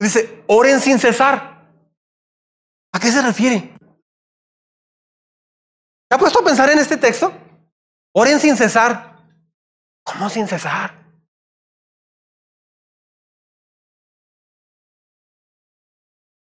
Dice, 0.00 0.42
oren 0.48 0.80
sin 0.80 0.98
cesar. 0.98 1.70
¿A 2.92 2.98
qué 2.98 3.12
se 3.12 3.22
refiere? 3.22 3.71
¿Se 6.12 6.16
ha 6.16 6.18
puesto 6.18 6.40
a 6.40 6.44
pensar 6.44 6.68
en 6.68 6.78
este 6.78 6.98
texto? 6.98 7.32
Oren 8.14 8.38
sin 8.38 8.54
cesar. 8.54 9.16
¿Cómo 10.04 10.28
sin 10.28 10.46
cesar? 10.46 10.94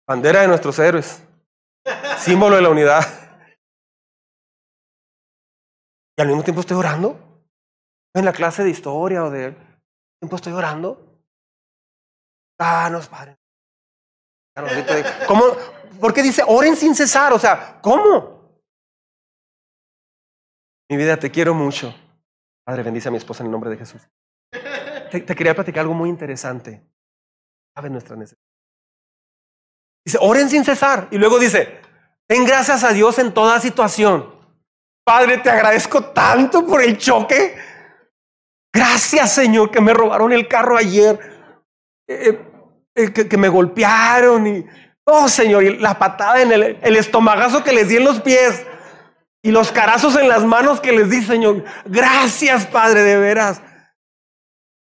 Bandera 0.07 0.42
de 0.42 0.46
nuestros 0.46 0.79
héroes. 0.79 1.20
Símbolo 2.16 2.55
de 2.55 2.62
la 2.62 2.68
unidad. 2.68 3.02
Y 6.16 6.22
al 6.22 6.29
mismo 6.29 6.44
tiempo 6.44 6.61
estoy 6.61 6.76
orando. 6.76 7.18
En 8.14 8.24
la 8.24 8.33
clase 8.33 8.62
de 8.62 8.70
historia 8.70 9.24
o 9.24 9.31
de... 9.31 9.50
tiempo 10.20 10.37
estoy 10.37 10.52
orando. 10.52 11.24
No, 12.61 13.00
padre. 13.11 13.37
¿Cómo? 15.26 15.42
¿Por 16.00 16.14
qué 16.14 16.22
dice 16.22 16.44
oren 16.46 16.76
sin 16.76 16.94
cesar? 16.94 17.33
O 17.33 17.38
sea, 17.40 17.81
¿cómo? 17.83 18.36
Mi 20.88 20.96
vida, 20.96 21.16
te 21.16 21.31
quiero 21.31 21.55
mucho. 21.55 21.94
Padre, 22.64 22.83
bendice 22.83 23.09
a 23.09 23.11
mi 23.11 23.18
esposa 23.18 23.42
en 23.42 23.46
el 23.46 23.53
nombre 23.53 23.70
de 23.70 23.77
Jesús. 23.77 24.03
Te, 25.11 25.25
quería 25.25 25.55
platicar 25.55 25.83
algo 25.83 25.94
muy 25.94 26.09
interesante. 26.09 26.83
Sabes 27.75 27.90
nuestra 27.90 28.16
necesidad. 28.16 28.40
Dice, 30.05 30.18
oren 30.20 30.49
sin 30.49 30.64
cesar. 30.64 31.09
Y 31.11 31.18
luego 31.18 31.38
dice, 31.38 31.81
ten 32.29 32.44
gracias 32.44 32.85
a 32.85 32.92
Dios 32.92 33.18
en 33.18 33.35
toda 33.35 33.61
situación. 33.61 34.35
Padre, 35.05 35.38
te 35.38 35.51
agradezco 35.51 36.07
tanto 36.11 36.64
por 36.66 36.83
el 36.83 36.99
choque. 36.99 37.57
Gracias, 38.72 39.33
Señor, 39.33 39.70
que 39.70 39.81
me 39.81 39.94
robaron 39.94 40.33
el 40.33 40.46
carro 40.46 40.77
ayer. 40.77 41.18
Eh, 42.09 42.29
eh, 42.29 42.46
eh, 42.94 43.12
que, 43.12 43.37
me 43.37 43.49
golpearon 43.49 44.46
y, 44.46 44.66
oh 45.05 45.29
Señor, 45.29 45.64
y 45.64 45.79
la 45.79 45.99
patada 45.99 46.40
en 46.40 46.53
el, 46.53 46.79
el 46.81 46.96
estomagazo 46.96 47.62
que 47.62 47.72
les 47.72 47.88
di 47.88 47.96
en 47.96 48.05
los 48.05 48.20
pies 48.20 48.64
y 49.46 49.52
los 49.52 49.70
carazos 49.70 50.16
en 50.16 50.28
las 50.28 50.42
manos 50.44 50.80
que 50.80 50.90
les 50.90 51.09
di, 51.09 51.22
Señor. 51.22 51.62
Gracias, 51.85 52.66
Padre, 52.66 53.04
de 53.04 53.16
veras. 53.16 53.62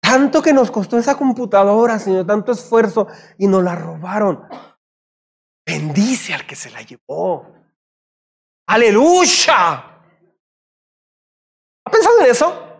Tanto 0.01 0.41
que 0.41 0.53
nos 0.53 0.71
costó 0.71 0.97
esa 0.97 1.17
computadora, 1.17 1.99
Señor, 1.99 2.25
tanto 2.25 2.53
esfuerzo 2.53 3.09
y 3.37 3.47
nos 3.47 3.61
la 3.61 3.75
robaron. 3.75 4.47
Bendice 5.65 6.33
al 6.33 6.47
que 6.47 6.55
se 6.55 6.69
la 6.71 6.81
llevó. 6.81 7.45
Aleluya. 8.65 9.83
¿Ha 11.85 11.91
pensado 11.91 12.21
en 12.21 12.31
eso? 12.31 12.77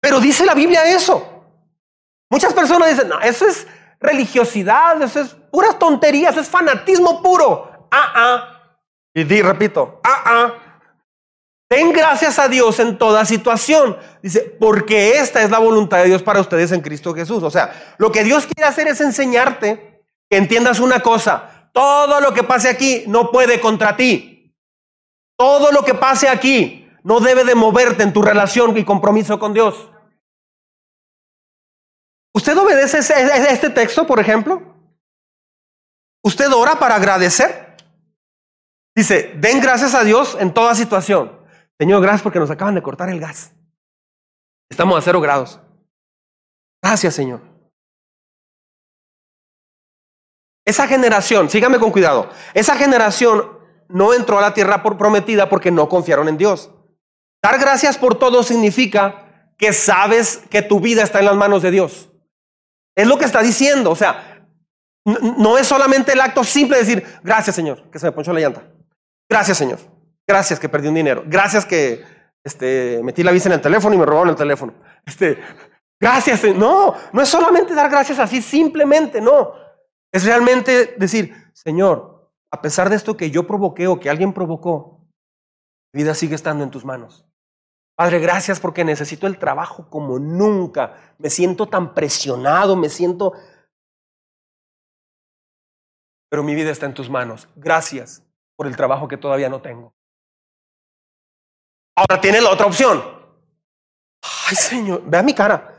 Pero 0.00 0.20
dice 0.20 0.46
la 0.46 0.54
Biblia 0.54 0.84
eso. 0.84 1.48
Muchas 2.30 2.54
personas 2.54 2.90
dicen, 2.90 3.08
no, 3.08 3.18
eso 3.18 3.44
es 3.44 3.66
religiosidad, 3.98 5.02
eso 5.02 5.18
es 5.18 5.34
puras 5.50 5.76
tonterías, 5.80 6.36
es 6.36 6.48
fanatismo 6.48 7.20
puro. 7.20 7.88
Ah, 7.90 8.12
ah. 8.14 8.55
Y 9.16 9.24
di, 9.24 9.40
repito, 9.40 9.98
ah, 10.04 10.22
ah. 10.26 10.54
Ten 11.68 11.90
gracias 11.90 12.38
a 12.38 12.48
Dios 12.48 12.78
en 12.80 12.98
toda 12.98 13.24
situación. 13.24 13.96
Dice, 14.22 14.40
porque 14.60 15.18
esta 15.18 15.42
es 15.42 15.50
la 15.50 15.58
voluntad 15.58 15.98
de 15.98 16.08
Dios 16.08 16.22
para 16.22 16.40
ustedes 16.40 16.70
en 16.70 16.82
Cristo 16.82 17.14
Jesús. 17.14 17.42
O 17.42 17.50
sea, 17.50 17.96
lo 17.96 18.12
que 18.12 18.24
Dios 18.24 18.46
quiere 18.46 18.68
hacer 18.68 18.86
es 18.88 19.00
enseñarte 19.00 20.04
que 20.28 20.36
entiendas 20.36 20.80
una 20.80 21.00
cosa. 21.00 21.70
Todo 21.72 22.20
lo 22.20 22.34
que 22.34 22.42
pase 22.42 22.68
aquí 22.68 23.04
no 23.06 23.30
puede 23.30 23.58
contra 23.58 23.96
ti. 23.96 24.54
Todo 25.38 25.72
lo 25.72 25.82
que 25.82 25.94
pase 25.94 26.28
aquí 26.28 26.86
no 27.02 27.18
debe 27.18 27.44
de 27.44 27.54
moverte 27.54 28.02
en 28.02 28.12
tu 28.12 28.20
relación 28.20 28.76
y 28.76 28.84
compromiso 28.84 29.38
con 29.38 29.54
Dios. 29.54 29.90
¿Usted 32.34 32.56
obedece 32.58 32.98
este 32.98 33.70
texto, 33.70 34.06
por 34.06 34.20
ejemplo? 34.20 34.62
¿Usted 36.22 36.52
ora 36.52 36.78
para 36.78 36.96
agradecer? 36.96 37.65
Dice, 38.96 39.34
den 39.36 39.60
gracias 39.60 39.94
a 39.94 40.02
Dios 40.04 40.38
en 40.40 40.54
toda 40.54 40.74
situación. 40.74 41.30
Señor, 41.78 42.00
gracias 42.00 42.22
porque 42.22 42.38
nos 42.38 42.50
acaban 42.50 42.74
de 42.74 42.82
cortar 42.82 43.10
el 43.10 43.20
gas. 43.20 43.52
Estamos 44.70 44.96
a 44.96 45.02
cero 45.02 45.20
grados. 45.20 45.60
Gracias, 46.82 47.14
Señor. 47.14 47.42
Esa 50.64 50.88
generación, 50.88 51.50
sígame 51.50 51.78
con 51.78 51.92
cuidado, 51.92 52.30
esa 52.54 52.74
generación 52.74 53.56
no 53.88 54.14
entró 54.14 54.38
a 54.38 54.40
la 54.40 54.54
tierra 54.54 54.82
por 54.82 54.96
prometida 54.96 55.48
porque 55.48 55.70
no 55.70 55.88
confiaron 55.88 56.28
en 56.28 56.38
Dios. 56.38 56.70
Dar 57.42 57.60
gracias 57.60 57.98
por 57.98 58.18
todo 58.18 58.42
significa 58.42 59.52
que 59.58 59.72
sabes 59.72 60.38
que 60.50 60.62
tu 60.62 60.80
vida 60.80 61.02
está 61.02 61.20
en 61.20 61.26
las 61.26 61.36
manos 61.36 61.62
de 61.62 61.70
Dios. 61.70 62.08
Es 62.96 63.06
lo 63.06 63.18
que 63.18 63.26
está 63.26 63.42
diciendo. 63.42 63.90
O 63.90 63.96
sea, 63.96 64.48
no 65.04 65.58
es 65.58 65.68
solamente 65.68 66.14
el 66.14 66.20
acto 66.20 66.42
simple 66.42 66.78
de 66.78 66.84
decir, 66.84 67.06
gracias 67.22 67.54
Señor, 67.54 67.88
que 67.90 67.98
se 67.98 68.06
me 68.06 68.12
ponchó 68.12 68.32
la 68.32 68.40
llanta. 68.40 68.75
Gracias 69.28 69.58
Señor. 69.58 69.78
Gracias 70.26 70.58
que 70.58 70.68
perdí 70.68 70.88
un 70.88 70.94
dinero. 70.94 71.22
Gracias 71.26 71.64
que 71.64 72.04
este, 72.42 73.00
metí 73.02 73.22
la 73.22 73.32
visa 73.32 73.48
en 73.48 73.54
el 73.54 73.60
teléfono 73.60 73.94
y 73.94 73.98
me 73.98 74.06
robaron 74.06 74.30
el 74.30 74.36
teléfono. 74.36 74.74
Este, 75.04 75.38
gracias. 76.00 76.42
No, 76.56 76.94
no 77.12 77.22
es 77.22 77.28
solamente 77.28 77.74
dar 77.74 77.88
gracias 77.88 78.18
así 78.18 78.42
simplemente, 78.42 79.20
no. 79.20 79.52
Es 80.12 80.24
realmente 80.24 80.94
decir, 80.98 81.34
Señor, 81.52 82.32
a 82.50 82.60
pesar 82.60 82.90
de 82.90 82.96
esto 82.96 83.16
que 83.16 83.30
yo 83.30 83.46
provoqué 83.46 83.86
o 83.86 84.00
que 84.00 84.10
alguien 84.10 84.32
provocó, 84.32 85.06
mi 85.92 86.02
vida 86.02 86.14
sigue 86.14 86.34
estando 86.34 86.64
en 86.64 86.70
tus 86.70 86.84
manos. 86.84 87.24
Padre, 87.96 88.18
gracias 88.18 88.60
porque 88.60 88.84
necesito 88.84 89.26
el 89.26 89.38
trabajo 89.38 89.88
como 89.88 90.18
nunca. 90.18 91.14
Me 91.18 91.30
siento 91.30 91.66
tan 91.66 91.94
presionado, 91.94 92.76
me 92.76 92.90
siento... 92.90 93.32
Pero 96.28 96.42
mi 96.42 96.54
vida 96.54 96.70
está 96.70 96.86
en 96.86 96.94
tus 96.94 97.08
manos. 97.08 97.48
Gracias 97.56 98.25
por 98.56 98.66
el 98.66 98.76
trabajo 98.76 99.06
que 99.06 99.16
todavía 99.16 99.48
no 99.48 99.60
tengo. 99.60 99.94
Ahora 101.94 102.20
tienes 102.20 102.42
la 102.42 102.50
otra 102.50 102.66
opción. 102.66 103.02
Ay, 104.48 104.56
Señor, 104.56 105.02
vea 105.04 105.22
mi 105.22 105.34
cara. 105.34 105.74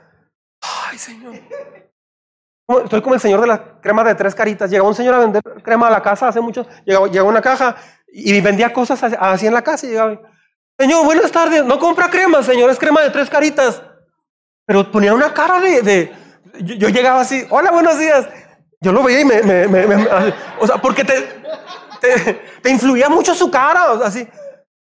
Ay, 0.62 0.98
Señor. 0.98 1.36
Estoy 2.84 3.02
como 3.02 3.16
el 3.16 3.22
señor 3.22 3.40
de 3.40 3.48
la 3.48 3.80
crema 3.80 4.04
de 4.04 4.16
tres 4.16 4.36
caritas. 4.36 4.70
Llegó 4.70 4.88
un 4.88 4.96
señor 4.96 5.14
a 5.16 5.20
vender 5.20 5.42
crema 5.64 5.88
a 5.88 5.92
la 5.92 6.02
casa 6.02 6.28
hace 6.28 6.42
mucho. 6.42 6.68
Llegó, 6.86 7.08
llegó 7.08 7.30
una 7.30 7.42
caja 7.42 7.78
y 8.08 8.42
vendía 8.42 8.74
cosas 8.74 9.02
así 9.04 9.48
en 9.48 9.54
la 9.54 9.64
casa 9.64 9.86
y 9.86 9.90
llegaba. 9.90 10.20
Señor, 10.78 11.06
buenas 11.06 11.32
tardes. 11.32 11.64
No 11.64 11.80
compra 11.80 12.10
crema, 12.10 12.44
señor, 12.44 12.70
es 12.70 12.78
crema 12.78 13.02
de 13.02 13.10
tres 13.10 13.30
caritas. 13.30 13.82
Pero 14.66 14.92
ponía 14.92 15.14
una 15.14 15.34
cara 15.34 15.62
de... 15.62 16.14
yo, 16.60 16.90
llegaba 16.90 17.22
así, 17.22 17.48
hola, 17.50 17.72
buenos 17.72 17.98
días. 17.98 18.28
Yo 18.82 18.92
lo 18.92 19.02
veía 19.02 19.22
y 19.22 19.26
me... 19.26 19.66
o 20.60 20.68
sea, 20.68 20.78
porque 20.78 21.06
te, 21.06 21.14
te, 22.00 22.70
influía 22.70 23.10
mucho 23.10 23.34
su 23.34 23.50
cara. 23.50 23.94
Así. 24.04 24.28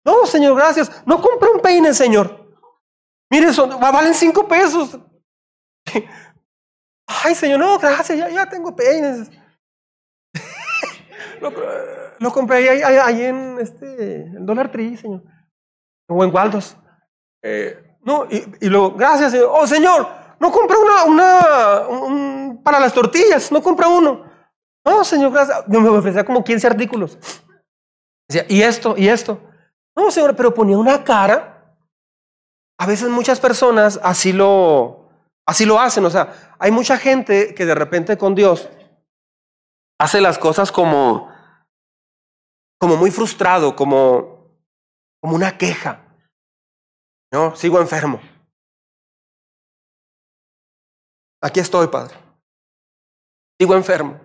No, 0.03 0.25
señor, 0.25 0.55
gracias. 0.55 0.91
No 1.05 1.21
compre 1.21 1.49
un 1.49 1.59
peine, 1.59 1.93
señor. 1.93 2.45
Mire, 3.29 3.51
son, 3.53 3.79
valen 3.79 4.13
cinco 4.13 4.47
pesos. 4.47 4.99
Ay, 7.07 7.35
señor, 7.35 7.59
no, 7.59 7.77
gracias, 7.77 8.17
ya, 8.17 8.29
ya 8.29 8.49
tengo 8.49 8.75
peines. 8.75 9.29
lo, 12.19 12.31
compré 12.31 12.69
ahí, 12.69 12.81
ahí, 12.81 13.23
en 13.23 13.59
este, 13.59 14.23
el 14.23 14.45
dólar 14.45 14.71
tri, 14.71 14.97
señor 14.97 15.21
o 16.07 16.23
en 16.23 16.33
Waldos. 16.33 16.77
Eh, 17.41 17.97
no, 18.03 18.27
y, 18.29 18.69
luego, 18.69 18.91
gracias, 18.91 19.31
Señor. 19.31 19.49
Oh, 19.51 19.67
Señor, 19.67 20.07
no 20.39 20.51
compra 20.51 20.77
una, 20.77 21.85
una 21.85 22.59
para 22.63 22.79
las 22.79 22.93
tortillas, 22.93 23.51
no 23.51 23.61
compra 23.61 23.87
uno. 23.87 24.34
No, 24.85 25.03
Señor, 25.03 25.31
gracias. 25.31 25.67
me 25.67 25.89
ofrecía 25.89 26.23
como 26.23 26.43
15 26.43 26.67
artículos. 26.67 27.17
Decía, 28.29 28.45
y 28.47 28.61
esto, 28.61 28.95
y 28.97 29.07
esto. 29.07 29.41
No, 29.95 30.11
Señor, 30.11 30.35
pero 30.35 30.53
ponía 30.53 30.77
una 30.77 31.03
cara. 31.03 31.75
A 32.77 32.85
veces 32.85 33.09
muchas 33.09 33.39
personas 33.39 33.99
así 34.03 34.31
lo, 34.31 35.09
así 35.47 35.65
lo 35.65 35.79
hacen. 35.79 36.05
O 36.05 36.09
sea, 36.09 36.55
hay 36.59 36.71
mucha 36.71 36.97
gente 36.97 37.55
que 37.55 37.65
de 37.65 37.75
repente 37.75 38.17
con 38.17 38.35
Dios 38.35 38.69
hace 39.99 40.21
las 40.21 40.37
cosas 40.37 40.71
como, 40.71 41.31
como 42.79 42.97
muy 42.97 43.11
frustrado, 43.11 43.75
como 43.75 44.35
como 45.25 45.37
una 45.37 45.57
queja. 45.57 46.05
No, 47.33 47.55
sigo 47.55 47.81
enfermo. 47.81 48.21
Aquí 51.41 51.59
estoy, 51.59 51.87
Padre. 51.87 52.15
Sigo 53.59 53.73
enfermo. 53.73 54.19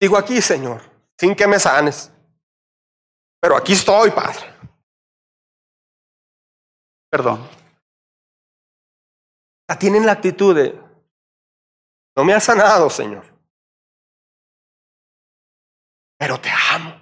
Sigo 0.00 0.16
aquí, 0.16 0.40
Señor, 0.40 0.80
sin 1.18 1.34
que 1.34 1.46
me 1.46 1.58
sanes. 1.58 2.10
Pero 3.40 3.56
aquí 3.56 3.74
estoy, 3.74 4.10
Padre. 4.10 4.54
Perdón. 7.10 7.48
Tienen 9.78 10.04
la 10.04 10.12
actitud 10.12 10.54
de, 10.54 10.78
no 12.16 12.24
me 12.24 12.34
has 12.34 12.44
sanado, 12.44 12.90
Señor. 12.90 13.24
Pero 16.18 16.38
te 16.38 16.50
amo. 16.72 17.00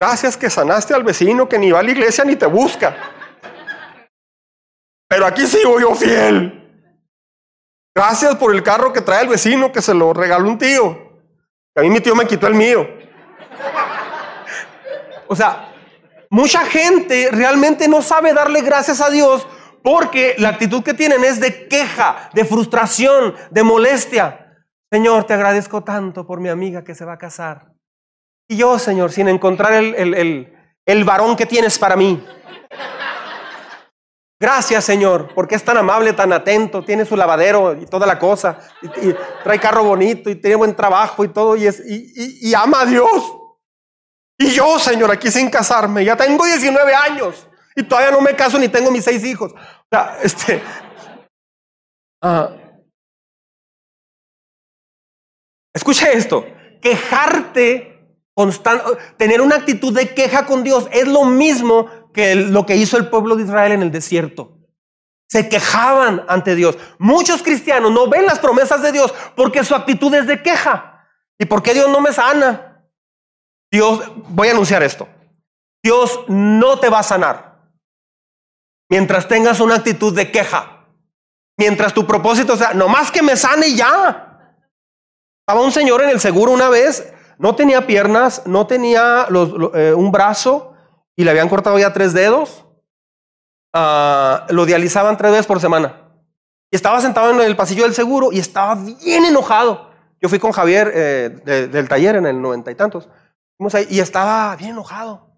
Gracias 0.00 0.36
que 0.36 0.48
sanaste 0.48 0.94
al 0.94 1.02
vecino 1.02 1.48
que 1.48 1.58
ni 1.58 1.72
va 1.72 1.80
a 1.80 1.82
la 1.82 1.90
iglesia 1.90 2.24
ni 2.24 2.36
te 2.36 2.46
busca. 2.46 2.96
Pero 5.08 5.26
aquí 5.26 5.46
sigo 5.46 5.80
yo 5.80 5.94
fiel. 5.94 6.59
Gracias 7.94 8.36
por 8.36 8.54
el 8.54 8.62
carro 8.62 8.92
que 8.92 9.00
trae 9.00 9.22
el 9.22 9.28
vecino 9.28 9.72
que 9.72 9.82
se 9.82 9.94
lo 9.94 10.12
regaló 10.12 10.48
un 10.48 10.58
tío. 10.58 11.20
a 11.76 11.80
mí 11.80 11.90
mi 11.90 12.00
tío 12.00 12.14
me 12.14 12.26
quitó 12.26 12.46
el 12.46 12.54
mío. 12.54 12.88
O 15.26 15.36
sea, 15.36 15.72
mucha 16.30 16.64
gente 16.64 17.30
realmente 17.32 17.88
no 17.88 18.02
sabe 18.02 18.32
darle 18.32 18.62
gracias 18.62 19.00
a 19.00 19.10
Dios 19.10 19.46
porque 19.82 20.34
la 20.38 20.50
actitud 20.50 20.82
que 20.82 20.94
tienen 20.94 21.24
es 21.24 21.40
de 21.40 21.68
queja, 21.68 22.30
de 22.32 22.44
frustración, 22.44 23.34
de 23.50 23.62
molestia. 23.62 24.56
Señor, 24.92 25.24
te 25.24 25.34
agradezco 25.34 25.82
tanto 25.82 26.26
por 26.26 26.40
mi 26.40 26.48
amiga 26.48 26.84
que 26.84 26.94
se 26.94 27.04
va 27.04 27.14
a 27.14 27.18
casar. 27.18 27.72
Y 28.48 28.56
yo, 28.56 28.78
Señor, 28.78 29.12
sin 29.12 29.28
encontrar 29.28 29.72
el, 29.72 29.94
el, 29.94 30.52
el 30.84 31.04
varón 31.04 31.36
que 31.36 31.46
tienes 31.46 31.78
para 31.78 31.96
mí. 31.96 32.24
Gracias, 34.40 34.86
Señor, 34.86 35.34
porque 35.34 35.54
es 35.54 35.62
tan 35.62 35.76
amable, 35.76 36.14
tan 36.14 36.32
atento, 36.32 36.82
tiene 36.82 37.04
su 37.04 37.14
lavadero 37.14 37.78
y 37.78 37.84
toda 37.84 38.06
la 38.06 38.18
cosa, 38.18 38.58
y, 38.80 39.14
trae 39.44 39.60
carro 39.60 39.84
bonito 39.84 40.30
y 40.30 40.36
tiene 40.36 40.56
buen 40.56 40.74
trabajo 40.74 41.22
y 41.22 41.28
todo, 41.28 41.56
y, 41.56 41.66
es, 41.66 41.82
y, 41.84 42.54
ama 42.54 42.80
a 42.80 42.86
Dios. 42.86 43.36
Y 44.38 44.50
yo, 44.52 44.78
Señor, 44.78 45.10
aquí 45.10 45.30
sin 45.30 45.50
casarme, 45.50 46.06
ya 46.06 46.16
tengo 46.16 46.46
19 46.46 46.94
años 46.94 47.46
y 47.76 47.82
todavía 47.82 48.10
no 48.12 48.22
me 48.22 48.34
caso 48.34 48.58
ni 48.58 48.68
tengo 48.68 48.90
mis 48.90 49.04
seis 49.04 49.22
hijos. 49.24 49.52
O 49.52 49.86
sea, 49.90 50.18
este. 50.22 50.62
Ah. 52.22 52.56
escuche 55.74 56.10
esto: 56.16 56.46
quejarte, 56.80 58.16
constante, 58.34 58.84
tener 59.18 59.42
una 59.42 59.56
actitud 59.56 59.94
de 59.94 60.14
queja 60.14 60.46
con 60.46 60.64
Dios 60.64 60.88
es 60.92 61.06
lo 61.06 61.26
mismo 61.26 61.90
que 62.12 62.34
lo 62.34 62.66
que 62.66 62.76
hizo 62.76 62.96
el 62.96 63.08
pueblo 63.08 63.36
de 63.36 63.44
Israel 63.44 63.72
en 63.72 63.82
el 63.82 63.90
desierto. 63.90 64.58
Se 65.28 65.48
quejaban 65.48 66.24
ante 66.28 66.54
Dios. 66.54 66.76
Muchos 66.98 67.42
cristianos 67.42 67.92
no 67.92 68.08
ven 68.08 68.26
las 68.26 68.40
promesas 68.40 68.82
de 68.82 68.92
Dios 68.92 69.14
porque 69.36 69.64
su 69.64 69.74
actitud 69.74 70.12
es 70.14 70.26
de 70.26 70.42
queja. 70.42 71.06
¿Y 71.38 71.44
por 71.44 71.62
qué 71.62 71.72
Dios 71.72 71.88
no 71.88 72.00
me 72.00 72.12
sana? 72.12 72.84
Dios, 73.70 74.02
voy 74.28 74.48
a 74.48 74.52
anunciar 74.52 74.82
esto. 74.82 75.08
Dios 75.82 76.20
no 76.28 76.78
te 76.78 76.88
va 76.88 76.98
a 76.98 77.04
sanar 77.04 77.50
mientras 78.90 79.28
tengas 79.28 79.60
una 79.60 79.76
actitud 79.76 80.14
de 80.14 80.30
queja. 80.30 80.84
Mientras 81.56 81.94
tu 81.94 82.06
propósito 82.06 82.56
sea, 82.56 82.74
nomás 82.74 83.10
que 83.10 83.22
me 83.22 83.36
sane 83.36 83.74
ya. 83.74 84.56
Estaba 85.40 85.64
un 85.64 85.72
señor 85.72 86.02
en 86.02 86.10
el 86.10 86.20
seguro 86.20 86.52
una 86.52 86.68
vez, 86.68 87.12
no 87.38 87.54
tenía 87.54 87.86
piernas, 87.86 88.42
no 88.46 88.66
tenía 88.66 89.26
eh, 89.74 89.94
un 89.94 90.10
brazo, 90.10 90.69
y 91.20 91.24
le 91.24 91.32
habían 91.32 91.50
cortado 91.50 91.78
ya 91.78 91.92
tres 91.92 92.14
dedos, 92.14 92.64
ah, 93.74 94.46
lo 94.48 94.64
dializaban 94.64 95.18
tres 95.18 95.32
veces 95.32 95.46
por 95.46 95.60
semana. 95.60 96.14
Y 96.72 96.76
estaba 96.76 96.98
sentado 97.02 97.30
en 97.30 97.42
el 97.42 97.56
pasillo 97.56 97.82
del 97.82 97.92
seguro 97.92 98.32
y 98.32 98.38
estaba 98.38 98.74
bien 98.74 99.26
enojado. 99.26 99.90
Yo 100.22 100.30
fui 100.30 100.38
con 100.38 100.52
Javier 100.52 100.90
eh, 100.94 101.68
del 101.70 101.88
taller 101.90 102.16
en 102.16 102.24
el 102.24 102.40
noventa 102.40 102.70
y 102.70 102.74
tantos. 102.74 103.10
Fuimos 103.58 103.74
ahí 103.74 103.86
y 103.90 104.00
estaba 104.00 104.56
bien 104.56 104.70
enojado. 104.70 105.28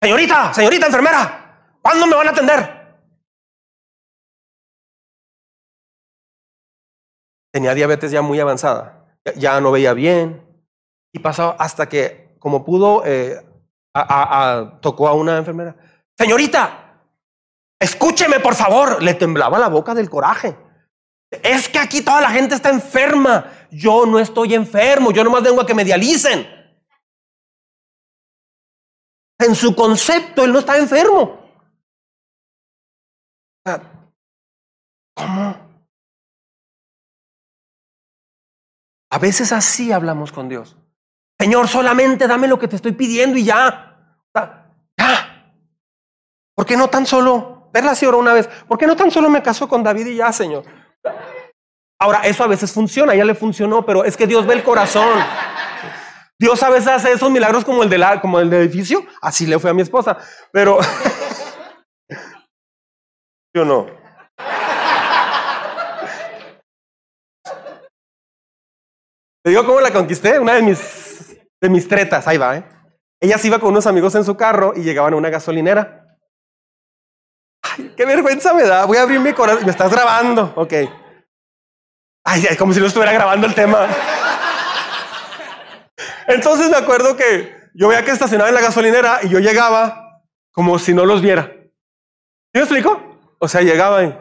Señorita, 0.00 0.54
señorita 0.54 0.86
enfermera, 0.86 1.74
¿cuándo 1.82 2.06
me 2.06 2.14
van 2.14 2.28
a 2.28 2.30
atender? 2.30 2.96
Tenía 7.52 7.74
diabetes 7.74 8.12
ya 8.12 8.22
muy 8.22 8.38
avanzada, 8.38 9.06
ya, 9.34 9.60
no 9.60 9.72
veía 9.72 9.92
bien. 9.92 10.46
Y 11.12 11.18
pasó 11.18 11.56
hasta 11.58 11.88
que, 11.88 12.36
como 12.38 12.64
pudo, 12.64 13.02
eh, 13.04 13.44
tocó 14.80 15.08
a 15.08 15.14
una 15.14 15.38
enfermera. 15.38 15.76
Señorita, 16.16 17.02
escúcheme 17.78 18.40
por 18.40 18.54
favor. 18.54 19.02
Le 19.02 19.14
temblaba 19.14 19.58
la 19.58 19.68
boca 19.68 19.94
del 19.94 20.10
coraje. 20.10 20.56
Es 21.30 21.68
que 21.68 21.78
aquí 21.78 22.02
toda 22.02 22.20
la 22.20 22.30
gente 22.30 22.54
está 22.54 22.70
enferma. 22.70 23.50
Yo 23.70 24.06
no 24.06 24.18
estoy 24.18 24.54
enfermo. 24.54 25.12
Yo 25.12 25.24
nomás 25.24 25.42
vengo 25.42 25.60
a 25.60 25.66
que 25.66 25.74
me 25.74 25.84
dialicen. 25.84 26.46
En 29.38 29.54
su 29.54 29.74
concepto, 29.74 30.44
él 30.44 30.52
no 30.52 30.58
está 30.58 30.76
enfermo. 30.76 31.40
¿Cómo? 35.14 35.70
A 39.12 39.18
veces 39.18 39.52
así 39.52 39.92
hablamos 39.92 40.30
con 40.30 40.48
Dios. 40.48 40.76
Señor, 41.40 41.68
solamente 41.68 42.28
dame 42.28 42.46
lo 42.46 42.58
que 42.58 42.68
te 42.68 42.76
estoy 42.76 42.92
pidiendo 42.92 43.38
y 43.38 43.44
ya. 43.44 43.96
Ya. 44.34 45.54
¿Por 46.54 46.66
qué 46.66 46.76
no 46.76 46.88
tan 46.88 47.06
solo? 47.06 47.70
Verla 47.72 47.92
así 47.92 48.04
una 48.04 48.34
vez. 48.34 48.46
¿Por 48.68 48.76
qué 48.76 48.86
no 48.86 48.94
tan 48.94 49.10
solo 49.10 49.30
me 49.30 49.42
casó 49.42 49.66
con 49.66 49.82
David 49.82 50.08
y 50.08 50.16
ya, 50.16 50.30
Señor? 50.34 50.64
Ahora, 51.98 52.20
eso 52.24 52.44
a 52.44 52.46
veces 52.46 52.70
funciona, 52.70 53.14
ya 53.14 53.24
le 53.24 53.34
funcionó, 53.34 53.86
pero 53.86 54.04
es 54.04 54.18
que 54.18 54.26
Dios 54.26 54.46
ve 54.46 54.52
el 54.52 54.62
corazón. 54.62 55.18
Dios 56.38 56.62
a 56.62 56.68
veces 56.68 56.88
hace 56.88 57.12
esos 57.12 57.30
milagros 57.30 57.64
como 57.64 57.82
el, 57.82 57.88
de 57.88 58.18
como 58.20 58.38
el 58.38 58.50
del 58.50 58.60
edificio. 58.60 59.06
Así 59.22 59.46
le 59.46 59.58
fue 59.58 59.70
a 59.70 59.74
mi 59.74 59.80
esposa. 59.80 60.18
Pero. 60.52 60.78
Yo 63.54 63.64
no? 63.64 63.86
Te 69.42 69.48
digo 69.48 69.64
cómo 69.64 69.80
la 69.80 69.90
conquisté. 69.90 70.38
Una 70.38 70.52
de 70.52 70.62
mis 70.62 70.99
de 71.60 71.68
mis 71.68 71.88
tretas, 71.88 72.26
ahí 72.26 72.38
va, 72.38 72.56
¿eh? 72.56 72.64
Ella 73.20 73.36
se 73.36 73.48
iba 73.48 73.58
con 73.58 73.70
unos 73.70 73.86
amigos 73.86 74.14
en 74.14 74.24
su 74.24 74.36
carro 74.36 74.72
y 74.74 74.82
llegaban 74.82 75.12
a 75.12 75.16
una 75.16 75.28
gasolinera. 75.28 76.16
Ay, 77.62 77.92
qué 77.96 78.06
vergüenza 78.06 78.54
me 78.54 78.62
da. 78.62 78.86
Voy 78.86 78.96
a 78.96 79.02
abrir 79.02 79.20
mi 79.20 79.34
corazón. 79.34 79.64
Me 79.64 79.70
estás 79.70 79.92
grabando. 79.92 80.54
Ok. 80.56 80.72
Ay, 82.24 82.56
como 82.58 82.72
si 82.72 82.80
no 82.80 82.86
estuviera 82.86 83.12
grabando 83.12 83.46
el 83.46 83.54
tema. 83.54 83.86
Entonces 86.26 86.70
me 86.70 86.76
acuerdo 86.76 87.16
que 87.16 87.54
yo 87.74 87.88
veía 87.88 88.04
que 88.04 88.10
estacionaba 88.10 88.48
en 88.48 88.54
la 88.54 88.62
gasolinera 88.62 89.20
y 89.22 89.28
yo 89.28 89.38
llegaba 89.38 90.22
como 90.52 90.78
si 90.78 90.94
no 90.94 91.04
los 91.04 91.20
viera. 91.20 91.52
¿Sí 91.52 92.54
me 92.54 92.60
explico? 92.60 93.18
O 93.38 93.48
sea, 93.48 93.60
llegaba 93.62 94.02
y 94.02 94.18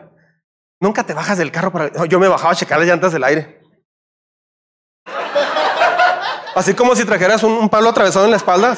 nunca 0.82 1.04
te 1.06 1.14
bajas 1.14 1.38
del 1.38 1.52
carro 1.52 1.72
para. 1.72 2.06
yo 2.08 2.20
me 2.20 2.28
bajaba 2.28 2.52
a 2.52 2.56
checar 2.56 2.80
las 2.80 2.88
llantas 2.88 3.14
del 3.14 3.24
aire. 3.24 3.59
Así 6.56 6.74
como 6.74 6.96
si 6.96 7.06
trajeras 7.06 7.44
un, 7.44 7.70
palo 7.70 7.90
atravesado 7.90 8.26
en 8.26 8.32
la 8.32 8.38
espalda. 8.38 8.76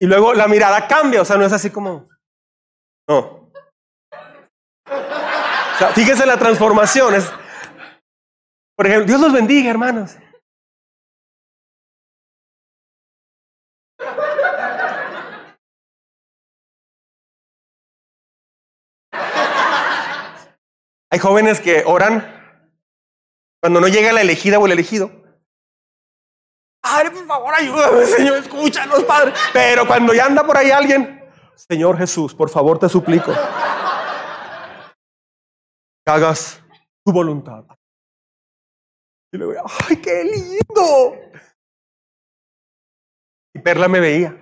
Y 0.00 0.06
luego 0.06 0.34
la 0.34 0.48
mirada 0.48 0.88
cambia, 0.88 1.22
o 1.22 1.24
sea, 1.24 1.36
no 1.36 1.44
es 1.44 1.52
así 1.52 1.70
como... 1.70 2.08
No. 3.08 3.50
O 4.86 5.78
sea, 5.78 5.88
fíjense 5.94 6.26
la 6.26 6.36
transformación. 6.36 7.14
Es, 7.14 7.30
por 8.76 8.86
ejemplo, 8.86 9.06
Dios 9.06 9.20
los 9.20 9.32
bendiga, 9.32 9.70
hermanos. 9.70 10.16
Hay 21.10 21.18
jóvenes 21.18 21.60
que 21.60 21.84
oran 21.84 22.26
cuando 23.60 23.80
no 23.80 23.88
llega 23.88 24.12
la 24.12 24.22
elegida 24.22 24.58
o 24.58 24.66
el 24.66 24.72
elegido. 24.72 25.21
Padre, 26.92 27.10
por 27.10 27.26
favor, 27.26 27.54
ayúdame, 27.54 28.04
Señor, 28.04 28.36
escúchanos, 28.36 29.04
Padre. 29.04 29.32
Pero 29.54 29.86
cuando 29.86 30.12
ya 30.12 30.26
anda 30.26 30.44
por 30.44 30.58
ahí 30.58 30.70
alguien, 30.70 31.24
Señor 31.54 31.96
Jesús, 31.96 32.34
por 32.34 32.50
favor, 32.50 32.78
te 32.78 32.86
suplico. 32.86 33.32
Que 36.04 36.12
hagas 36.12 36.62
tu 37.02 37.12
voluntad. 37.12 37.64
Y 39.32 39.38
le 39.38 39.46
digo, 39.46 39.62
¡ay, 39.88 39.96
qué 39.96 40.24
lindo! 40.24 41.16
Y 43.54 43.60
Perla 43.60 43.88
me 43.88 44.00
veía. 44.00 44.36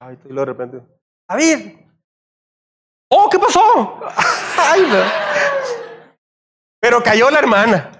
Ay, 0.00 0.18
y 0.24 0.34
de 0.34 0.44
repente, 0.44 0.82
David, 1.28 1.78
¡oh, 3.12 3.28
qué 3.30 3.38
pasó! 3.38 4.00
Ay, 4.58 4.82
Pero 6.80 7.00
cayó 7.00 7.30
la 7.30 7.38
hermana. 7.38 7.92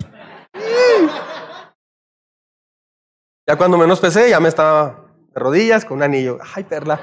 Ya 3.50 3.56
cuando 3.56 3.76
menos 3.76 3.98
pensé, 3.98 4.30
ya 4.30 4.38
me 4.38 4.48
estaba 4.48 5.06
de 5.34 5.40
rodillas, 5.40 5.84
con 5.84 5.96
un 5.96 6.04
anillo. 6.04 6.38
Ay, 6.54 6.62
perla. 6.62 7.00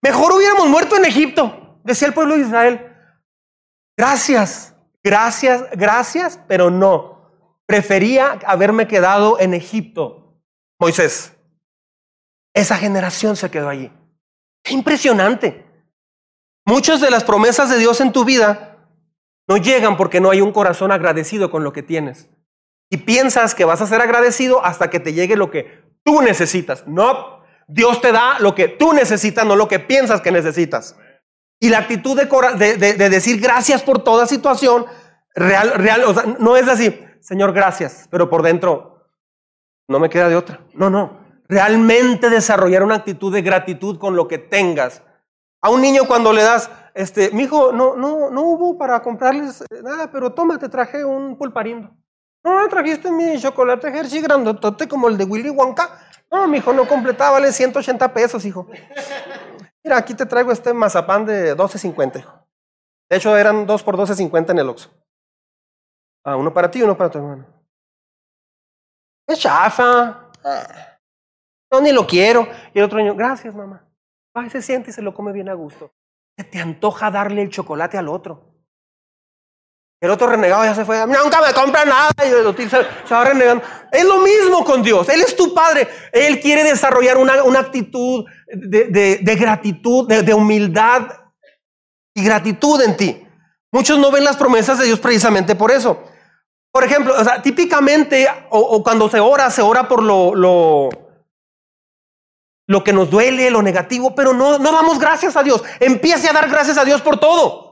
Mejor 0.00 0.32
hubiéramos 0.32 0.68
muerto 0.68 0.96
en 0.96 1.04
Egipto, 1.04 1.80
decía 1.82 2.06
el 2.06 2.14
pueblo 2.14 2.36
de 2.36 2.42
Israel. 2.42 2.96
Gracias, 3.98 4.76
gracias, 5.02 5.64
gracias, 5.72 6.38
pero 6.46 6.70
no. 6.70 7.32
Prefería 7.66 8.38
haberme 8.46 8.86
quedado 8.86 9.40
en 9.40 9.54
Egipto. 9.54 10.38
Moisés, 10.78 11.32
esa 12.54 12.76
generación 12.76 13.34
se 13.34 13.50
quedó 13.50 13.70
allí. 13.70 13.90
Impresionante. 14.70 15.66
Muchas 16.64 17.00
de 17.00 17.10
las 17.10 17.24
promesas 17.24 17.70
de 17.70 17.78
Dios 17.78 18.00
en 18.00 18.12
tu 18.12 18.24
vida 18.24 18.86
no 19.48 19.56
llegan 19.56 19.96
porque 19.96 20.20
no 20.20 20.30
hay 20.30 20.40
un 20.40 20.52
corazón 20.52 20.92
agradecido 20.92 21.50
con 21.50 21.64
lo 21.64 21.72
que 21.72 21.82
tienes. 21.82 22.30
Y 22.90 22.98
piensas 22.98 23.54
que 23.54 23.64
vas 23.64 23.80
a 23.80 23.86
ser 23.86 24.00
agradecido 24.00 24.64
hasta 24.64 24.90
que 24.90 25.00
te 25.00 25.12
llegue 25.12 25.36
lo 25.36 25.50
que 25.50 25.82
tú 26.04 26.22
necesitas. 26.22 26.86
No, 26.86 27.42
Dios 27.66 28.00
te 28.00 28.12
da 28.12 28.38
lo 28.38 28.54
que 28.54 28.68
tú 28.68 28.92
necesitas, 28.92 29.44
no 29.46 29.56
lo 29.56 29.68
que 29.68 29.78
piensas 29.78 30.20
que 30.20 30.30
necesitas. 30.30 30.96
Y 31.60 31.70
la 31.70 31.78
actitud 31.78 32.16
de, 32.20 32.76
de, 32.76 33.08
decir 33.08 33.40
gracias 33.40 33.82
por 33.82 34.04
toda 34.04 34.26
situación, 34.26 34.84
real, 35.34 35.72
real, 35.72 36.36
no 36.38 36.56
es 36.56 36.68
así, 36.68 37.00
Señor, 37.20 37.52
gracias, 37.52 38.06
pero 38.10 38.28
por 38.28 38.42
dentro 38.42 39.08
no 39.88 39.98
me 39.98 40.10
queda 40.10 40.28
de 40.28 40.36
otra. 40.36 40.60
No, 40.74 40.90
no. 40.90 41.24
Realmente 41.48 42.28
desarrollar 42.28 42.82
una 42.82 42.96
actitud 42.96 43.32
de 43.32 43.42
gratitud 43.42 43.98
con 43.98 44.16
lo 44.16 44.28
que 44.28 44.38
tengas 44.38 45.02
a 45.64 45.70
un 45.70 45.80
niño 45.80 46.04
cuando 46.06 46.32
le 46.32 46.42
das, 46.42 46.70
este, 46.92 47.30
mi 47.30 47.44
hijo, 47.44 47.72
no, 47.72 47.96
no, 47.96 48.30
no 48.30 48.42
hubo 48.42 48.76
para 48.76 49.00
comprarles 49.00 49.62
eh, 49.62 49.80
nada, 49.82 50.10
pero 50.10 50.34
toma, 50.34 50.58
te 50.58 50.68
traje 50.68 51.02
un 51.04 51.38
pulparindo. 51.38 51.90
No, 52.44 52.68
trajiste 52.68 53.10
mi 53.10 53.40
chocolate 53.40 53.88
Hershey 53.88 54.20
grandotote 54.20 54.86
como 54.86 55.08
el 55.08 55.16
de 55.16 55.24
Willy 55.24 55.48
Wonka. 55.48 55.98
No, 56.30 56.46
mi 56.46 56.58
hijo, 56.58 56.72
no 56.72 56.86
completaba, 56.86 57.32
vale 57.32 57.52
180 57.52 58.12
pesos, 58.12 58.44
hijo. 58.44 58.68
Mira, 59.82 59.96
aquí 59.96 60.14
te 60.14 60.26
traigo 60.26 60.52
este 60.52 60.74
mazapán 60.74 61.24
de 61.24 61.56
12.50, 61.56 62.18
hijo. 62.18 62.46
De 63.08 63.16
hecho, 63.16 63.36
eran 63.36 63.66
dos 63.66 63.82
por 63.82 63.96
12.50 63.96 64.50
en 64.50 64.58
el 64.58 64.68
Oxxo. 64.68 64.90
Ah, 66.24 66.36
uno 66.36 66.52
para 66.52 66.70
ti 66.70 66.80
y 66.80 66.82
uno 66.82 66.96
para 66.96 67.10
tu 67.10 67.18
hermano. 67.18 67.46
Es 69.26 69.38
chafa. 69.38 70.30
Ah, 70.44 70.98
no, 71.70 71.80
ni 71.80 71.92
lo 71.92 72.06
quiero. 72.06 72.46
Y 72.74 72.78
el 72.78 72.84
otro 72.84 72.98
niño, 72.98 73.14
gracias, 73.14 73.54
mamá. 73.54 73.86
Ay, 74.34 74.50
se 74.50 74.60
siente 74.60 74.90
y 74.90 74.92
se 74.92 75.02
lo 75.02 75.14
come 75.14 75.32
bien 75.32 75.48
a 75.48 75.54
gusto. 75.54 75.92
Se 76.36 76.44
te 76.44 76.58
antoja 76.58 77.10
darle 77.10 77.42
el 77.42 77.50
chocolate 77.50 77.96
al 77.96 78.08
otro. 78.08 78.53
El 80.04 80.10
otro 80.10 80.26
renegado 80.26 80.62
ya 80.64 80.74
se 80.74 80.84
fue. 80.84 80.98
Nunca 81.06 81.40
me 81.40 81.54
compra 81.54 81.86
nada. 81.86 82.12
Y 82.18 82.28
el 82.28 82.54
se, 82.54 82.68
se 82.68 83.14
va 83.14 83.24
renegando. 83.24 83.64
Es 83.90 84.04
lo 84.04 84.18
mismo 84.18 84.62
con 84.62 84.82
Dios. 84.82 85.08
Él 85.08 85.22
es 85.22 85.34
tu 85.34 85.54
padre. 85.54 85.88
Él 86.12 86.40
quiere 86.40 86.62
desarrollar 86.62 87.16
una, 87.16 87.42
una 87.42 87.60
actitud 87.60 88.26
de, 88.52 89.18
de, 89.22 89.34
gratitud, 89.36 90.06
de, 90.06 90.34
humildad 90.34 91.08
y 92.14 92.22
gratitud 92.22 92.82
en 92.82 92.98
ti. 92.98 93.26
Muchos 93.72 93.98
no 93.98 94.10
ven 94.10 94.24
las 94.24 94.36
promesas 94.36 94.78
de 94.78 94.84
Dios 94.84 95.00
precisamente 95.00 95.54
por 95.54 95.70
eso. 95.70 96.04
Por 96.70 96.84
ejemplo, 96.84 97.14
o 97.18 97.24
sea, 97.24 97.40
típicamente, 97.40 98.28
o, 98.50 98.58
o 98.58 98.82
cuando 98.82 99.08
se 99.08 99.20
ora, 99.20 99.50
se 99.50 99.62
ora 99.62 99.88
por 99.88 100.02
lo, 100.02 100.34
lo 100.34 100.90
lo 102.66 102.84
que 102.84 102.92
nos 102.92 103.10
duele, 103.10 103.50
lo 103.50 103.62
negativo, 103.62 104.14
pero 104.14 104.34
no, 104.34 104.58
no 104.58 104.72
damos 104.72 104.98
gracias 104.98 105.34
a 105.36 105.42
Dios. 105.42 105.62
Empiece 105.80 106.28
a 106.28 106.32
dar 106.34 106.48
gracias 106.50 106.76
a 106.76 106.84
Dios 106.84 107.00
por 107.00 107.18
todo. 107.18 107.63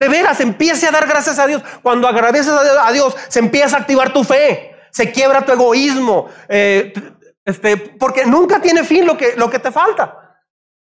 De 0.00 0.08
veras, 0.08 0.40
empiece 0.40 0.86
a 0.86 0.90
dar 0.90 1.06
gracias 1.06 1.38
a 1.38 1.46
Dios. 1.46 1.62
Cuando 1.82 2.06
agradeces 2.06 2.52
a 2.52 2.92
Dios, 2.92 3.16
se 3.28 3.40
empieza 3.40 3.76
a 3.76 3.80
activar 3.80 4.12
tu 4.12 4.22
fe, 4.24 4.76
se 4.90 5.10
quiebra 5.10 5.44
tu 5.44 5.52
egoísmo, 5.52 6.28
eh, 6.48 6.92
este, 7.44 7.76
porque 7.76 8.24
nunca 8.24 8.60
tiene 8.60 8.84
fin 8.84 9.06
lo 9.06 9.16
que, 9.16 9.34
lo 9.36 9.50
que 9.50 9.58
te 9.58 9.72
falta. 9.72 10.40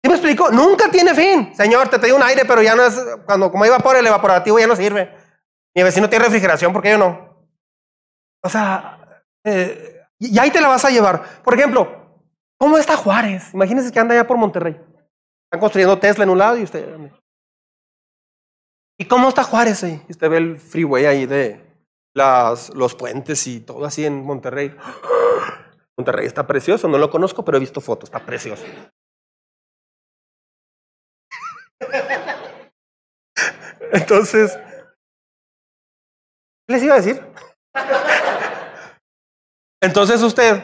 ¿Sí 0.03 0.09
me 0.09 0.17
explico? 0.17 0.51
Nunca 0.51 0.91
tiene 0.91 1.15
fin. 1.15 1.55
Señor, 1.55 1.89
te 1.89 1.99
traigo 1.99 2.17
un 2.17 2.23
aire, 2.23 2.45
pero 2.45 2.63
ya 2.63 2.75
no 2.75 2.85
es, 2.85 2.99
cuando 3.27 3.51
como 3.51 3.65
por 3.79 3.97
el 3.97 4.07
evaporativo 4.07 4.59
ya 4.59 4.67
no 4.67 4.77
sirve. 4.77 5.15
Mi 5.75 5.83
vecino 5.83 6.09
tiene 6.09 6.25
refrigeración, 6.25 6.73
porque 6.73 6.91
yo 6.91 6.99
no? 6.99 7.49
O 8.43 8.49
sea, 8.49 9.25
eh, 9.45 10.03
y 10.19 10.39
ahí 10.39 10.51
te 10.51 10.61
la 10.61 10.69
vas 10.69 10.85
a 10.85 10.91
llevar. 10.91 11.23
Por 11.43 11.55
ejemplo, 11.55 12.01
¿Cómo 12.61 12.77
está 12.77 12.95
Juárez? 12.95 13.55
Imagínense 13.55 13.91
que 13.91 13.99
anda 13.99 14.15
allá 14.15 14.27
por 14.27 14.37
Monterrey. 14.37 14.79
Están 15.45 15.61
construyendo 15.61 15.99
Tesla 15.99 16.25
en 16.25 16.31
un 16.31 16.39
lado 16.39 16.59
y 16.59 16.63
usted. 16.63 16.95
¿Y 19.01 19.07
cómo 19.07 19.31
está 19.31 19.43
Juárez 19.45 19.83
ahí? 19.83 20.05
Usted 20.11 20.29
ve 20.29 20.37
el 20.37 20.59
freeway 20.59 21.07
ahí 21.07 21.25
de 21.25 21.59
las, 22.15 22.69
los 22.75 22.95
puentes 22.95 23.47
y 23.47 23.61
todo 23.61 23.87
así 23.87 24.05
en 24.05 24.23
Monterrey. 24.23 24.77
Monterrey 25.97 26.27
está 26.27 26.47
precioso, 26.47 26.87
no 26.87 26.99
lo 26.99 27.09
conozco, 27.09 27.43
pero 27.43 27.57
he 27.57 27.61
visto 27.61 27.81
fotos, 27.81 28.11
está 28.11 28.27
precioso. 28.27 28.63
Entonces, 33.91 34.59
¿qué 36.69 36.75
les 36.75 36.83
iba 36.83 36.97
a 36.97 37.01
decir? 37.01 37.23
Entonces 39.81 40.21
usted 40.21 40.63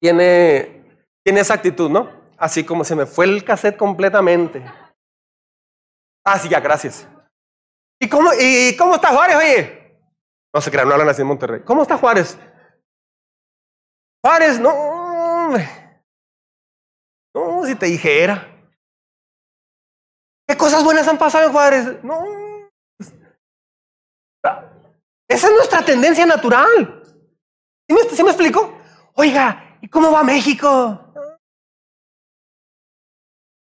tiene, 0.00 0.84
tiene 1.24 1.40
esa 1.40 1.54
actitud, 1.54 1.90
¿no? 1.90 2.12
Así 2.36 2.62
como 2.62 2.84
se 2.84 2.94
me 2.94 3.06
fue 3.06 3.24
el 3.24 3.42
cassette 3.42 3.76
completamente. 3.76 4.62
Ah, 6.30 6.38
sí, 6.38 6.46
ya, 6.46 6.60
gracias. 6.60 7.08
¿Y 7.98 8.06
cómo, 8.06 8.30
y 8.38 8.76
cómo 8.76 8.96
está 8.96 9.08
Juárez, 9.08 9.36
oye? 9.36 9.98
No 10.54 10.60
se 10.60 10.70
crean, 10.70 10.86
no 10.86 10.92
hablan 10.92 11.08
así 11.08 11.22
en 11.22 11.28
Monterrey. 11.28 11.62
¿Cómo 11.64 11.80
está 11.80 11.96
Juárez? 11.96 12.38
Juárez, 14.22 14.60
no, 14.60 14.68
hombre. 14.68 15.66
No, 17.34 17.64
si 17.64 17.74
te 17.74 17.86
dijera. 17.86 18.46
¿Qué 20.46 20.54
cosas 20.54 20.84
buenas 20.84 21.08
han 21.08 21.16
pasado 21.16 21.46
en 21.46 21.52
Juárez? 21.52 22.04
No. 22.04 22.22
Esa 25.30 25.46
es 25.46 25.52
nuestra 25.54 25.82
tendencia 25.82 26.26
natural. 26.26 27.02
¿Sí 27.88 27.94
me, 27.94 28.02
¿sí 28.02 28.22
me 28.22 28.30
explico? 28.30 28.78
Oiga, 29.14 29.68
¿Y 29.80 29.88
cómo 29.88 30.10
va 30.10 30.22
México? 30.24 31.07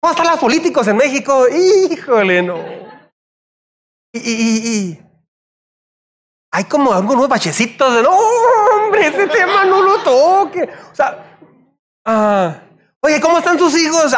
¿Cómo 0.04 0.12
están 0.12 0.32
los 0.32 0.38
políticos 0.38 0.86
en 0.86 0.98
México? 0.98 1.46
Híjole, 1.48 2.42
no. 2.42 2.62
Y, 4.12 4.98
hay 6.52 6.64
como 6.64 6.92
algunos 6.92 7.26
bachecitos 7.26 7.94
de, 7.94 8.02
no, 8.02 8.10
hombre, 8.10 9.06
ese 9.06 9.26
tema 9.28 9.64
no 9.64 9.80
lo 9.80 10.02
toque. 10.02 10.68
O 10.92 10.94
sea, 10.94 11.38
ah, 12.04 12.54
oye, 13.00 13.18
¿cómo 13.18 13.38
están 13.38 13.56
tus 13.56 13.74
hijos? 13.78 14.12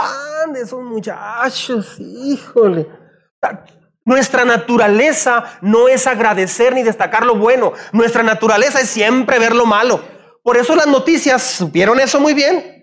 Ande, 0.45 0.62
esos 0.62 0.82
muchachos, 0.82 1.95
híjole. 2.01 2.89
Nuestra 4.05 4.45
naturaleza 4.45 5.57
no 5.61 5.87
es 5.87 6.09
agradecer 6.09 6.74
ni 6.74 6.82
destacar 6.82 7.24
lo 7.24 7.37
bueno. 7.37 7.74
Nuestra 7.93 8.24
naturaleza 8.24 8.80
es 8.80 8.91
siempre 8.91 9.39
ver 9.39 9.55
lo 9.55 9.66
malo. 9.66 10.03
Por 10.43 10.57
eso 10.57 10.74
las 10.74 10.89
noticias, 10.89 11.45
¿supieron 11.45 12.01
eso 12.01 12.18
muy 12.18 12.34
bien? 12.34 12.76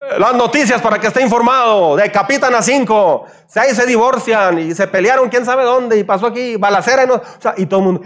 Las 0.00 0.34
noticias 0.34 0.80
para 0.80 0.98
que 0.98 1.08
esté 1.08 1.20
informado, 1.20 1.94
decapitan 1.94 2.54
a 2.54 2.62
cinco, 2.62 3.26
seis 3.46 3.76
se 3.76 3.84
divorcian 3.84 4.58
y 4.58 4.74
se 4.74 4.88
pelearon 4.88 5.28
quién 5.28 5.44
sabe 5.44 5.62
dónde 5.62 5.98
y 5.98 6.04
pasó 6.04 6.26
aquí 6.26 6.56
balacera 6.56 7.04
y, 7.04 7.06
no, 7.06 7.16
o 7.16 7.22
sea, 7.38 7.54
y 7.58 7.66
todo 7.66 7.80
el 7.80 7.86
mundo, 7.86 8.02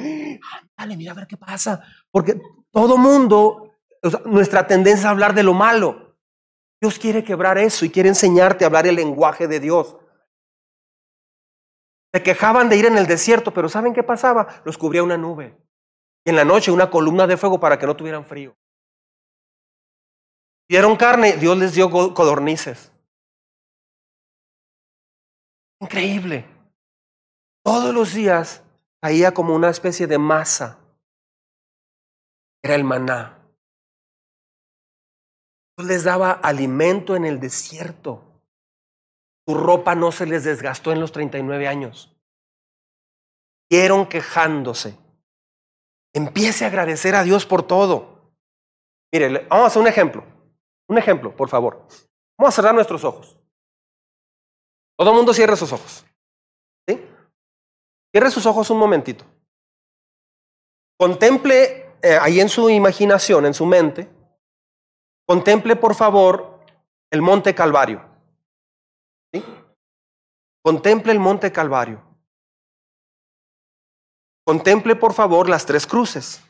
dale, 0.76 0.96
mira 0.96 1.12
a 1.12 1.14
ver 1.14 1.28
qué 1.28 1.36
pasa, 1.36 1.80
porque 2.10 2.40
todo 2.72 2.96
mundo, 2.96 3.76
nuestra 4.24 4.66
tendencia 4.66 5.02
es 5.02 5.06
a 5.06 5.10
hablar 5.10 5.34
de 5.34 5.44
lo 5.44 5.54
malo. 5.54 6.16
Dios 6.80 6.98
quiere 6.98 7.22
quebrar 7.22 7.58
eso 7.58 7.84
y 7.84 7.90
quiere 7.90 8.08
enseñarte 8.08 8.64
a 8.64 8.66
hablar 8.66 8.86
el 8.86 8.96
lenguaje 8.96 9.46
de 9.46 9.60
Dios. 9.60 9.96
Se 12.12 12.22
quejaban 12.22 12.68
de 12.68 12.76
ir 12.76 12.86
en 12.86 12.98
el 12.98 13.06
desierto, 13.06 13.54
pero 13.54 13.68
¿saben 13.68 13.94
qué 13.94 14.02
pasaba? 14.02 14.62
Los 14.64 14.76
cubría 14.76 15.02
una 15.02 15.16
nube. 15.16 15.56
Y 16.24 16.30
en 16.30 16.36
la 16.36 16.44
noche 16.44 16.70
una 16.70 16.90
columna 16.90 17.26
de 17.26 17.36
fuego 17.36 17.58
para 17.58 17.78
que 17.78 17.86
no 17.86 17.96
tuvieran 17.96 18.24
frío. 18.24 18.56
Dieron 20.68 20.96
carne, 20.96 21.36
Dios 21.36 21.58
les 21.58 21.74
dio 21.74 21.90
codornices. 21.90 22.90
Increíble. 25.80 26.46
Todos 27.62 27.94
los 27.94 28.14
días 28.14 28.62
caía 29.02 29.32
como 29.32 29.54
una 29.54 29.68
especie 29.68 30.06
de 30.06 30.18
masa. 30.18 30.78
Era 32.62 32.74
el 32.74 32.84
maná. 32.84 33.38
Dios 35.76 35.88
les 35.88 36.04
daba 36.04 36.32
alimento 36.32 37.14
en 37.16 37.26
el 37.26 37.40
desierto. 37.40 38.22
Su 39.46 39.54
ropa 39.54 39.94
no 39.94 40.12
se 40.12 40.24
les 40.24 40.44
desgastó 40.44 40.92
en 40.92 41.00
los 41.00 41.12
39 41.12 41.68
años. 41.68 42.16
Vieron 43.70 44.06
quejándose. 44.06 44.96
Empiece 46.14 46.64
a 46.64 46.68
agradecer 46.68 47.14
a 47.14 47.24
Dios 47.24 47.44
por 47.44 47.62
todo. 47.66 48.32
Mire, 49.12 49.46
vamos 49.48 49.64
a 49.64 49.66
hacer 49.66 49.82
un 49.82 49.88
ejemplo. 49.88 50.33
Un 50.88 50.98
ejemplo, 50.98 51.34
por 51.34 51.48
favor. 51.48 51.86
Vamos 52.38 52.52
a 52.52 52.56
cerrar 52.56 52.74
nuestros 52.74 53.04
ojos. 53.04 53.36
Todo 54.96 55.10
el 55.10 55.16
mundo 55.16 55.32
cierre 55.32 55.56
sus 55.56 55.72
ojos. 55.72 56.04
¿Sí? 56.86 57.00
Cierre 58.12 58.30
sus 58.30 58.46
ojos 58.46 58.70
un 58.70 58.78
momentito. 58.78 59.24
Contemple 60.98 61.96
eh, 62.02 62.18
ahí 62.20 62.40
en 62.40 62.48
su 62.48 62.70
imaginación, 62.70 63.46
en 63.46 63.54
su 63.54 63.66
mente, 63.66 64.08
contemple 65.26 65.74
por 65.76 65.94
favor 65.94 66.60
el 67.10 67.22
monte 67.22 67.54
Calvario. 67.54 68.04
Contemple 70.62 71.12
el 71.12 71.18
monte 71.18 71.50
Calvario. 71.50 72.02
Contemple 74.46 74.96
por 74.96 75.12
favor 75.12 75.48
las 75.48 75.66
tres 75.66 75.86
cruces. 75.86 76.42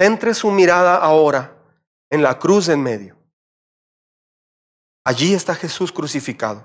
Centre 0.00 0.34
su 0.34 0.50
mirada 0.50 0.96
ahora 0.96 1.61
en 2.12 2.22
la 2.22 2.38
cruz 2.38 2.68
en 2.68 2.82
medio. 2.82 3.16
Allí 5.02 5.32
está 5.32 5.54
Jesús 5.54 5.90
crucificado. 5.90 6.62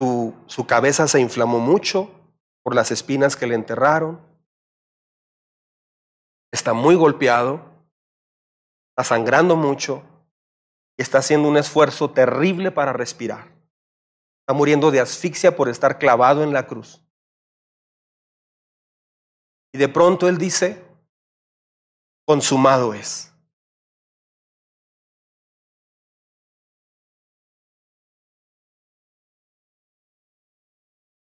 Su, 0.00 0.32
su, 0.46 0.64
cabeza 0.64 1.08
se 1.08 1.18
inflamó 1.18 1.58
mucho 1.58 2.08
por 2.62 2.76
las 2.76 2.92
espinas 2.92 3.34
que 3.34 3.48
le 3.48 3.56
enterraron. 3.56 4.20
Está 6.52 6.72
muy 6.72 6.94
golpeado, 6.94 7.60
está 8.92 9.02
sangrando 9.02 9.56
mucho 9.56 10.04
y 10.96 11.02
está 11.02 11.18
haciendo 11.18 11.48
un 11.48 11.56
esfuerzo 11.56 12.12
terrible 12.12 12.70
para 12.70 12.92
respirar. 12.92 13.48
Está 14.42 14.54
muriendo 14.54 14.92
de 14.92 15.00
asfixia 15.00 15.56
por 15.56 15.68
estar 15.68 15.98
clavado 15.98 16.44
en 16.44 16.52
la 16.52 16.68
cruz. 16.68 17.02
Y 19.74 19.78
de 19.78 19.88
pronto 19.88 20.28
él 20.28 20.38
dice, 20.38 20.87
consumado 22.28 22.92
es. 22.92 23.34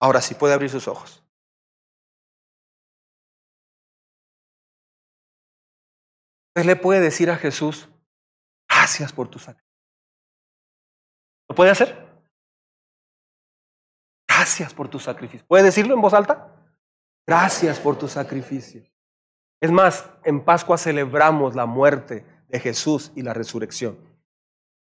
Ahora 0.00 0.20
sí 0.20 0.36
puede 0.36 0.54
abrir 0.54 0.70
sus 0.70 0.86
ojos. 0.86 1.24
Usted 6.50 6.66
le 6.66 6.76
puede 6.76 7.00
decir 7.00 7.30
a 7.30 7.36
Jesús, 7.36 7.88
gracias 8.68 9.12
por 9.12 9.28
tu 9.28 9.40
sacrificio. 9.40 9.72
¿Lo 11.48 11.56
puede 11.56 11.72
hacer? 11.72 11.96
Gracias 14.28 14.72
por 14.72 14.88
tu 14.88 15.00
sacrificio. 15.00 15.44
¿Puede 15.48 15.64
decirlo 15.64 15.94
en 15.94 16.00
voz 16.00 16.14
alta? 16.14 16.64
Gracias 17.26 17.80
por 17.80 17.98
tu 17.98 18.06
sacrificio. 18.06 18.91
Es 19.62 19.70
más, 19.70 20.10
en 20.24 20.44
Pascua 20.44 20.76
celebramos 20.76 21.54
la 21.54 21.66
muerte 21.66 22.26
de 22.48 22.58
Jesús 22.58 23.12
y 23.14 23.22
la 23.22 23.32
resurrección. 23.32 23.96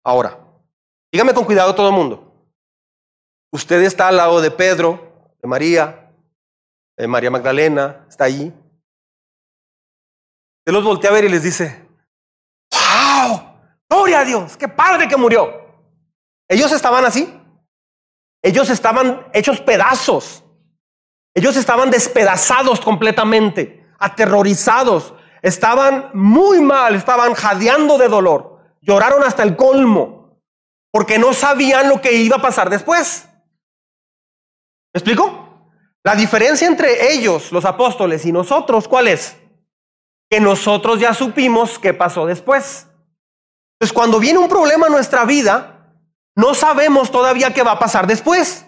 Ahora, 0.04 0.38
dígame 1.14 1.34
con 1.34 1.46
cuidado 1.46 1.74
todo 1.74 1.88
el 1.88 1.96
mundo. 1.96 2.34
Usted 3.54 3.82
está 3.84 4.10
al 4.10 4.18
lado 4.18 4.42
de 4.42 4.52
Pedro, 4.52 5.32
de 5.42 5.48
María, 5.48 6.12
de 6.98 7.08
María 7.08 7.32
Magdalena, 7.32 8.06
está 8.10 8.26
allí. 8.26 8.48
Usted 10.60 10.74
los 10.74 10.84
voltea 10.84 11.10
a 11.10 11.14
ver 11.14 11.24
y 11.24 11.30
les 11.30 11.44
dice, 11.44 11.88
¡Wow! 12.74 13.56
¡Gloria 13.90 14.20
a 14.20 14.26
Dios! 14.26 14.58
¡Qué 14.58 14.68
padre 14.68 15.08
que 15.08 15.16
murió! 15.16 15.54
Ellos 16.50 16.74
estaban 16.74 17.06
así. 17.06 17.34
Ellos 18.44 18.70
estaban 18.70 19.26
hechos 19.32 19.62
pedazos. 19.62 20.44
Ellos 21.34 21.56
estaban 21.56 21.90
despedazados 21.90 22.82
completamente, 22.82 23.85
aterrorizados, 24.00 25.14
estaban 25.42 26.10
muy 26.14 26.62
mal, 26.62 26.96
estaban 26.96 27.34
jadeando 27.34 27.98
de 27.98 28.08
dolor, 28.08 28.60
lloraron 28.82 29.24
hasta 29.24 29.44
el 29.44 29.56
colmo, 29.56 30.40
porque 30.92 31.20
no 31.20 31.34
sabían 31.34 31.90
lo 31.90 32.02
que 32.02 32.14
iba 32.14 32.38
a 32.38 32.42
pasar 32.42 32.70
después. 32.70 33.28
¿Me 34.94 35.00
explico? 35.00 35.46
La 36.04 36.16
diferencia 36.16 36.68
entre 36.68 37.14
ellos, 37.14 37.52
los 37.52 37.66
apóstoles, 37.66 38.26
y 38.26 38.32
nosotros, 38.32 38.88
¿cuál 38.88 39.08
es? 39.08 39.38
Que 40.30 40.40
nosotros 40.40 41.00
ya 41.00 41.14
supimos 41.14 41.80
qué 41.80 41.94
pasó 41.94 42.26
después. 42.26 42.88
Entonces, 43.80 43.94
cuando 43.94 44.20
viene 44.20 44.40
un 44.40 44.48
problema 44.48 44.88
en 44.88 44.94
nuestra 44.94 45.26
vida, 45.26 45.94
no 46.36 46.54
sabemos 46.54 47.12
todavía 47.12 47.54
qué 47.54 47.64
va 47.64 47.72
a 47.72 47.80
pasar 47.80 48.08
después. 48.08 48.66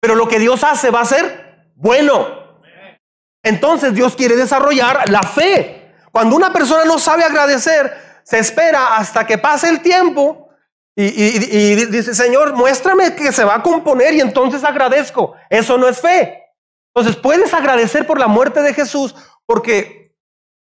Pero 0.00 0.14
lo 0.14 0.28
que 0.28 0.38
Dios 0.38 0.64
hace 0.64 0.90
va 0.90 1.00
a 1.00 1.04
ser 1.04 1.72
bueno. 1.74 2.39
Entonces 3.42 3.94
Dios 3.94 4.14
quiere 4.16 4.36
desarrollar 4.36 5.08
la 5.10 5.22
fe. 5.22 5.92
Cuando 6.12 6.36
una 6.36 6.52
persona 6.52 6.84
no 6.84 6.98
sabe 6.98 7.24
agradecer, 7.24 7.92
se 8.22 8.38
espera 8.38 8.96
hasta 8.96 9.26
que 9.26 9.38
pase 9.38 9.68
el 9.68 9.80
tiempo 9.80 10.48
y, 10.96 11.76
dice, 11.86 12.14
Señor, 12.14 12.52
muéstrame 12.52 13.14
que 13.14 13.32
se 13.32 13.44
va 13.44 13.56
a 13.56 13.62
componer 13.62 14.14
y 14.14 14.20
entonces 14.20 14.64
agradezco. 14.64 15.34
Eso 15.48 15.78
no 15.78 15.88
es 15.88 16.00
fe. 16.00 16.42
Entonces 16.94 17.20
puedes 17.20 17.54
agradecer 17.54 18.06
por 18.06 18.18
la 18.18 18.26
muerte 18.26 18.60
de 18.62 18.74
Jesús 18.74 19.14
porque 19.46 20.14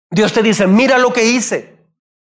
Dios 0.09 0.33
te 0.33 0.41
dice, 0.41 0.65
mira 0.65 0.97
lo 0.97 1.13
que 1.13 1.25
hice. 1.25 1.73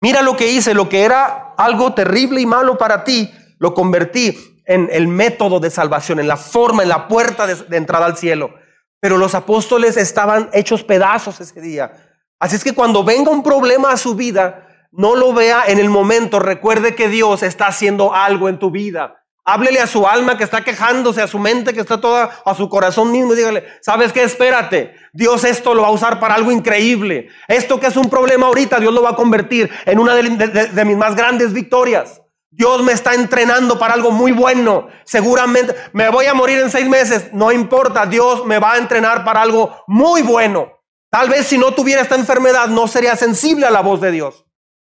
Mira 0.00 0.22
lo 0.22 0.36
que 0.36 0.46
hice, 0.48 0.74
lo 0.74 0.88
que 0.88 1.02
era 1.02 1.54
algo 1.56 1.92
terrible 1.94 2.40
y 2.40 2.46
malo 2.46 2.78
para 2.78 3.02
ti, 3.02 3.34
lo 3.58 3.74
convertí 3.74 4.62
en 4.64 4.88
el 4.92 5.08
método 5.08 5.58
de 5.58 5.70
salvación, 5.70 6.20
en 6.20 6.28
la 6.28 6.36
forma, 6.36 6.84
en 6.84 6.88
la 6.88 7.08
puerta 7.08 7.48
de 7.48 7.76
entrada 7.76 8.06
al 8.06 8.16
cielo. 8.16 8.54
Pero 9.00 9.16
los 9.16 9.34
apóstoles 9.34 9.96
estaban 9.96 10.50
hechos 10.52 10.82
pedazos 10.82 11.40
ese 11.40 11.60
día. 11.60 11.92
Así 12.38 12.56
es 12.56 12.64
que 12.64 12.74
cuando 12.74 13.04
venga 13.04 13.30
un 13.30 13.42
problema 13.42 13.92
a 13.92 13.96
su 13.96 14.14
vida, 14.14 14.66
no 14.92 15.16
lo 15.16 15.32
vea 15.32 15.64
en 15.66 15.78
el 15.78 15.90
momento. 15.90 16.38
Recuerde 16.38 16.94
que 16.94 17.08
Dios 17.08 17.42
está 17.42 17.66
haciendo 17.66 18.14
algo 18.14 18.48
en 18.48 18.58
tu 18.58 18.70
vida. 18.70 19.24
Háblele 19.44 19.80
a 19.80 19.86
su 19.86 20.06
alma 20.06 20.36
que 20.36 20.44
está 20.44 20.62
quejándose, 20.62 21.22
a 21.22 21.26
su 21.26 21.38
mente 21.38 21.72
que 21.72 21.80
está 21.80 22.00
toda, 22.00 22.30
a 22.44 22.54
su 22.54 22.68
corazón 22.68 23.10
mismo 23.10 23.34
dígale, 23.34 23.64
¿sabes 23.80 24.12
qué? 24.12 24.22
Espérate. 24.22 24.94
Dios 25.14 25.42
esto 25.44 25.72
lo 25.72 25.82
va 25.82 25.88
a 25.88 25.92
usar 25.92 26.20
para 26.20 26.34
algo 26.34 26.52
increíble. 26.52 27.28
Esto 27.48 27.80
que 27.80 27.86
es 27.86 27.96
un 27.96 28.10
problema 28.10 28.46
ahorita, 28.46 28.78
Dios 28.78 28.92
lo 28.92 29.02
va 29.02 29.10
a 29.10 29.16
convertir 29.16 29.70
en 29.86 29.98
una 29.98 30.14
de 30.14 30.84
mis 30.84 30.96
más 30.96 31.14
grandes 31.16 31.54
victorias. 31.54 32.20
Dios 32.50 32.82
me 32.82 32.92
está 32.92 33.14
entrenando 33.14 33.78
para 33.78 33.94
algo 33.94 34.10
muy 34.10 34.32
bueno. 34.32 34.88
Seguramente 35.04 35.74
me 35.92 36.08
voy 36.08 36.26
a 36.26 36.34
morir 36.34 36.58
en 36.58 36.70
seis 36.70 36.88
meses. 36.88 37.32
No 37.32 37.52
importa, 37.52 38.06
Dios 38.06 38.46
me 38.46 38.58
va 38.58 38.72
a 38.72 38.78
entrenar 38.78 39.24
para 39.24 39.42
algo 39.42 39.84
muy 39.86 40.22
bueno. 40.22 40.72
Tal 41.10 41.28
vez 41.28 41.46
si 41.46 41.58
no 41.58 41.72
tuviera 41.72 42.02
esta 42.02 42.14
enfermedad 42.14 42.68
no 42.68 42.86
sería 42.88 43.16
sensible 43.16 43.66
a 43.66 43.70
la 43.70 43.80
voz 43.80 44.00
de 44.00 44.10
Dios. 44.10 44.44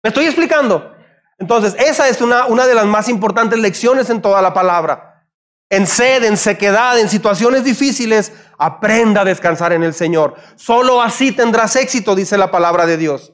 ¿Me 0.03 0.09
estoy 0.09 0.27
explicando? 0.27 0.95
Entonces, 1.39 1.75
esa 1.79 2.09
es 2.09 2.21
una, 2.21 2.47
una 2.47 2.67
de 2.67 2.75
las 2.75 2.87
más 2.87 3.09
importantes 3.09 3.59
lecciones 3.59 4.11
en 4.11 4.21
toda 4.21 4.43
la 4.43 4.53
palabra. 4.53 5.27
En 5.71 5.87
sed, 5.87 6.25
en 6.25 6.37
sequedad, 6.37 6.99
en 6.99 7.09
situaciones 7.09 7.65
difíciles, 7.65 8.33
aprenda 8.59 9.23
a 9.23 9.25
descansar 9.25 9.73
en 9.73 9.83
el 9.83 9.95
Señor. 9.95 10.35
Solo 10.57 11.01
así 11.01 11.33
tendrás 11.33 11.77
éxito, 11.77 12.15
dice 12.15 12.37
la 12.37 12.51
palabra 12.51 12.87
de 12.87 12.97
Dios. 12.97 13.33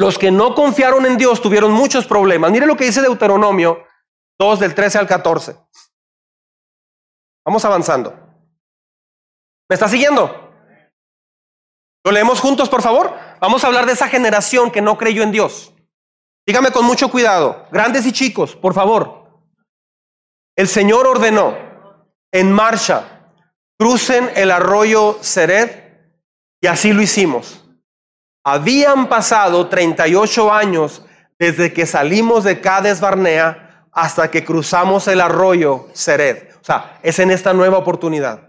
Los 0.00 0.16
que 0.16 0.30
no 0.30 0.54
confiaron 0.54 1.04
en 1.04 1.18
Dios 1.18 1.42
tuvieron 1.42 1.72
muchos 1.72 2.06
problemas. 2.06 2.50
Mire 2.50 2.64
lo 2.64 2.74
que 2.74 2.86
dice 2.86 3.02
Deuteronomio 3.02 3.84
2 4.38 4.58
del 4.58 4.74
13 4.74 4.96
al 4.96 5.06
14. 5.06 5.58
Vamos 7.44 7.62
avanzando. 7.66 8.10
¿Me 9.68 9.74
está 9.74 9.88
siguiendo? 9.88 10.54
¿Lo 12.02 12.12
leemos 12.12 12.40
juntos, 12.40 12.70
por 12.70 12.80
favor? 12.80 13.14
Vamos 13.42 13.62
a 13.62 13.66
hablar 13.66 13.84
de 13.84 13.92
esa 13.92 14.08
generación 14.08 14.70
que 14.70 14.80
no 14.80 14.96
creyó 14.96 15.22
en 15.22 15.32
Dios. 15.32 15.74
Dígame 16.46 16.70
con 16.70 16.86
mucho 16.86 17.10
cuidado, 17.10 17.66
grandes 17.70 18.06
y 18.06 18.12
chicos, 18.12 18.56
por 18.56 18.72
favor. 18.72 19.44
El 20.56 20.68
Señor 20.68 21.06
ordenó 21.06 21.54
en 22.32 22.50
marcha, 22.50 23.34
crucen 23.78 24.30
el 24.34 24.50
arroyo 24.50 25.18
Sered 25.20 25.70
y 26.58 26.68
así 26.68 26.94
lo 26.94 27.02
hicimos. 27.02 27.69
Habían 28.44 29.08
pasado 29.08 29.68
38 29.68 30.52
años 30.52 31.04
desde 31.38 31.72
que 31.72 31.86
salimos 31.86 32.44
de 32.44 32.60
Cades 32.60 33.00
Barnea 33.00 33.86
hasta 33.92 34.30
que 34.30 34.44
cruzamos 34.44 35.08
el 35.08 35.20
arroyo 35.20 35.88
Sered. 35.92 36.50
O 36.60 36.64
sea, 36.64 36.98
es 37.02 37.18
en 37.18 37.30
esta 37.30 37.52
nueva 37.52 37.78
oportunidad. 37.78 38.48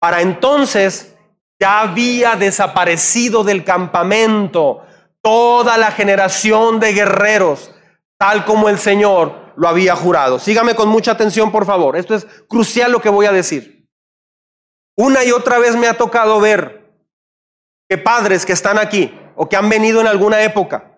Para 0.00 0.20
entonces 0.20 1.16
ya 1.60 1.80
había 1.80 2.36
desaparecido 2.36 3.44
del 3.44 3.64
campamento 3.64 4.86
toda 5.22 5.76
la 5.78 5.90
generación 5.90 6.78
de 6.78 6.92
guerreros, 6.92 7.72
tal 8.18 8.44
como 8.44 8.68
el 8.68 8.78
Señor 8.78 9.52
lo 9.56 9.68
había 9.68 9.96
jurado. 9.96 10.38
Sígame 10.38 10.74
con 10.74 10.88
mucha 10.88 11.12
atención, 11.12 11.50
por 11.50 11.66
favor. 11.66 11.96
Esto 11.96 12.14
es 12.14 12.26
crucial 12.48 12.92
lo 12.92 13.00
que 13.00 13.08
voy 13.08 13.26
a 13.26 13.32
decir. 13.32 13.88
Una 14.96 15.24
y 15.24 15.32
otra 15.32 15.58
vez 15.58 15.76
me 15.76 15.88
ha 15.88 15.94
tocado 15.94 16.40
ver 16.40 16.85
que 17.88 17.98
padres 17.98 18.44
que 18.44 18.52
están 18.52 18.78
aquí 18.78 19.18
o 19.36 19.48
que 19.48 19.56
han 19.56 19.68
venido 19.68 20.00
en 20.00 20.06
alguna 20.06 20.42
época, 20.42 20.92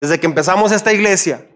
desde 0.00 0.18
que 0.18 0.26
empezamos 0.26 0.72
esta 0.72 0.92
iglesia, 0.92 1.48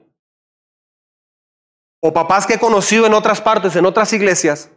o 2.03 2.13
papás 2.13 2.47
que 2.47 2.55
he 2.55 2.59
conocido 2.59 3.07
en 3.07 3.15
otras 3.15 3.41
partes, 3.41 3.75
en 3.77 3.87
otras 3.87 4.13
iglesias, 4.13 4.71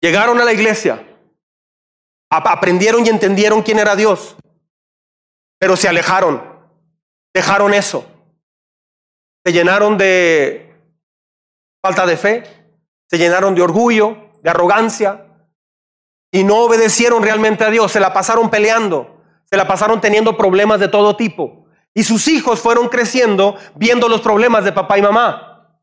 llegaron 0.00 0.40
a 0.40 0.44
la 0.44 0.52
iglesia, 0.52 1.06
aprendieron 2.30 3.04
y 3.04 3.10
entendieron 3.10 3.62
quién 3.62 3.78
era 3.78 3.96
Dios, 3.96 4.36
pero 5.58 5.76
se 5.76 5.88
alejaron, 5.88 6.42
dejaron 7.34 7.74
eso, 7.74 8.06
se 9.44 9.52
llenaron 9.52 9.98
de 9.98 10.74
falta 11.82 12.06
de 12.06 12.16
fe, 12.16 12.44
se 13.08 13.18
llenaron 13.18 13.54
de 13.54 13.62
orgullo, 13.62 14.30
de 14.42 14.50
arrogancia, 14.50 15.26
y 16.32 16.44
no 16.44 16.58
obedecieron 16.58 17.22
realmente 17.22 17.64
a 17.64 17.70
Dios, 17.70 17.92
se 17.92 18.00
la 18.00 18.12
pasaron 18.12 18.50
peleando, 18.50 19.22
se 19.44 19.56
la 19.56 19.66
pasaron 19.66 20.00
teniendo 20.00 20.36
problemas 20.36 20.80
de 20.80 20.88
todo 20.88 21.16
tipo. 21.16 21.66
Y 21.92 22.04
sus 22.04 22.28
hijos 22.28 22.60
fueron 22.60 22.88
creciendo 22.88 23.56
viendo 23.74 24.08
los 24.08 24.20
problemas 24.20 24.64
de 24.64 24.72
papá 24.72 24.96
y 24.98 25.02
mamá. 25.02 25.76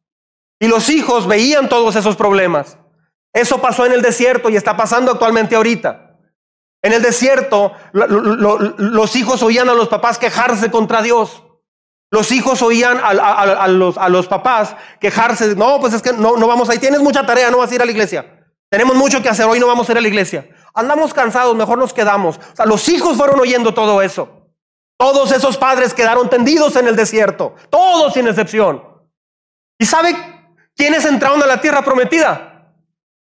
Y 0.60 0.68
los 0.68 0.90
hijos 0.90 1.28
veían 1.28 1.70
todos 1.70 1.96
esos 1.96 2.16
problemas. 2.16 2.78
Eso 3.34 3.60
pasó 3.60 3.86
en 3.86 3.92
el 3.92 4.02
desierto 4.02 4.50
y 4.50 4.56
está 4.56 4.78
pasando 4.78 5.12
actualmente 5.12 5.56
ahorita. 5.56 6.16
En 6.82 6.94
el 6.94 7.02
desierto 7.02 7.74
los 7.92 9.16
hijos 9.16 9.44
oían 9.44 9.70
a 9.70 9.74
los 9.74 9.90
papás 9.90 10.18
quejarse 10.18 10.72
contra 10.72 11.02
Dios. 11.02 11.44
Los 12.10 12.32
hijos 12.32 12.62
oían 12.62 13.00
a, 13.04 13.68
los, 13.68 13.98
a, 13.98 14.08
los, 14.08 14.28
papás 14.28 14.76
quejarse. 15.02 15.56
No, 15.56 15.82
pues 15.82 15.94
es 15.94 16.02
que 16.02 16.14
no, 16.14 16.38
no 16.38 16.48
vamos 16.48 16.70
ahí. 16.70 16.80
Tienes 16.80 17.02
mucha 17.02 17.26
tarea, 17.26 17.52
no 17.52 17.58
vas 17.58 17.70
a 17.70 17.76
ir 17.76 17.82
a 17.82 17.86
la 17.86 17.92
iglesia. 17.92 18.37
Tenemos 18.70 18.96
mucho 18.96 19.22
que 19.22 19.30
hacer, 19.30 19.46
hoy 19.46 19.60
no 19.60 19.68
vamos 19.68 19.88
a 19.88 19.92
ir 19.94 19.98
a 19.98 20.02
la 20.02 20.08
iglesia. 20.08 20.50
Andamos 20.74 21.14
cansados, 21.14 21.56
mejor 21.56 21.78
nos 21.78 21.94
quedamos. 21.94 22.40
Los 22.66 22.88
hijos 22.90 23.18
fueron 23.18 23.40
oyendo 23.40 23.74
todo 23.74 24.02
eso. 24.02 24.38
Todos 24.98 25.32
esos 25.32 25.58
padres 25.58 25.94
quedaron 25.94 26.30
tendidos 26.30 26.76
en 26.76 26.88
el 26.88 26.96
desierto, 26.96 27.54
todos 27.70 28.14
sin 28.14 28.28
excepción. 28.28 28.84
¿Y 29.80 29.86
sabe 29.86 30.16
quiénes 30.76 31.06
entraron 31.06 31.42
a 31.44 31.46
la 31.46 31.62
tierra 31.62 31.84
prometida? 31.84 32.74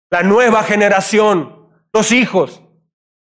La 0.09 0.23
nueva 0.23 0.63
generación, 0.63 1.69
los 1.93 2.11
hijos. 2.11 2.61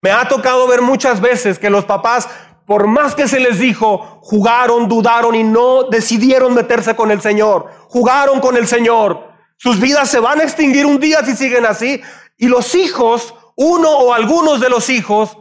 Me 0.01 0.11
ha 0.11 0.27
tocado 0.27 0.67
ver 0.67 0.81
muchas 0.81 1.21
veces 1.21 1.57
que 1.57 1.69
los 1.69 1.85
papás, 1.85 2.27
por 2.65 2.87
más 2.87 3.15
que 3.15 3.29
se 3.29 3.39
les 3.39 3.59
dijo, 3.59 4.19
jugaron, 4.21 4.89
dudaron 4.89 5.35
y 5.35 5.43
no 5.43 5.83
decidieron 5.83 6.53
meterse 6.53 6.95
con 6.95 7.11
el 7.11 7.21
Señor. 7.21 7.69
Jugaron 7.87 8.41
con 8.41 8.57
el 8.57 8.67
Señor. 8.67 9.32
Sus 9.63 9.79
vidas 9.79 10.09
se 10.09 10.19
van 10.19 10.41
a 10.41 10.43
extinguir 10.43 10.85
un 10.85 10.99
día 10.99 11.23
si 11.23 11.37
siguen 11.37 11.65
así. 11.65 12.01
Y 12.35 12.49
los 12.49 12.75
hijos, 12.75 13.33
uno 13.55 13.89
o 13.91 14.13
algunos 14.13 14.59
de 14.59 14.69
los 14.69 14.89
hijos, 14.89 15.37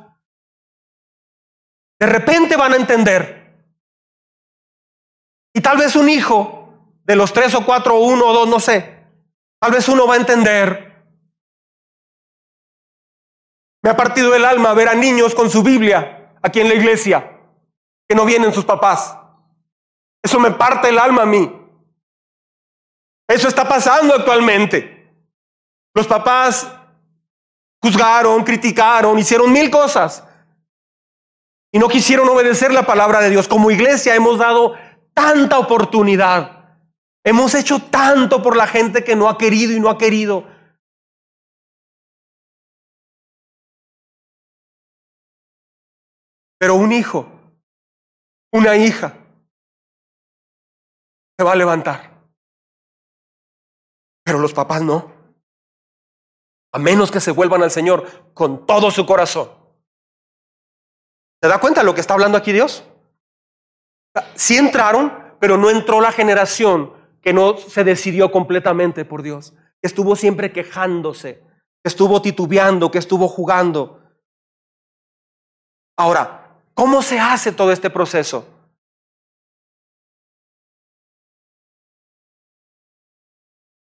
de 1.99 2.07
repente 2.07 2.57
van 2.57 2.73
a 2.73 2.77
entender. 2.77 3.67
Y 5.53 5.61
tal 5.61 5.77
vez 5.77 5.97
un 5.97 6.09
hijo 6.09 6.73
de 7.03 7.17
los 7.17 7.33
tres 7.33 7.53
o 7.57 7.67
cuatro, 7.67 7.99
uno 7.99 8.27
o 8.27 8.33
dos, 8.33 8.49
no 8.49 8.61
sé, 8.61 9.09
tal 9.61 9.73
vez 9.73 9.89
uno 9.89 10.07
va 10.07 10.15
a 10.15 10.19
entender. 10.19 11.05
Me 13.83 13.91
ha 13.91 13.97
partido 13.97 14.37
el 14.37 14.45
alma 14.45 14.73
ver 14.73 14.89
a 14.89 14.95
niños 14.95 15.35
con 15.35 15.51
su 15.51 15.65
Biblia 15.65 16.33
aquí 16.43 16.61
en 16.61 16.69
la 16.69 16.75
iglesia, 16.75 17.41
que 18.09 18.15
no 18.15 18.25
vienen 18.25 18.55
sus 18.55 18.65
papás. 18.65 19.19
Eso 20.23 20.39
me 20.39 20.53
parte 20.53 20.91
el 20.91 21.01
alma 21.01 21.23
a 21.23 21.27
mí. 21.27 21.62
Eso 23.33 23.49
está 23.49 23.67
pasando 23.67 24.15
actualmente. 24.15 25.11
Los 25.95 26.07
papás 26.07 26.71
juzgaron, 27.83 28.45
criticaron, 28.45 29.19
hicieron 29.19 29.51
mil 29.51 29.71
cosas 29.71 30.23
y 31.73 31.79
no 31.79 31.89
quisieron 31.89 32.29
obedecer 32.29 32.75
la 32.75 32.85
palabra 32.85 33.21
de 33.21 33.31
Dios. 33.31 33.49
Como 33.49 33.71
iglesia 33.71 34.15
hemos 34.15 34.37
dado 34.39 34.75
tanta 35.15 35.59
oportunidad. 35.59 36.77
Hemos 37.25 37.55
hecho 37.55 37.79
tanto 37.81 38.43
por 38.43 38.55
la 38.55 38.67
gente 38.67 39.03
que 39.03 39.17
no 39.17 39.31
ha 39.31 39.39
querido 39.39 39.73
y 39.73 39.81
no 39.81 39.89
ha 39.89 39.97
querido. 39.97 40.47
Pero 46.59 46.75
un 46.75 46.93
hijo, 46.93 47.33
una 48.53 48.77
hija, 48.77 49.15
se 51.39 51.45
va 51.45 51.53
a 51.53 51.57
levantar. 51.57 52.12
Pero 54.25 54.39
los 54.39 54.53
papás 54.53 54.83
no. 54.83 55.13
A 56.73 56.79
menos 56.79 57.11
que 57.11 57.21
se 57.21 57.33
vuelvan 57.33 57.63
al 57.63 57.71
Señor 57.71 58.31
con 58.35 58.67
todo 58.67 58.91
su 58.91 59.05
corazón. 59.05 59.51
¿Se 61.43 61.49
da 61.49 61.59
cuenta 61.59 61.81
de 61.81 61.87
lo 61.87 61.95
que 61.95 62.01
está 62.01 62.15
hablando 62.15 62.39
aquí 62.39 62.53
Dios? 62.53 62.85
Sí 64.35 64.57
entraron, 64.57 65.13
pero 65.41 65.57
no 65.57 65.71
entró 65.71 66.01
la 66.01 66.13
generación 66.13 66.93
que 67.21 67.33
no 67.33 67.57
se 67.57 67.85
decidió 67.85 68.31
completamente 68.31 69.05
por 69.05 69.23
Dios, 69.23 69.53
que 69.81 69.87
estuvo 69.87 70.17
siempre 70.17 70.53
quejándose, 70.53 71.43
que 71.83 71.89
estuvo 71.89 72.23
titubeando, 72.23 72.91
que 72.91 72.99
estuvo 72.99 73.29
jugando. 73.29 74.01
Ahora, 75.97 76.61
¿cómo 76.75 77.03
se 77.03 77.19
hace 77.19 77.53
todo 77.53 77.73
este 77.73 77.91
proceso? 77.91 78.47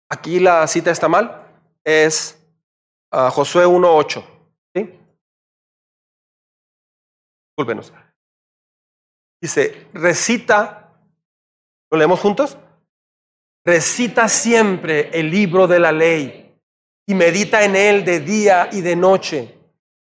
Aquí 0.09 0.39
la 0.39 0.65
cita 0.67 0.91
está 0.91 1.07
mal. 1.07 1.45
Es 1.83 2.37
uh, 3.11 3.29
Josué 3.29 3.65
1.8. 3.65 4.23
¿sí? 4.75 4.99
Dice, 9.41 9.87
recita, 9.93 10.93
¿lo 11.91 11.97
leemos 11.97 12.19
juntos? 12.19 12.57
Recita 13.65 14.27
siempre 14.29 15.09
el 15.17 15.29
libro 15.29 15.67
de 15.67 15.79
la 15.79 15.91
ley 15.91 16.55
y 17.05 17.13
medita 17.13 17.63
en 17.63 17.75
él 17.75 18.05
de 18.05 18.19
día 18.21 18.69
y 18.71 18.81
de 18.81 18.95
noche 18.95 19.57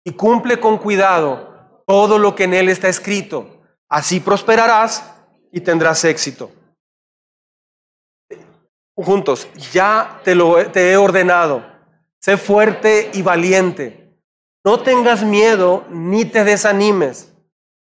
y 0.04 0.12
cumple 0.14 0.60
con 0.60 0.78
cuidado 0.78 1.84
todo 1.88 2.18
lo 2.18 2.36
que 2.36 2.44
en 2.44 2.54
él 2.54 2.70
está 2.70 2.90
escrito. 2.90 3.62
Así 3.90 4.20
prosperarás 4.20 5.14
y 5.52 5.62
tendrás 5.62 6.04
éxito 6.04 6.52
juntos, 8.96 9.48
ya 9.72 10.22
te 10.24 10.36
lo 10.36 10.70
te 10.72 10.92
he 10.92 10.98
ordenado. 10.98 11.66
Sé 12.20 12.38
fuerte 12.38 13.12
y 13.14 13.22
valiente. 13.22 14.18
No 14.64 14.80
tengas 14.82 15.24
miedo 15.24 15.86
ni 15.90 16.26
te 16.26 16.44
desanimes, 16.44 17.34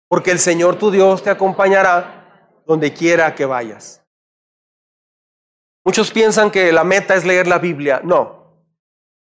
porque 0.08 0.30
el 0.30 0.38
Señor 0.38 0.76
tu 0.76 0.90
Dios 0.90 1.22
te 1.22 1.30
acompañará 1.30 2.62
donde 2.66 2.92
quiera 2.92 3.34
que 3.34 3.46
vayas. 3.46 4.02
Muchos 5.84 6.10
piensan 6.10 6.50
que 6.50 6.72
la 6.72 6.84
meta 6.84 7.14
es 7.14 7.24
leer 7.24 7.46
la 7.46 7.58
Biblia. 7.58 8.00
No, 8.04 8.36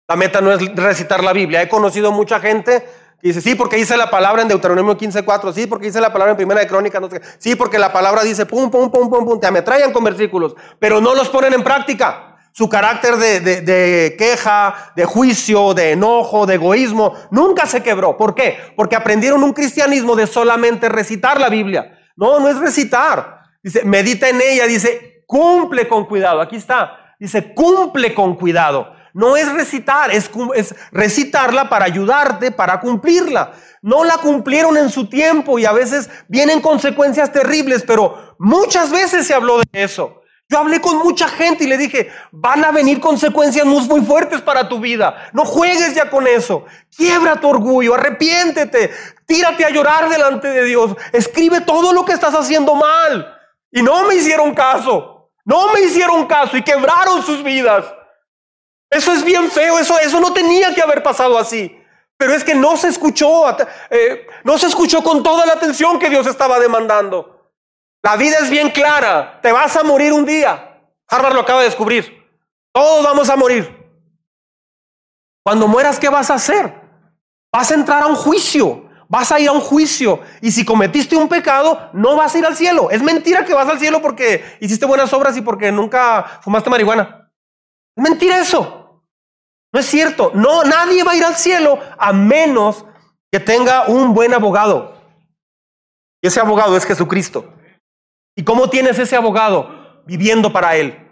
la 0.09 0.16
meta 0.16 0.41
no 0.41 0.53
es 0.53 0.74
recitar 0.74 1.22
la 1.22 1.32
Biblia. 1.32 1.62
He 1.62 1.68
conocido 1.68 2.11
mucha 2.11 2.41
gente 2.41 2.87
dice, 3.28 3.40
sí, 3.40 3.54
porque 3.54 3.76
dice 3.76 3.96
la 3.96 4.10
palabra 4.10 4.42
en 4.42 4.48
Deuteronomio 4.48 4.96
15.4, 4.96 5.52
sí, 5.52 5.66
porque 5.66 5.86
dice 5.86 6.00
la 6.00 6.12
palabra 6.12 6.32
en 6.32 6.36
Primera 6.36 6.60
de 6.60 6.66
Crónica, 6.66 7.00
no 7.00 7.08
sé, 7.08 7.20
sí, 7.38 7.54
porque 7.56 7.78
la 7.78 7.92
palabra 7.92 8.22
dice, 8.22 8.46
pum, 8.46 8.70
pum, 8.70 8.90
pum, 8.90 9.08
pum, 9.08 9.24
pum, 9.24 9.40
te 9.40 9.46
ametrallan 9.46 9.92
con 9.92 10.04
versículos, 10.04 10.54
pero 10.78 11.00
no 11.00 11.14
los 11.14 11.28
ponen 11.28 11.54
en 11.54 11.64
práctica. 11.64 12.30
Su 12.52 12.68
carácter 12.68 13.16
de, 13.16 13.40
de 13.40 14.14
queja, 14.16 14.92
de 14.94 15.04
juicio, 15.04 15.74
de 15.74 15.90
enojo, 15.90 16.46
de 16.46 16.54
egoísmo, 16.54 17.14
nunca 17.32 17.66
se 17.66 17.82
quebró. 17.82 18.16
¿Por 18.16 18.36
qué? 18.36 18.56
Porque 18.76 18.94
aprendieron 18.94 19.42
un 19.42 19.52
cristianismo 19.52 20.14
de 20.14 20.28
solamente 20.28 20.88
recitar 20.88 21.40
la 21.40 21.48
Biblia. 21.48 21.98
No, 22.14 22.38
no 22.38 22.48
es 22.48 22.58
recitar. 22.58 23.40
Dice, 23.60 23.84
medita 23.84 24.28
en 24.28 24.40
ella, 24.40 24.66
dice, 24.66 25.24
cumple 25.26 25.88
con 25.88 26.04
cuidado. 26.04 26.40
Aquí 26.40 26.54
está. 26.54 27.16
Dice, 27.18 27.54
cumple 27.54 28.14
con 28.14 28.36
cuidado. 28.36 28.93
No 29.14 29.36
es 29.36 29.50
recitar, 29.52 30.10
es, 30.10 30.28
recitarla 30.90 31.68
para 31.68 31.84
ayudarte, 31.84 32.50
para 32.50 32.80
cumplirla. 32.80 33.52
No 33.80 34.02
la 34.02 34.18
cumplieron 34.18 34.76
en 34.76 34.90
su 34.90 35.08
tiempo 35.08 35.56
y 35.58 35.64
a 35.64 35.72
veces 35.72 36.10
vienen 36.26 36.60
consecuencias 36.60 37.32
terribles, 37.32 37.84
pero 37.86 38.34
muchas 38.40 38.90
veces 38.90 39.24
se 39.24 39.32
habló 39.32 39.58
de 39.58 39.84
eso. 39.84 40.20
Yo 40.48 40.58
hablé 40.58 40.80
con 40.80 40.98
mucha 40.98 41.28
gente 41.28 41.62
y 41.62 41.68
le 41.68 41.78
dije, 41.78 42.10
van 42.32 42.64
a 42.64 42.72
venir 42.72 42.98
consecuencias 42.98 43.64
muy, 43.64 44.04
fuertes 44.04 44.42
para 44.42 44.68
tu 44.68 44.80
vida. 44.80 45.30
No 45.32 45.44
juegues 45.44 45.94
ya 45.94 46.10
con 46.10 46.26
eso. 46.26 46.64
Quiebra 46.94 47.36
tu 47.36 47.48
orgullo, 47.48 47.94
arrepiéntete, 47.94 48.92
tírate 49.26 49.64
a 49.64 49.70
llorar 49.70 50.08
delante 50.08 50.48
de 50.48 50.64
Dios. 50.64 50.96
Escribe 51.12 51.60
todo 51.60 51.92
lo 51.92 52.04
que 52.04 52.12
estás 52.12 52.34
haciendo 52.34 52.74
mal. 52.74 53.32
Y 53.70 53.80
no 53.80 54.08
me 54.08 54.16
hicieron 54.16 54.54
caso. 54.54 55.30
No 55.44 55.72
me 55.72 55.82
hicieron 55.82 56.26
caso 56.26 56.56
y 56.56 56.62
quebraron 56.62 57.22
sus 57.22 57.44
vidas. 57.44 57.84
Eso 58.95 59.12
es 59.12 59.24
bien 59.24 59.51
feo, 59.51 59.78
eso, 59.78 59.99
eso 59.99 60.20
no 60.20 60.32
tenía 60.32 60.72
que 60.72 60.80
haber 60.80 61.03
pasado 61.03 61.36
así. 61.36 61.76
Pero 62.16 62.32
es 62.32 62.45
que 62.45 62.55
no 62.55 62.76
se 62.76 62.88
escuchó, 62.88 63.45
eh, 63.90 64.26
no 64.45 64.57
se 64.57 64.68
escuchó 64.68 65.03
con 65.03 65.22
toda 65.24 65.45
la 65.45 65.55
atención 65.55 65.99
que 65.99 66.09
Dios 66.09 66.28
estaba 66.28 66.61
demandando. 66.61 67.51
La 68.05 68.16
vida 68.16 68.36
es 68.40 68.51
bien 68.51 68.70
clara, 68.70 69.40
te 69.42 69.51
vas 69.51 69.74
a 69.76 69.82
morir 69.82 70.12
un 70.12 70.24
día. 70.24 70.80
Harvard 71.09 71.34
lo 71.34 71.40
acaba 71.40 71.61
de 71.61 71.66
descubrir. 71.66 72.24
Todos 72.72 73.05
vamos 73.05 73.28
a 73.28 73.36
morir. 73.36 73.84
Cuando 75.42 75.66
mueras, 75.66 75.99
¿qué 75.99 76.09
vas 76.09 76.30
a 76.30 76.34
hacer? 76.34 76.72
Vas 77.53 77.72
a 77.72 77.74
entrar 77.74 78.03
a 78.05 78.07
un 78.07 78.14
juicio, 78.14 78.88
vas 79.09 79.32
a 79.32 79.40
ir 79.40 79.49
a 79.49 79.53
un 79.53 79.61
juicio. 79.61 80.20
Y 80.40 80.53
si 80.53 80.64
cometiste 80.64 81.16
un 81.16 81.28
pecado, 81.28 81.90
no 81.92 82.14
vas 82.14 82.32
a 82.34 82.38
ir 82.38 82.47
al 82.47 82.55
cielo. 82.55 82.90
Es 82.90 83.03
mentira 83.03 83.45
que 83.45 83.55
vas 83.55 83.68
al 83.68 83.80
cielo 83.80 84.01
porque 84.01 84.57
hiciste 84.61 84.86
buenas 84.86 85.12
obras 85.12 85.36
y 85.36 85.40
porque 85.40 85.72
nunca 85.72 86.40
fumaste 86.42 86.70
marihuana. 86.70 87.32
Es 87.97 88.03
mentira 88.03 88.38
eso. 88.38 88.84
No 89.74 89.80
es 89.80 89.86
cierto. 89.86 90.30
No, 90.34 90.64
nadie 90.64 91.04
va 91.04 91.12
a 91.12 91.16
ir 91.16 91.24
al 91.24 91.36
cielo 91.36 91.78
a 91.98 92.12
menos 92.12 92.86
que 93.30 93.40
tenga 93.40 93.88
un 93.88 94.14
buen 94.14 94.32
abogado. 94.32 94.96
Y 96.22 96.28
ese 96.28 96.40
abogado 96.40 96.76
es 96.76 96.86
Jesucristo. 96.86 97.52
¿Y 98.36 98.44
cómo 98.44 98.70
tienes 98.70 98.98
ese 98.98 99.16
abogado? 99.16 100.02
Viviendo 100.06 100.52
para 100.52 100.76
Él, 100.76 101.08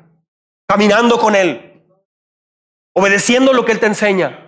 caminando 0.68 1.18
con 1.18 1.34
Él, 1.34 1.84
obedeciendo 2.94 3.52
lo 3.52 3.64
que 3.64 3.72
Él 3.72 3.80
te 3.80 3.86
enseña, 3.86 4.42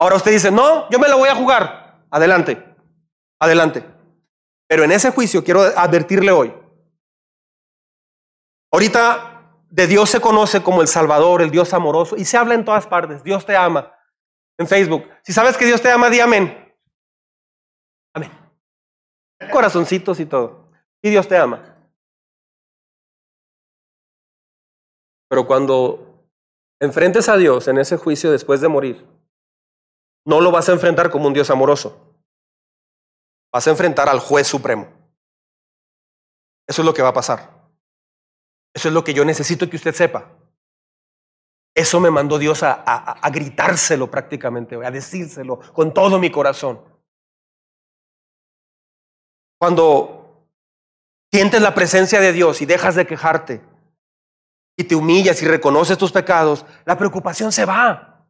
Ahora 0.00 0.16
usted 0.16 0.32
dice, 0.32 0.50
no, 0.50 0.88
yo 0.88 0.98
me 0.98 1.08
la 1.08 1.14
voy 1.14 1.28
a 1.28 1.34
jugar. 1.34 2.06
Adelante, 2.10 2.64
adelante. 3.38 3.84
Pero 4.66 4.82
en 4.82 4.92
ese 4.92 5.10
juicio 5.10 5.44
quiero 5.44 5.60
advertirle 5.60 6.32
hoy. 6.32 6.54
Ahorita 8.72 9.29
de 9.70 9.86
Dios 9.86 10.10
se 10.10 10.20
conoce 10.20 10.62
como 10.62 10.82
el 10.82 10.88
Salvador, 10.88 11.42
el 11.42 11.50
Dios 11.50 11.72
amoroso, 11.72 12.16
y 12.16 12.24
se 12.24 12.36
habla 12.36 12.54
en 12.54 12.64
todas 12.64 12.86
partes. 12.86 13.22
Dios 13.22 13.46
te 13.46 13.56
ama. 13.56 13.94
En 14.58 14.66
Facebook. 14.66 15.08
Si 15.22 15.32
sabes 15.32 15.56
que 15.56 15.64
Dios 15.64 15.80
te 15.80 15.90
ama, 15.90 16.10
di 16.10 16.20
amén. 16.20 16.76
Amén. 18.14 18.30
Corazoncitos 19.50 20.20
y 20.20 20.26
todo. 20.26 20.68
Y 21.00 21.10
Dios 21.10 21.26
te 21.26 21.36
ama. 21.36 21.76
Pero 25.28 25.46
cuando 25.46 26.28
enfrentes 26.80 27.28
a 27.28 27.36
Dios 27.36 27.68
en 27.68 27.78
ese 27.78 27.96
juicio 27.96 28.32
después 28.32 28.60
de 28.60 28.68
morir, 28.68 29.06
no 30.26 30.40
lo 30.40 30.50
vas 30.50 30.68
a 30.68 30.72
enfrentar 30.72 31.10
como 31.10 31.28
un 31.28 31.32
Dios 31.32 31.48
amoroso. 31.48 32.18
Vas 33.52 33.66
a 33.66 33.70
enfrentar 33.70 34.08
al 34.08 34.18
juez 34.18 34.48
supremo. 34.48 34.88
Eso 36.68 36.82
es 36.82 36.86
lo 36.86 36.92
que 36.92 37.02
va 37.02 37.08
a 37.08 37.14
pasar. 37.14 37.59
Eso 38.74 38.88
es 38.88 38.94
lo 38.94 39.04
que 39.04 39.14
yo 39.14 39.24
necesito 39.24 39.68
que 39.68 39.76
usted 39.76 39.94
sepa. 39.94 40.30
Eso 41.74 42.00
me 42.00 42.10
mandó 42.10 42.38
Dios 42.38 42.62
a, 42.62 43.30
gritárselo 43.32 44.10
prácticamente, 44.10 44.74
a 44.84 44.90
decírselo 44.90 45.60
con 45.72 45.94
todo 45.94 46.18
mi 46.18 46.30
corazón. 46.30 46.80
Cuando 49.58 50.46
sientes 51.32 51.60
la 51.60 51.74
presencia 51.74 52.20
de 52.20 52.32
Dios 52.32 52.60
y 52.60 52.66
dejas 52.66 52.96
de 52.96 53.06
quejarte 53.06 53.60
y 54.76 54.84
te 54.84 54.94
humillas 54.94 55.42
y 55.42 55.46
reconoces 55.46 55.98
tus 55.98 56.12
pecados, 56.12 56.64
la 56.84 56.96
preocupación 56.96 57.52
se 57.52 57.64
va. 57.64 58.26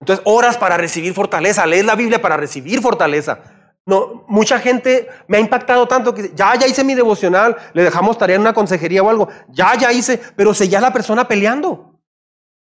Entonces, 0.00 0.24
oras 0.26 0.58
para 0.58 0.76
recibir 0.76 1.14
fortaleza, 1.14 1.64
lees 1.64 1.84
la 1.84 1.94
Biblia 1.94 2.20
para 2.20 2.36
recibir 2.36 2.82
fortaleza. 2.82 3.51
No, 3.84 4.24
mucha 4.28 4.60
gente 4.60 5.08
me 5.26 5.38
ha 5.38 5.40
impactado 5.40 5.88
tanto 5.88 6.14
que 6.14 6.30
ya, 6.34 6.54
ya 6.54 6.68
hice 6.68 6.84
mi 6.84 6.94
devocional, 6.94 7.56
le 7.72 7.82
dejamos 7.82 8.16
tarea 8.16 8.36
en 8.36 8.42
una 8.42 8.54
consejería 8.54 9.02
o 9.02 9.10
algo, 9.10 9.28
ya, 9.48 9.74
ya 9.76 9.92
hice, 9.92 10.20
pero 10.36 10.54
seguía 10.54 10.80
la 10.80 10.92
persona 10.92 11.26
peleando. 11.26 11.92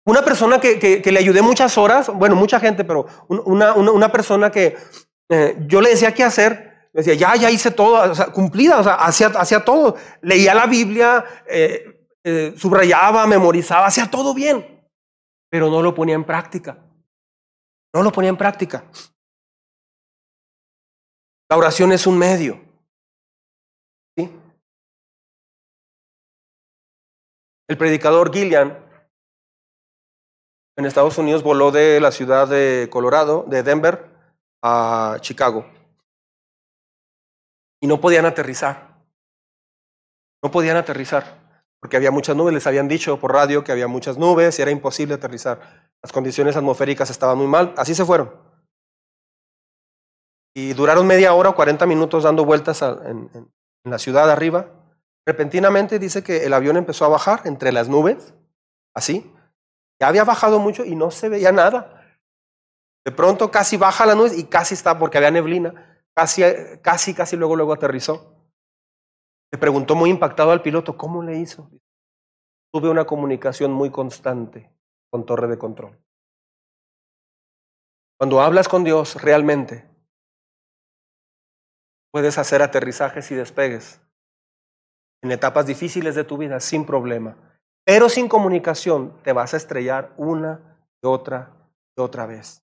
Una 0.05 0.23
persona 0.23 0.61
que, 0.61 0.79
que, 0.79 1.13
le 1.13 1.19
ayudé 1.19 1.43
muchas 1.43 1.79
horas, 1.79 2.09
bueno, 2.09 2.35
mucha 2.35 2.59
gente, 2.59 2.85
pero 2.85 3.07
una, 3.29 3.75
una, 3.75 4.11
persona 4.11 4.51
que 4.51 4.77
eh, 5.29 5.57
yo 5.69 5.81
le 5.81 5.91
decía 5.91 6.13
qué 6.13 6.25
hacer, 6.25 6.89
me 6.93 7.03
decía, 7.03 7.15
ya, 7.15 7.37
ya 7.37 7.51
hice 7.51 7.71
todo, 7.71 8.13
cumplida, 8.33 8.81
o 8.81 8.83
sea, 8.83 8.95
hacía, 8.95 9.29
hacía 9.29 9.65
todo. 9.65 9.97
Leía 10.21 10.55
la 10.55 10.67
Biblia, 10.67 11.25
eh, 11.49 12.07
eh, 12.25 12.53
subrayaba, 12.57 13.27
memorizaba, 13.29 13.87
hacía 13.87 14.11
todo 14.11 14.35
bien, 14.35 14.85
pero 15.49 15.71
no 15.71 15.83
lo 15.83 15.95
ponía 15.95 16.17
en 16.17 16.25
práctica. 16.25 16.79
No 17.95 18.03
lo 18.03 18.11
ponía 18.11 18.31
en 18.31 18.37
práctica. 18.37 18.85
La 21.53 21.59
oración 21.59 21.93
es 21.93 22.07
un 22.07 22.17
medio. 22.17 22.59
El 27.69 27.77
predicador 27.77 28.33
Gillian 28.33 28.79
en 30.79 30.87
Estados 30.87 31.19
Unidos 31.19 31.43
voló 31.43 31.71
de 31.71 32.01
la 32.01 32.11
ciudad 32.11 32.49
de 32.49 32.89
Colorado, 32.91 33.45
de 33.49 33.63
Denver, 33.63 34.09
a 34.63 35.19
Chicago. 35.21 35.67
Y 37.83 37.87
no 37.87 38.01
podían 38.01 38.25
aterrizar. 38.25 38.97
No 40.43 40.51
podían 40.51 40.79
aterrizar 40.79 41.39
porque 41.81 41.99
había 41.99 42.11
muchas 42.11 42.35
nubes, 42.35 42.55
les 42.55 42.67
habían 42.67 42.89
dicho 42.89 43.21
por 43.21 43.35
radio 43.35 43.63
que 43.63 43.73
había 43.73 43.89
muchas 43.89 44.17
nubes 44.17 44.59
y 44.59 44.63
era 44.63 44.71
imposible 44.71 45.17
aterrizar. 45.17 45.61
Las 46.03 46.13
condiciones 46.13 46.57
atmosféricas 46.57 47.11
estaban 47.11 47.37
muy 47.37 47.47
mal, 47.47 47.75
así 47.77 47.95
se 47.95 48.07
fueron. 48.07 48.52
Y 50.55 50.75
duraron 50.75 51.07
media 51.07 51.33
hora 51.33 51.51
o 51.51 51.55
40 51.55 51.87
minutos 51.87 52.25
dando 52.25 52.45
vueltas 52.45 52.83
en, 52.83 53.31
la 53.85 53.99
ciudad 53.99 54.31
arriba. 54.31 54.69
Repentinamente 55.27 55.99
dice 55.99 56.23
que 56.23 56.45
el 56.45 56.53
avión 56.53 56.77
empezó 56.77 57.05
a 57.05 57.09
bajar 57.09 57.43
entre 57.45 57.73
las 57.73 57.89
nubes, 57.89 58.35
así. 58.95 59.33
Ya 60.01 60.09
había 60.09 60.25
bajado 60.25 60.59
mucho 60.59 60.85
y 60.85 60.95
no 60.95 61.11
se 61.11 61.29
veía 61.29 61.53
nada. 61.53 62.17
De 63.05 63.13
pronto 63.13 63.51
casi 63.51 63.77
baja 63.77 64.07
la 64.07 64.15
nube 64.15 64.37
y 64.37 64.45
casi 64.45 64.75
está 64.75 64.99
porque 64.99 65.19
había 65.19 65.31
neblina. 65.31 66.01
Casi, 66.15 66.43
casi, 66.83 67.15
casi 67.15 67.37
luego, 67.37 67.57
luego 67.57 67.73
aterrizó. 67.73 68.35
Le 69.53 69.59
preguntó 69.59 69.95
muy 69.95 70.11
impactado 70.11 70.51
al 70.51 70.63
piloto, 70.63 70.97
¿cómo 70.97 71.23
le 71.23 71.39
hizo? 71.39 71.71
Tuve 72.73 72.89
una 72.89 73.05
comunicación 73.05 73.73
muy 73.73 73.91
constante 73.91 74.71
con 75.11 75.27
torre 75.27 75.47
de 75.47 75.59
control. 75.59 75.99
Cuando 78.19 78.41
hablas 78.41 78.69
con 78.69 78.85
Dios 78.85 79.21
realmente, 79.21 79.92
puedes 82.13 82.39
hacer 82.39 82.63
aterrizajes 82.63 83.31
y 83.31 83.35
despegues 83.35 84.01
en 85.23 85.33
etapas 85.33 85.67
difíciles 85.67 86.15
de 86.15 86.25
tu 86.25 86.37
vida 86.37 86.61
sin 86.61 86.87
problema. 86.87 87.37
Pero 87.85 88.09
sin 88.09 88.29
comunicación 88.29 89.21
te 89.25 89.33
vas 89.33 89.55
a 89.55 89.57
estrellar 89.57 90.13
una 90.17 90.79
y 91.03 91.07
otra 91.07 91.51
y 91.97 92.01
otra 92.01 92.27
vez. 92.27 92.63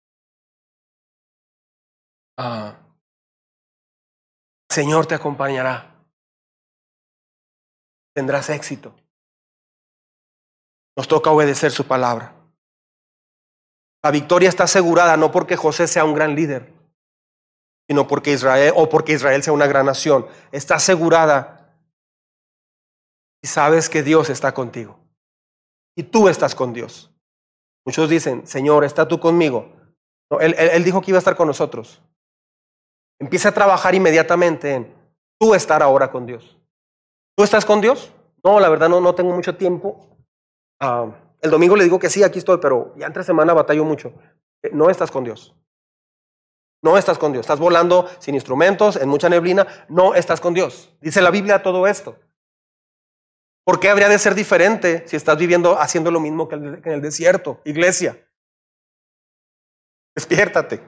Ah. 2.37 2.77
Señor 4.69 5.07
te 5.07 5.15
acompañará 5.15 5.99
tendrás 8.19 8.49
éxito. 8.49 8.93
Nos 10.97 11.07
toca 11.07 11.31
obedecer 11.31 11.71
su 11.71 11.87
palabra. 11.87 12.35
La 14.03 14.11
victoria 14.11 14.49
está 14.49 14.65
asegurada 14.65 15.15
no 15.15 15.31
porque 15.31 15.55
José 15.55 15.87
sea 15.87 16.03
un 16.03 16.13
gran 16.13 16.35
líder, 16.35 16.73
sino 17.89 18.07
porque 18.07 18.31
Israel 18.31 18.71
o 18.75 18.87
porque 18.87 19.13
Israel 19.13 19.41
sea 19.41 19.51
una 19.51 19.65
gran 19.65 19.87
nación. 19.87 20.27
Está 20.51 20.75
asegurada 20.75 21.73
y 23.41 23.47
sabes 23.47 23.89
que 23.89 24.03
Dios 24.03 24.29
está 24.29 24.53
contigo. 24.53 24.99
Y 25.97 26.03
tú 26.03 26.29
estás 26.29 26.53
con 26.53 26.71
Dios. 26.71 27.11
Muchos 27.83 28.07
dicen, 28.07 28.45
Señor, 28.45 28.83
¿está 28.85 29.07
tú 29.07 29.19
conmigo? 29.19 29.73
él, 30.39 30.83
dijo 30.83 31.01
que 31.01 31.09
iba 31.09 31.17
a 31.17 31.19
estar 31.19 31.35
con 31.35 31.47
nosotros. 31.47 31.99
Empieza 33.19 33.49
a 33.49 33.53
trabajar 33.53 33.95
inmediatamente 33.95 34.71
en 34.71 34.93
tú 35.39 35.55
estar 35.55 35.81
ahora 35.81 36.11
con 36.11 36.27
Dios. 36.27 36.59
¿Tú 37.35 37.43
estás 37.43 37.65
con 37.65 37.81
Dios? 37.81 38.13
No, 38.43 38.59
la 38.59 38.69
verdad 38.69 38.87
no, 38.87 39.01
no 39.01 39.15
tengo 39.15 39.33
mucho 39.33 39.57
tiempo. 39.57 40.15
Ah, 40.79 41.07
el 41.41 41.49
domingo 41.49 41.75
le 41.75 41.85
digo 41.85 41.97
que 41.97 42.11
sí, 42.11 42.21
aquí 42.21 42.37
estoy, 42.37 42.59
pero 42.59 42.93
ya 42.97 43.07
entre 43.07 43.23
semana 43.23 43.51
batallo 43.51 43.83
mucho. 43.83 44.13
Eh, 44.61 44.69
no 44.73 44.91
estás 44.91 45.09
con 45.09 45.23
Dios. 45.23 45.55
No 46.81 46.97
estás 46.97 47.17
con 47.17 47.31
Dios. 47.31 47.43
Estás 47.43 47.59
volando 47.59 48.09
sin 48.19 48.35
instrumentos, 48.35 48.95
en 48.95 49.09
mucha 49.09 49.29
neblina. 49.29 49.67
No 49.89 50.15
estás 50.15 50.39
con 50.39 50.53
Dios. 50.53 50.95
Dice 51.01 51.21
la 51.21 51.31
Biblia 51.31 51.61
todo 51.61 51.87
esto. 51.87 52.17
¿Por 53.65 53.79
qué 53.79 53.89
habría 53.89 54.09
de 54.09 54.17
ser 54.17 54.33
diferente 54.33 55.03
si 55.07 55.15
estás 55.15 55.37
viviendo 55.37 55.79
haciendo 55.79 56.09
lo 56.09 56.19
mismo 56.19 56.47
que 56.47 56.55
en 56.55 56.81
el 56.85 57.01
desierto? 57.01 57.61
Iglesia. 57.65 58.17
Despiértate. 60.15 60.81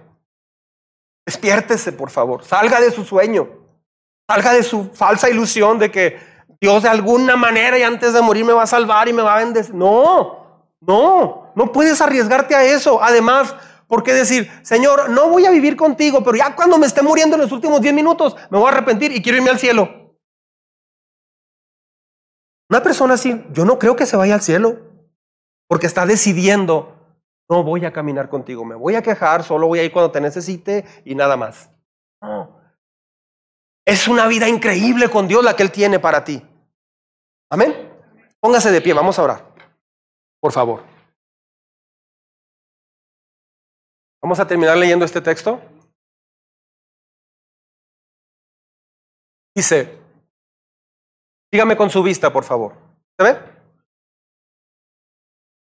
Despiértese, 1.26 1.92
por 1.92 2.10
favor. 2.10 2.44
Salga 2.44 2.82
de 2.82 2.92
su 2.92 3.04
sueño. 3.04 3.50
Salga 4.28 4.54
de 4.54 4.64
su 4.64 4.90
falsa 4.94 5.30
ilusión 5.30 5.78
de 5.78 5.92
que 5.92 6.20
Dios 6.60 6.84
de 6.84 6.90
alguna 6.90 7.36
manera 7.36 7.78
y 7.78 7.84
antes 7.84 8.14
de 8.14 8.22
morir 8.22 8.46
me 8.46 8.54
va 8.54 8.64
a 8.64 8.68
salvar 8.68 9.08
y 9.08 9.14
me 9.14 9.22
va 9.22 9.36
a 9.36 9.44
bendecir. 9.44 9.76
No, 9.76 10.68
no, 10.80 11.52
no 11.56 11.72
puedes 11.72 12.02
arriesgarte 12.02 12.56
a 12.56 12.64
eso. 12.64 13.02
Además, 13.04 13.56
¿por 13.92 14.04
qué 14.04 14.14
decir, 14.14 14.50
Señor, 14.64 15.10
no 15.10 15.28
voy 15.28 15.46
a 15.46 15.52
vivir 15.52 15.76
contigo, 15.76 16.24
pero 16.24 16.38
ya 16.38 16.56
cuando 16.56 16.78
me 16.78 16.88
esté 16.88 17.02
muriendo 17.02 17.36
en 17.36 17.42
los 17.42 17.52
últimos 17.52 17.82
10 17.82 17.94
minutos, 17.94 18.38
me 18.50 18.58
voy 18.58 18.68
a 18.68 18.72
arrepentir 18.72 19.12
y 19.12 19.22
quiero 19.22 19.38
irme 19.38 19.50
al 19.50 19.60
cielo? 19.60 20.16
Una 22.70 22.82
persona 22.82 23.16
así, 23.16 23.44
yo 23.52 23.66
no 23.66 23.78
creo 23.78 23.98
que 23.98 24.06
se 24.06 24.16
vaya 24.16 24.34
al 24.34 24.42
cielo, 24.42 24.80
porque 25.68 25.88
está 25.88 26.06
decidiendo, 26.06 26.96
no 27.50 27.66
voy 27.66 27.84
a 27.84 27.92
caminar 27.92 28.30
contigo, 28.30 28.64
me 28.64 28.76
voy 28.76 28.96
a 28.96 29.02
quejar, 29.02 29.44
solo 29.44 29.68
voy 29.68 29.80
a 29.80 29.84
ir 29.84 29.92
cuando 29.92 30.10
te 30.10 30.22
necesite 30.22 30.86
y 31.04 31.14
nada 31.14 31.36
más. 31.36 31.70
No. 32.22 32.62
Es 33.86 34.08
una 34.08 34.26
vida 34.28 34.48
increíble 34.48 35.10
con 35.10 35.28
Dios 35.28 35.44
la 35.44 35.58
que 35.58 35.64
Él 35.64 35.72
tiene 35.72 36.00
para 36.00 36.24
ti. 36.24 36.42
Amén. 37.50 37.92
Póngase 38.40 38.72
de 38.72 38.80
pie, 38.80 38.94
vamos 38.94 39.20
a 39.20 39.24
orar. 39.24 39.54
Por 40.40 40.54
favor. 40.54 40.91
Vamos 44.22 44.40
a 44.40 44.48
terminar 44.48 44.78
leyendo 44.78 45.06
este 45.06 45.22
texto. 45.22 45.62
Dice, 49.56 49.98
dígame 51.52 51.76
con 51.76 51.90
su 51.90 52.02
vista, 52.04 52.32
por 52.32 52.44
favor. 52.44 52.76
¿Se 53.18 53.26
ve? 53.26 53.40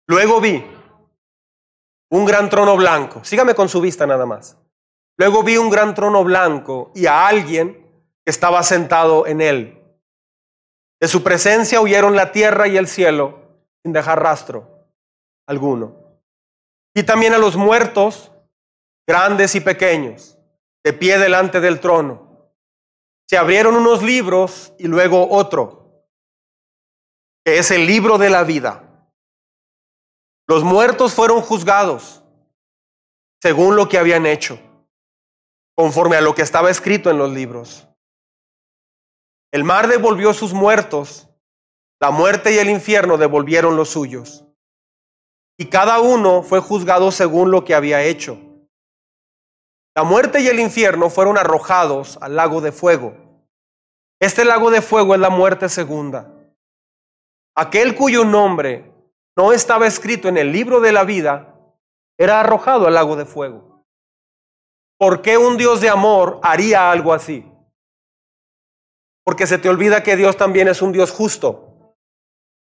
Luego 0.08 0.41
vi 0.41 0.64
un 2.12 2.26
gran 2.26 2.49
trono 2.49 2.76
blanco. 2.76 3.24
Sígame 3.24 3.56
con 3.56 3.70
su 3.70 3.80
vista 3.82 4.06
nada 4.06 4.26
más. 4.26 4.58
Luego 5.18 5.43
vi 5.43 5.58
un 5.58 5.70
gran 5.70 5.95
trono 5.95 6.24
blanco 6.24 6.91
y 6.93 7.06
a 7.06 7.28
alguien 7.28 7.74
que 8.26 8.32
estaba 8.32 8.62
sentado 8.64 9.26
en 9.26 9.41
él. 9.41 9.82
De 10.99 11.08
su 11.08 11.24
presencia 11.24 11.82
huyeron 11.82 12.16
la 12.16 12.32
tierra 12.32 12.68
y 12.68 12.78
el 12.78 12.88
cielo 12.88 13.39
sin 13.82 13.93
dejar 13.93 14.22
rastro 14.22 14.88
alguno. 15.47 15.95
Y 16.93 17.04
también 17.04 17.34
a 17.34 17.38
los 17.38 17.56
muertos, 17.56 18.32
grandes 19.12 19.55
y 19.55 19.59
pequeños, 19.59 20.38
de 20.86 20.93
pie 20.93 21.18
delante 21.18 21.59
del 21.59 21.82
trono. 21.82 22.49
Se 23.30 23.38
abrieron 23.38 23.76
unos 23.76 24.01
libros 24.01 24.72
y 24.80 24.88
luego 24.88 25.30
otro, 25.30 26.05
que 27.43 27.57
es 27.57 27.72
el 27.72 27.86
libro 27.86 28.18
de 28.18 28.30
la 28.30 28.45
vida. 28.45 29.05
Los 30.47 30.64
muertos 30.64 31.14
fueron 31.14 31.41
juzgados 31.41 32.24
según 33.41 33.76
lo 33.76 33.89
que 33.89 33.97
habían 33.97 34.26
hecho, 34.26 34.57
conforme 35.76 36.16
a 36.16 36.22
lo 36.22 36.34
que 36.34 36.43
estaba 36.43 36.72
escrito 36.72 37.09
en 37.09 37.18
los 37.18 37.32
libros. 37.32 37.89
El 39.51 39.66
mar 39.66 39.89
devolvió 39.89 40.34
sus 40.34 40.53
muertos, 40.53 41.28
la 41.99 42.12
muerte 42.12 42.53
y 42.53 42.59
el 42.59 42.70
infierno 42.70 43.18
devolvieron 43.18 43.76
los 43.76 43.89
suyos. 43.89 44.45
Y 45.59 45.66
cada 45.66 45.99
uno 45.99 46.43
fue 46.43 46.62
juzgado 46.62 47.12
según 47.12 47.51
lo 47.51 47.66
que 47.66 47.76
había 47.76 48.03
hecho. 48.03 48.51
La 49.96 50.04
muerte 50.04 50.39
y 50.39 50.48
el 50.48 50.60
infierno 50.60 51.10
fueron 51.10 51.38
arrojados 51.38 52.18
al 52.22 52.36
lago 52.36 52.62
de 52.62 52.72
fuego. 52.72 53.14
Este 54.22 54.46
lago 54.46 54.72
de 54.72 54.82
fuego 54.82 55.14
es 55.16 55.20
la 55.20 55.30
muerte 55.30 55.68
segunda. 55.68 56.32
Aquel 57.56 57.96
cuyo 57.96 58.24
nombre 58.24 58.94
no 59.36 59.52
estaba 59.52 59.88
escrito 59.88 60.30
en 60.30 60.38
el 60.38 60.52
libro 60.52 60.80
de 60.80 60.94
la 60.94 61.04
vida 61.04 61.56
era 62.18 62.39
arrojado 62.39 62.88
al 62.88 62.94
lago 62.94 63.18
de 63.18 63.26
fuego. 63.26 63.86
¿Por 64.98 65.22
qué 65.22 65.38
un 65.38 65.58
Dios 65.58 65.82
de 65.82 65.89
amor 65.89 66.39
haría 66.44 66.92
algo 66.92 67.14
así? 67.14 67.46
Porque 69.26 69.48
se 69.48 69.58
te 69.58 69.68
olvida 69.68 70.04
que 70.04 70.16
Dios 70.16 70.38
también 70.38 70.68
es 70.68 70.82
un 70.82 70.92
Dios 70.92 71.12
justo. 71.12 71.96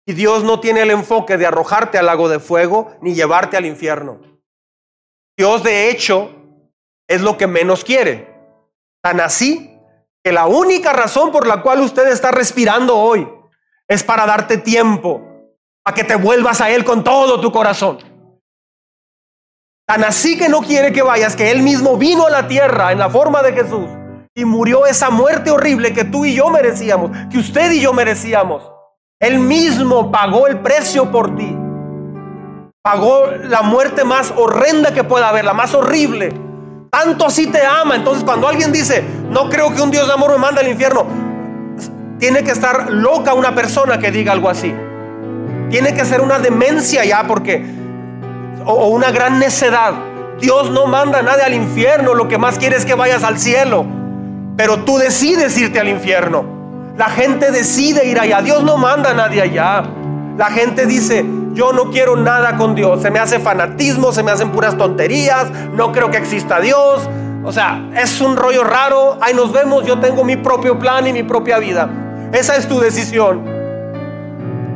Y 0.05 0.13
Dios 0.13 0.43
no 0.43 0.59
tiene 0.59 0.81
el 0.81 0.91
enfoque 0.91 1.37
de 1.37 1.47
arrojarte 1.47 1.97
al 1.97 2.05
lago 2.05 2.29
de 2.29 2.39
fuego 2.39 2.95
ni 3.01 3.13
llevarte 3.13 3.57
al 3.57 3.65
infierno. 3.65 4.21
Dios 5.37 5.63
de 5.63 5.89
hecho 5.89 6.38
es 7.09 7.21
lo 7.21 7.35
que 7.35 7.47
menos 7.47 7.83
quiere. 7.83 8.33
Tan 9.01 9.19
así 9.19 9.77
que 10.23 10.31
la 10.31 10.45
única 10.45 10.93
razón 10.93 11.31
por 11.31 11.47
la 11.47 11.61
cual 11.61 11.81
usted 11.81 12.07
está 12.07 12.31
respirando 12.31 12.95
hoy 12.97 13.27
es 13.87 14.03
para 14.03 14.25
darte 14.25 14.57
tiempo 14.57 15.21
a 15.83 15.93
que 15.93 16.03
te 16.03 16.15
vuelvas 16.15 16.61
a 16.61 16.69
Él 16.69 16.85
con 16.85 17.03
todo 17.03 17.41
tu 17.41 17.51
corazón. 17.51 17.97
Tan 19.87 20.03
así 20.03 20.37
que 20.37 20.49
no 20.49 20.61
quiere 20.61 20.93
que 20.93 21.01
vayas, 21.01 21.35
que 21.35 21.49
Él 21.49 21.63
mismo 21.63 21.97
vino 21.97 22.27
a 22.27 22.29
la 22.29 22.47
tierra 22.47 22.91
en 22.91 22.99
la 22.99 23.09
forma 23.09 23.41
de 23.41 23.53
Jesús 23.53 23.89
y 24.35 24.45
murió 24.45 24.85
esa 24.85 25.09
muerte 25.09 25.49
horrible 25.49 25.93
que 25.93 26.05
tú 26.05 26.25
y 26.25 26.35
yo 26.35 26.49
merecíamos, 26.49 27.09
que 27.31 27.39
usted 27.39 27.71
y 27.71 27.81
yo 27.81 27.91
merecíamos. 27.91 28.71
Él 29.19 29.39
mismo 29.39 30.11
pagó 30.11 30.47
el 30.47 30.59
precio 30.59 31.11
por 31.11 31.35
ti. 31.35 31.57
Pagó 32.83 33.25
la 33.43 33.63
muerte 33.63 34.05
más 34.05 34.31
horrenda 34.37 34.93
que 34.93 35.03
pueda 35.03 35.29
haber, 35.29 35.43
la 35.43 35.53
más 35.53 35.73
horrible. 35.73 36.48
Tanto 36.89 37.25
así 37.25 37.47
te 37.47 37.65
ama. 37.65 37.95
Entonces 37.95 38.23
cuando 38.23 38.47
alguien 38.47 38.71
dice, 38.71 39.03
no 39.29 39.49
creo 39.49 39.73
que 39.73 39.81
un 39.81 39.91
Dios 39.91 40.07
de 40.07 40.13
amor 40.13 40.31
me 40.31 40.37
manda 40.37 40.61
al 40.61 40.67
infierno, 40.67 41.05
tiene 42.19 42.43
que 42.43 42.51
estar 42.51 42.91
loca 42.91 43.33
una 43.33 43.55
persona 43.55 43.99
que 43.99 44.11
diga 44.11 44.31
algo 44.31 44.49
así. 44.49 44.73
Tiene 45.69 45.93
que 45.93 46.03
ser 46.03 46.21
una 46.21 46.39
demencia 46.39 47.05
ya 47.05 47.25
porque, 47.27 47.63
o, 48.65 48.87
una 48.87 49.11
gran 49.11 49.39
necedad. 49.39 49.93
Dios 50.39 50.71
no 50.71 50.87
manda 50.87 51.19
a 51.19 51.21
nadie 51.21 51.43
al 51.43 51.53
infierno, 51.53 52.13
lo 52.13 52.27
que 52.27 52.37
más 52.37 52.57
quiere 52.57 52.75
es 52.77 52.85
que 52.85 52.95
vayas 52.95 53.23
al 53.23 53.37
cielo 53.37 53.99
pero 54.59 54.79
tú 54.79 54.97
decides 54.97 55.57
irte 55.57 55.79
al 55.79 55.87
infierno. 55.87 56.43
La 56.97 57.05
gente 57.05 57.49
decide 57.49 58.05
ir 58.09 58.19
allá. 58.19 58.41
Dios 58.41 58.61
no 58.61 58.75
manda 58.75 59.11
a 59.11 59.13
nadie 59.13 59.41
allá. 59.41 59.85
La 60.39 60.45
gente 60.51 60.85
dice, 60.85 61.25
yo 61.51 61.73
no 61.73 61.91
quiero 61.91 62.15
nada 62.15 62.55
con 62.55 62.73
Dios. 62.73 63.01
Se 63.01 63.11
me 63.11 63.19
hace 63.19 63.39
fanatismo, 63.39 64.13
se 64.13 64.23
me 64.23 64.31
hacen 64.31 64.53
puras 64.53 64.77
tonterías. 64.77 65.51
No 65.73 65.91
creo 65.91 66.09
que 66.09 66.15
exista 66.15 66.61
Dios. 66.61 67.09
O 67.43 67.51
sea, 67.51 67.89
es 67.97 68.21
un 68.21 68.37
rollo 68.37 68.63
raro. 68.63 69.17
Ahí 69.19 69.33
nos 69.33 69.51
vemos. 69.51 69.85
Yo 69.85 69.99
tengo 69.99 70.23
mi 70.23 70.37
propio 70.37 70.79
plan 70.79 71.05
y 71.07 71.11
mi 71.11 71.23
propia 71.23 71.59
vida. 71.59 71.89
Esa 72.31 72.55
es 72.55 72.69
tu 72.69 72.79
decisión. 72.79 73.43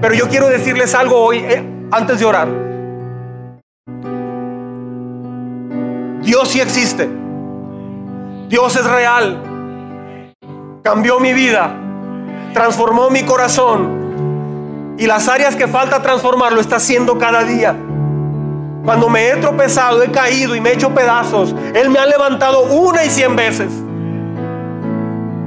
Pero 0.02 0.14
yo 0.14 0.28
quiero 0.28 0.50
decirles 0.50 0.94
algo 0.94 1.16
hoy, 1.16 1.38
eh, 1.38 1.64
antes 1.92 2.20
de 2.20 2.26
orar. 2.26 2.50
Dios 6.24 6.50
sí 6.50 6.60
existe. 6.60 7.10
Dios 8.50 8.76
es 8.76 8.84
real 8.84 9.54
cambió 10.84 11.18
mi 11.22 11.32
vida, 11.32 11.74
transformó 12.54 13.10
mi 13.10 13.24
corazón 13.24 14.03
y 14.98 15.08
las 15.08 15.28
áreas 15.28 15.56
que 15.56 15.68
falta 15.68 16.02
transformar 16.02 16.54
lo 16.54 16.62
está 16.62 16.78
haciendo 16.78 17.18
cada 17.18 17.44
día. 17.44 17.76
Cuando 18.86 19.10
me 19.10 19.30
he 19.30 19.36
tropezado, 19.38 20.04
he 20.04 20.12
caído 20.12 20.56
y 20.56 20.62
me 20.62 20.70
he 20.70 20.74
hecho 20.74 20.94
pedazos, 20.94 21.56
Él 21.74 21.90
me 21.90 22.00
ha 22.00 22.06
levantado 22.06 22.64
una 22.64 23.04
y 23.06 23.10
cien 23.10 23.36
veces. 23.36 23.72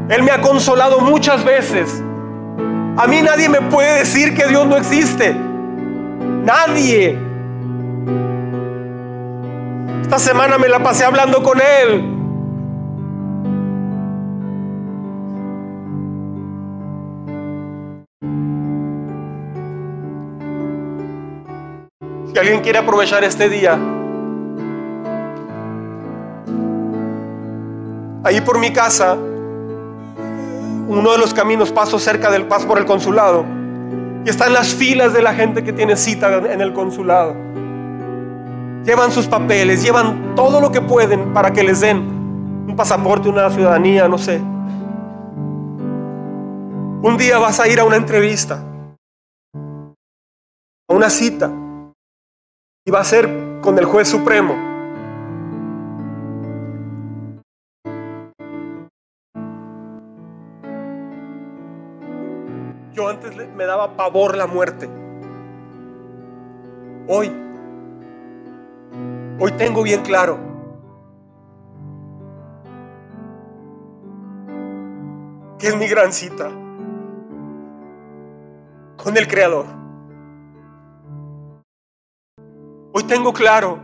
Él 0.08 0.22
me 0.22 0.30
ha 0.30 0.40
consolado 0.40 1.00
muchas 1.00 1.44
veces. 1.44 2.02
A 2.96 3.06
mí 3.06 3.20
nadie 3.22 3.48
me 3.48 3.60
puede 3.60 3.98
decir 3.98 4.34
que 4.34 4.46
Dios 4.46 4.66
no 4.66 4.76
existe. 4.76 5.34
Nadie. 6.44 7.18
Esta 10.02 10.18
semana 10.18 10.56
me 10.58 10.68
la 10.68 10.82
pasé 10.82 11.04
hablando 11.04 11.42
con 11.42 11.60
Él. 11.60 12.15
Si 22.36 22.40
alguien 22.40 22.60
quiere 22.60 22.78
aprovechar 22.78 23.24
este 23.24 23.48
día, 23.48 23.78
ahí 28.22 28.42
por 28.42 28.58
mi 28.58 28.74
casa, 28.74 29.14
uno 30.86 31.12
de 31.12 31.16
los 31.16 31.32
caminos 31.32 31.72
paso 31.72 31.98
cerca 31.98 32.30
del 32.30 32.44
paso 32.44 32.68
por 32.68 32.76
el 32.76 32.84
consulado 32.84 33.46
y 34.22 34.28
están 34.28 34.52
las 34.52 34.74
filas 34.74 35.14
de 35.14 35.22
la 35.22 35.32
gente 35.32 35.64
que 35.64 35.72
tiene 35.72 35.96
cita 35.96 36.52
en 36.52 36.60
el 36.60 36.74
consulado. 36.74 37.34
Llevan 38.84 39.12
sus 39.12 39.26
papeles, 39.26 39.82
llevan 39.82 40.34
todo 40.34 40.60
lo 40.60 40.70
que 40.70 40.82
pueden 40.82 41.32
para 41.32 41.54
que 41.54 41.62
les 41.62 41.80
den 41.80 42.00
un 42.68 42.76
pasaporte, 42.76 43.30
una 43.30 43.48
ciudadanía, 43.48 44.08
no 44.08 44.18
sé. 44.18 44.42
Un 47.00 47.16
día 47.16 47.38
vas 47.38 47.60
a 47.60 47.66
ir 47.66 47.80
a 47.80 47.84
una 47.84 47.96
entrevista, 47.96 48.62
a 50.86 50.92
una 50.92 51.08
cita 51.08 51.50
y 52.86 52.90
va 52.92 53.00
a 53.00 53.04
ser 53.04 53.28
con 53.60 53.76
el 53.78 53.84
juez 53.84 54.08
supremo. 54.08 54.54
Yo 62.92 63.08
antes 63.08 63.34
me 63.56 63.66
daba 63.66 63.96
pavor 63.96 64.36
la 64.36 64.46
muerte. 64.46 64.88
Hoy, 67.08 67.32
hoy 69.40 69.52
tengo 69.58 69.82
bien 69.82 70.02
claro 70.02 70.38
que 75.58 75.68
es 75.68 75.76
mi 75.76 75.88
gran 75.88 76.12
cita 76.12 76.50
con 78.96 79.16
el 79.16 79.26
Creador. 79.26 79.85
Hoy 82.98 83.04
tengo 83.04 83.30
claro 83.34 83.78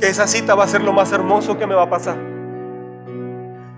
que 0.00 0.08
esa 0.08 0.26
cita 0.26 0.56
va 0.56 0.64
a 0.64 0.66
ser 0.66 0.82
lo 0.82 0.92
más 0.92 1.12
hermoso 1.12 1.56
que 1.56 1.64
me 1.64 1.76
va 1.76 1.84
a 1.84 1.88
pasar. 1.88 2.16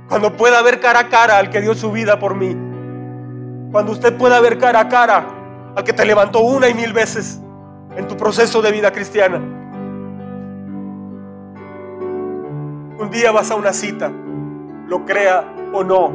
Cuando 0.09 0.35
pueda 0.35 0.63
ver 0.63 0.81
cara 0.81 1.01
a 1.01 1.09
cara 1.11 1.37
al 1.37 1.51
que 1.51 1.61
dio 1.61 1.75
su 1.75 1.93
vida 1.93 2.19
por 2.19 2.35
mí. 2.35 2.57
Cuando 3.71 3.93
usted 3.93 4.17
pueda 4.17 4.41
ver 4.41 4.57
cara 4.57 4.81
a 4.81 4.89
cara 4.89 5.27
al 5.77 5.85
que 5.85 5.93
te 5.93 6.07
levantó 6.07 6.41
una 6.41 6.71
y 6.71 6.73
mil 6.73 6.95
veces 6.95 7.39
en 7.95 8.09
tu 8.09 8.17
proceso 8.17 8.63
de 8.63 8.73
vida 8.73 8.91
cristiana. 8.93 9.37
Un 12.99 13.11
día 13.11 13.33
vas 13.33 13.51
a 13.51 13.55
una 13.55 13.75
cita, 13.75 14.11
lo 14.89 15.05
crea 15.05 15.45
o 15.75 15.85
no, 15.85 16.11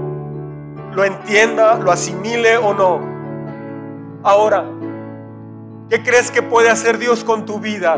lo 0.91 1.03
entienda, 1.03 1.75
lo 1.75 1.91
asimile 1.91 2.57
o 2.57 2.73
no. 2.73 3.10
Ahora, 4.23 4.65
¿qué 5.89 6.03
crees 6.03 6.29
que 6.29 6.43
puede 6.43 6.69
hacer 6.69 6.97
Dios 6.97 7.23
con 7.23 7.45
tu 7.45 7.59
vida 7.59 7.97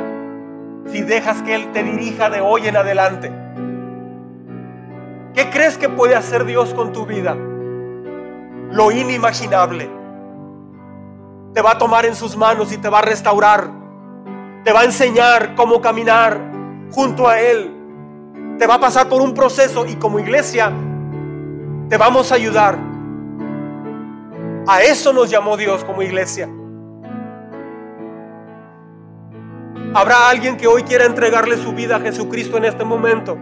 si 0.85 1.01
dejas 1.01 1.41
que 1.41 1.55
Él 1.55 1.71
te 1.71 1.83
dirija 1.83 2.29
de 2.29 2.39
hoy 2.39 2.67
en 2.67 2.77
adelante? 2.77 3.31
¿Qué 5.33 5.49
crees 5.49 5.77
que 5.77 5.89
puede 5.89 6.15
hacer 6.15 6.45
Dios 6.45 6.73
con 6.73 6.93
tu 6.93 7.05
vida? 7.05 7.35
Lo 8.71 8.91
inimaginable. 8.91 9.89
Te 11.53 11.61
va 11.61 11.71
a 11.71 11.77
tomar 11.77 12.05
en 12.05 12.15
sus 12.15 12.37
manos 12.37 12.71
y 12.71 12.77
te 12.77 12.89
va 12.89 12.99
a 12.99 13.03
restaurar. 13.03 13.69
Te 14.63 14.71
va 14.71 14.81
a 14.81 14.85
enseñar 14.85 15.55
cómo 15.55 15.81
caminar 15.81 16.39
junto 16.91 17.27
a 17.27 17.39
Él. 17.39 18.55
Te 18.57 18.65
va 18.65 18.75
a 18.75 18.79
pasar 18.79 19.09
por 19.09 19.21
un 19.21 19.33
proceso 19.33 19.85
y 19.85 19.95
como 19.95 20.19
iglesia 20.19 20.71
te 21.89 21.97
vamos 21.97 22.31
a 22.31 22.35
ayudar 22.35 22.92
a 24.65 24.81
eso 24.81 25.11
nos 25.11 25.29
llamó 25.29 25.57
Dios 25.57 25.83
como 25.83 26.01
iglesia. 26.01 26.47
¿Habrá 29.93 30.29
alguien 30.29 30.55
que 30.55 30.67
hoy 30.67 30.83
quiera 30.83 31.05
entregarle 31.05 31.57
su 31.57 31.73
vida 31.73 31.97
a 31.97 31.99
Jesucristo 31.99 32.57
en 32.57 32.65
este 32.65 32.85
momento? 32.85 33.37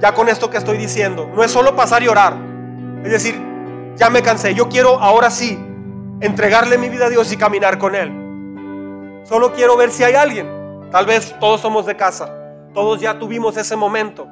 Ya 0.00 0.14
con 0.14 0.28
esto 0.28 0.48
que 0.48 0.56
estoy 0.56 0.78
diciendo, 0.78 1.30
no 1.34 1.44
es 1.44 1.50
solo 1.50 1.76
pasar 1.76 2.02
y 2.02 2.08
orar. 2.08 2.34
Es 3.04 3.10
decir, 3.10 3.38
ya 3.96 4.08
me 4.08 4.22
cansé, 4.22 4.54
yo 4.54 4.68
quiero 4.68 4.98
ahora 4.98 5.30
sí 5.30 5.58
entregarle 6.20 6.78
mi 6.78 6.88
vida 6.88 7.06
a 7.06 7.10
Dios 7.10 7.30
y 7.32 7.36
caminar 7.36 7.78
con 7.78 7.94
Él. 7.94 8.10
Solo 9.24 9.52
quiero 9.52 9.76
ver 9.76 9.90
si 9.90 10.04
hay 10.04 10.14
alguien. 10.14 10.48
Tal 10.90 11.04
vez 11.04 11.36
todos 11.38 11.60
somos 11.60 11.84
de 11.84 11.96
casa, 11.96 12.34
todos 12.72 12.98
ya 12.98 13.18
tuvimos 13.18 13.58
ese 13.58 13.76
momento. 13.76 14.26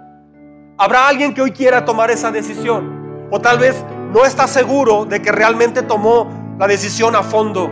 ¿Habrá 0.79 1.07
alguien 1.07 1.35
que 1.35 1.43
hoy 1.43 1.51
quiera 1.51 1.85
tomar 1.85 2.11
esa 2.11 2.31
decisión? 2.31 3.29
O 3.31 3.41
tal 3.41 3.59
vez 3.59 3.85
no 4.13 4.25
está 4.25 4.47
seguro 4.47 5.05
de 5.05 5.21
que 5.21 5.33
realmente 5.33 5.83
tomó 5.83 6.57
la 6.59 6.67
decisión 6.67 7.17
a 7.17 7.23
fondo. 7.23 7.71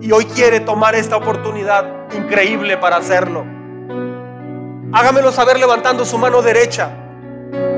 Y 0.00 0.12
hoy 0.12 0.24
quiere 0.24 0.60
tomar 0.60 0.94
esta 0.94 1.16
oportunidad 1.16 1.84
increíble 2.14 2.76
para 2.76 2.96
hacerlo. 2.96 3.44
Hágamelo 4.92 5.30
saber 5.30 5.58
levantando 5.58 6.04
su 6.04 6.18
mano 6.18 6.42
derecha. 6.42 6.90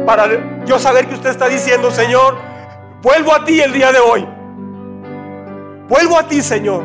Para 0.07 0.65
yo 0.65 0.79
saber 0.79 1.07
que 1.07 1.15
usted 1.15 1.31
está 1.31 1.49
diciendo, 1.49 1.91
Señor, 1.91 2.37
vuelvo 3.03 3.35
a 3.35 3.45
ti 3.45 3.61
el 3.61 3.73
día 3.73 3.93
de 3.93 3.99
hoy. 3.99 4.27
Vuelvo 5.89 6.19
a 6.19 6.27
ti, 6.27 6.43
Señor. 6.43 6.83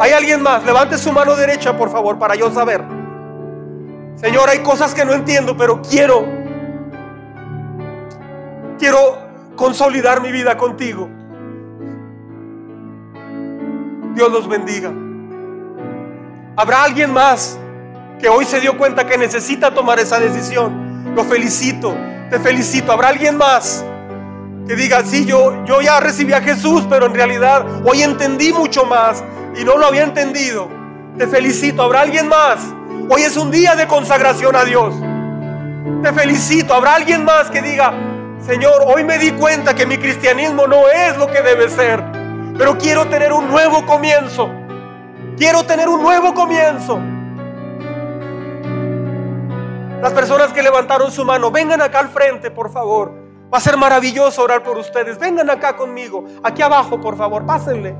¿Hay 0.00 0.12
alguien 0.12 0.40
más? 0.40 0.64
Levante 0.64 0.96
su 0.96 1.12
mano 1.12 1.36
derecha, 1.36 1.76
por 1.76 1.90
favor, 1.90 2.18
para 2.18 2.34
yo 2.34 2.50
saber. 2.50 2.82
Señor, 4.16 4.48
hay 4.48 4.60
cosas 4.60 4.94
que 4.94 5.04
no 5.04 5.12
entiendo, 5.12 5.56
pero 5.56 5.82
quiero, 5.82 6.26
quiero 8.78 9.19
consolidar 9.60 10.22
mi 10.22 10.32
vida 10.32 10.56
contigo. 10.56 11.06
Dios 14.14 14.32
los 14.32 14.48
bendiga. 14.48 14.90
Habrá 16.56 16.84
alguien 16.84 17.12
más 17.12 17.58
que 18.18 18.30
hoy 18.30 18.46
se 18.46 18.58
dio 18.60 18.78
cuenta 18.78 19.06
que 19.06 19.18
necesita 19.18 19.74
tomar 19.74 19.98
esa 20.00 20.18
decisión. 20.18 21.12
Lo 21.14 21.24
felicito, 21.24 21.94
te 22.30 22.38
felicito. 22.38 22.90
Habrá 22.90 23.08
alguien 23.08 23.36
más 23.36 23.84
que 24.66 24.74
diga, 24.76 25.04
sí, 25.04 25.26
yo, 25.26 25.62
yo 25.66 25.82
ya 25.82 26.00
recibí 26.00 26.32
a 26.32 26.40
Jesús, 26.40 26.86
pero 26.88 27.04
en 27.04 27.12
realidad 27.12 27.66
hoy 27.84 28.00
entendí 28.00 28.54
mucho 28.54 28.86
más 28.86 29.22
y 29.60 29.62
no 29.62 29.76
lo 29.76 29.84
había 29.84 30.04
entendido. 30.04 30.70
Te 31.18 31.26
felicito. 31.26 31.82
Habrá 31.82 32.00
alguien 32.00 32.28
más. 32.28 32.60
Hoy 33.10 33.22
es 33.22 33.36
un 33.36 33.50
día 33.50 33.76
de 33.76 33.86
consagración 33.86 34.56
a 34.56 34.64
Dios. 34.64 34.94
Te 36.02 36.14
felicito. 36.14 36.72
Habrá 36.72 36.94
alguien 36.94 37.26
más 37.26 37.50
que 37.50 37.60
diga, 37.60 38.09
Señor, 38.44 38.84
hoy 38.86 39.04
me 39.04 39.18
di 39.18 39.32
cuenta 39.32 39.74
que 39.74 39.84
mi 39.84 39.98
cristianismo 39.98 40.66
no 40.66 40.88
es 40.88 41.16
lo 41.18 41.26
que 41.26 41.42
debe 41.42 41.68
ser, 41.68 42.02
pero 42.56 42.76
quiero 42.78 43.06
tener 43.06 43.32
un 43.32 43.48
nuevo 43.48 43.84
comienzo. 43.84 44.50
Quiero 45.36 45.64
tener 45.64 45.88
un 45.88 46.02
nuevo 46.02 46.34
comienzo. 46.34 46.98
Las 50.02 50.12
personas 50.12 50.52
que 50.52 50.62
levantaron 50.62 51.12
su 51.12 51.24
mano, 51.24 51.50
vengan 51.50 51.82
acá 51.82 51.98
al 51.98 52.08
frente, 52.08 52.50
por 52.50 52.72
favor. 52.72 53.12
Va 53.52 53.58
a 53.58 53.60
ser 53.60 53.76
maravilloso 53.76 54.42
orar 54.42 54.62
por 54.62 54.78
ustedes. 54.78 55.18
Vengan 55.18 55.50
acá 55.50 55.76
conmigo. 55.76 56.24
Aquí 56.42 56.62
abajo, 56.62 57.00
por 57.00 57.16
favor, 57.16 57.44
pásenle. 57.44 57.94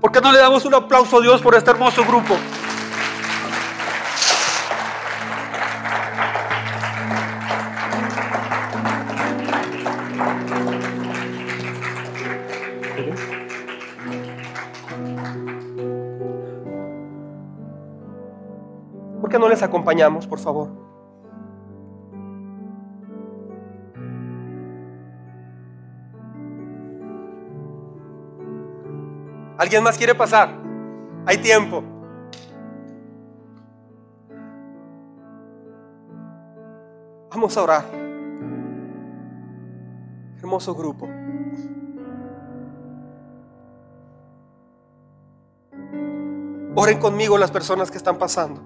¿Por 0.00 0.12
qué 0.12 0.20
no 0.20 0.30
le 0.30 0.38
damos 0.38 0.64
un 0.64 0.74
aplauso 0.74 1.18
a 1.18 1.20
Dios 1.20 1.42
por 1.42 1.56
este 1.56 1.70
hermoso 1.70 2.04
grupo? 2.04 2.36
¿Por 19.20 19.30
qué 19.30 19.38
no 19.38 19.48
les 19.48 19.62
acompañamos, 19.62 20.26
por 20.26 20.38
favor? 20.38 20.70
¿Alguien 29.58 29.82
más 29.82 29.98
quiere 29.98 30.14
pasar? 30.14 30.50
Hay 31.26 31.38
tiempo. 31.38 31.82
Vamos 37.30 37.56
a 37.56 37.62
orar. 37.62 37.84
Hermoso 40.38 40.74
grupo. 40.74 41.08
Oren 46.78 46.98
conmigo 46.98 47.38
las 47.38 47.50
personas 47.50 47.90
que 47.90 47.96
están 47.96 48.18
pasando. 48.18 48.60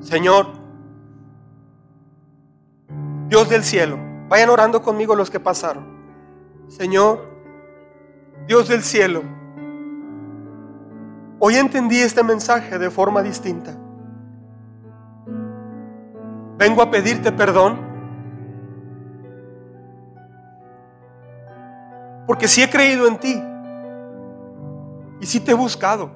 Señor, 0.00 0.46
Dios 3.28 3.50
del 3.50 3.62
cielo, 3.62 3.98
vayan 4.30 4.48
orando 4.48 4.80
conmigo 4.80 5.14
los 5.14 5.30
que 5.30 5.38
pasaron. 5.38 5.84
Señor, 6.68 7.22
Dios 8.46 8.68
del 8.68 8.82
cielo, 8.82 9.22
hoy 11.38 11.56
entendí 11.56 11.98
este 11.98 12.22
mensaje 12.22 12.78
de 12.78 12.90
forma 12.90 13.22
distinta. 13.22 13.76
Vengo 16.56 16.80
a 16.80 16.90
pedirte 16.90 17.30
perdón 17.30 17.78
porque 22.26 22.48
si 22.48 22.62
he 22.62 22.70
creído 22.70 23.06
en 23.06 23.18
ti 23.18 23.42
y 25.20 25.26
si 25.26 25.40
te 25.40 25.52
he 25.52 25.54
buscado, 25.54 26.10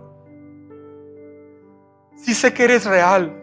si 2.16 2.34
sé 2.34 2.52
que 2.54 2.64
eres 2.64 2.84
real, 2.84 3.38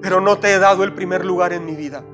pero 0.00 0.20
no 0.20 0.38
te 0.38 0.52
he 0.52 0.58
dado 0.58 0.84
el 0.84 0.92
primer 0.92 1.24
lugar 1.24 1.52
en 1.52 1.64
mi 1.64 1.74
vida. 1.74 2.04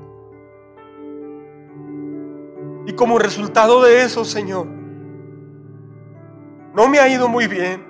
Y 2.85 2.93
como 2.93 3.19
resultado 3.19 3.83
de 3.83 4.03
eso, 4.03 4.25
Señor, 4.25 4.65
no 6.73 6.87
me 6.87 6.99
ha 6.99 7.07
ido 7.07 7.27
muy 7.27 7.47
bien. 7.47 7.83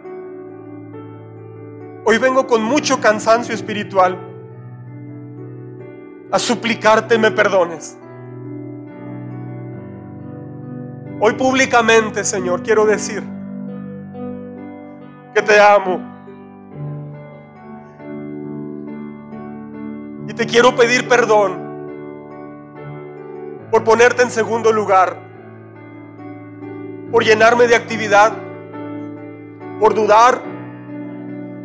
Hoy 2.06 2.18
vengo 2.18 2.48
con 2.48 2.64
mucho 2.64 3.00
cansancio 3.00 3.54
espiritual 3.54 4.18
a 6.32 6.40
suplicarte 6.40 7.18
me 7.18 7.32
perdones. 7.32 7.98
Hoy 11.22 11.34
públicamente, 11.34 12.24
Señor, 12.24 12.64
quiero 12.64 12.86
decir 12.86 13.22
que 15.34 15.42
te 15.42 15.60
amo. 15.60 16.00
Y 20.30 20.34
te 20.34 20.46
quiero 20.46 20.74
pedir 20.78 21.10
perdón 21.10 21.68
por 23.70 23.84
ponerte 23.84 24.22
en 24.24 24.32
segundo 24.32 24.72
lugar, 24.72 25.18
por 27.12 27.26
llenarme 27.26 27.68
de 27.68 27.76
actividad, 27.76 28.32
por 29.78 29.94
dudar, 29.94 30.42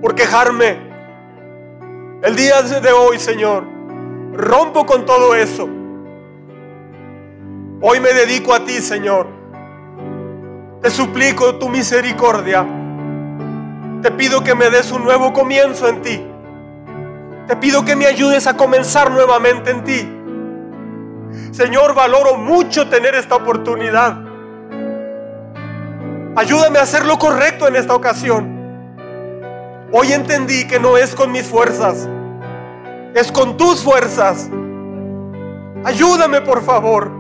por 0.03 0.17
quejarme. 0.17 0.79
El 2.23 2.35
día 2.35 2.61
de 2.63 2.91
hoy, 2.91 3.21
Señor, 3.21 3.65
rompo 4.33 4.85
con 4.85 5.07
todo 5.07 5.37
eso. 5.37 5.69
Hoy 7.81 8.01
me 8.01 8.13
dedico 8.13 8.53
a 8.53 8.65
ti, 8.65 8.81
Señor. 8.81 9.34
Te 10.85 10.91
suplico 10.91 11.55
tu 11.55 11.71
misericordia. 11.71 12.63
Te 14.03 14.11
pido 14.11 14.45
que 14.45 14.55
me 14.55 14.69
des 14.69 14.93
un 14.93 15.03
nuevo 15.03 15.33
comienzo 15.33 15.89
en 15.89 16.03
ti. 16.03 16.23
Te 17.47 17.57
pido 17.57 17.87
que 17.87 17.97
me 17.97 18.05
ayudes 18.05 18.47
a 18.47 18.55
comenzar 18.55 19.11
nuevamente 19.11 19.71
en 19.71 19.83
ti. 19.83 21.53
Señor, 21.53 21.95
valoro 21.95 22.37
mucho 22.37 22.87
tener 22.91 23.15
esta 23.15 23.37
oportunidad. 23.37 24.19
Ayúdame 26.37 26.79
a 26.79 26.83
hacer 26.83 27.07
lo 27.07 27.19
correcto 27.19 27.67
en 27.67 27.77
esta 27.77 27.95
ocasión. 27.95 28.47
Hoy 29.91 30.13
entendí 30.13 30.67
que 30.67 30.79
no 30.79 30.99
es 30.99 31.15
con 31.15 31.33
mis 31.33 31.47
fuerzas, 31.47 32.11
es 33.15 33.33
con 33.33 33.57
tus 33.57 33.83
fuerzas. 33.83 34.51
Ayúdame, 35.83 36.43
por 36.43 36.63
favor. 36.63 37.11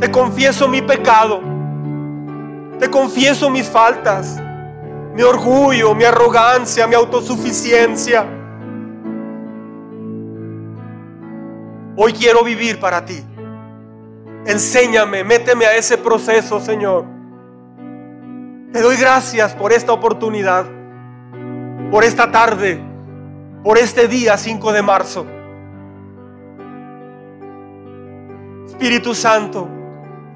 Te 0.00 0.10
confieso 0.10 0.66
mi 0.66 0.82
pecado. 0.82 1.54
Te 2.78 2.90
confieso 2.90 3.48
mis 3.50 3.68
faltas, 3.68 4.40
mi 5.14 5.22
orgullo, 5.22 5.94
mi 5.94 6.04
arrogancia, 6.04 6.86
mi 6.86 6.94
autosuficiencia. 6.94 8.26
Hoy 11.96 12.12
quiero 12.12 12.44
vivir 12.44 12.78
para 12.78 13.04
ti. 13.04 13.24
Enséñame, 14.44 15.24
méteme 15.24 15.64
a 15.66 15.76
ese 15.76 15.96
proceso, 15.96 16.60
Señor. 16.60 17.04
Te 18.72 18.82
doy 18.82 18.96
gracias 18.96 19.54
por 19.54 19.72
esta 19.72 19.92
oportunidad, 19.92 20.66
por 21.90 22.04
esta 22.04 22.30
tarde, 22.30 22.80
por 23.64 23.78
este 23.78 24.06
día 24.06 24.36
5 24.36 24.72
de 24.72 24.82
marzo. 24.82 25.26
Espíritu 28.66 29.14
Santo, 29.14 29.70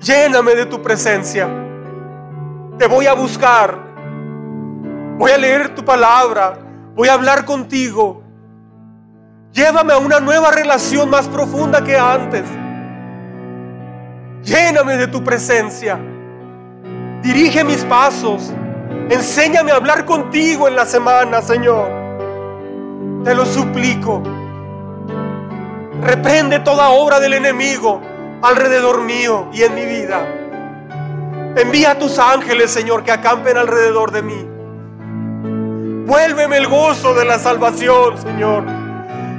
Lléname 0.01 0.55
de 0.55 0.65
tu 0.65 0.81
presencia. 0.81 1.47
Te 2.81 2.87
voy 2.87 3.07
a 3.07 3.13
buscar. 3.13 3.79
Voy 5.19 5.31
a 5.31 5.37
leer 5.37 5.75
tu 5.75 5.85
palabra. 5.85 6.59
Voy 6.95 7.09
a 7.09 7.13
hablar 7.13 7.45
contigo. 7.45 8.23
Llévame 9.53 9.93
a 9.93 9.99
una 9.99 10.19
nueva 10.19 10.51
relación 10.51 11.11
más 11.11 11.29
profunda 11.29 11.85
que 11.85 11.99
antes. 11.99 12.43
Lléname 14.45 14.97
de 14.97 15.09
tu 15.09 15.23
presencia. 15.23 16.01
Dirige 17.21 17.65
mis 17.65 17.85
pasos. 17.85 18.51
Enséñame 19.11 19.73
a 19.73 19.77
hablar 19.77 20.07
contigo 20.07 20.67
en 20.67 20.75
la 20.75 20.87
semana, 20.87 21.43
Señor. 21.43 21.87
Te 23.25 23.35
lo 23.35 23.45
suplico. 23.45 24.23
Reprende 26.03 26.61
toda 26.61 26.89
obra 26.89 27.21
del 27.21 27.35
enemigo 27.35 28.01
alrededor 28.41 29.03
mío 29.03 29.49
y 29.53 29.65
en 29.65 29.75
mi 29.75 29.85
vida. 29.85 30.40
Envía 31.57 31.93
a 31.93 31.99
tus 31.99 32.19
ángeles, 32.19 32.71
Señor, 32.71 33.03
que 33.03 33.11
acampen 33.11 33.57
alrededor 33.57 34.13
de 34.13 34.23
mí. 34.23 34.47
Vuélveme 36.07 36.57
el 36.57 36.69
gozo 36.69 37.15
de 37.15 37.25
la 37.25 37.39
salvación, 37.39 38.19
Señor. 38.19 38.65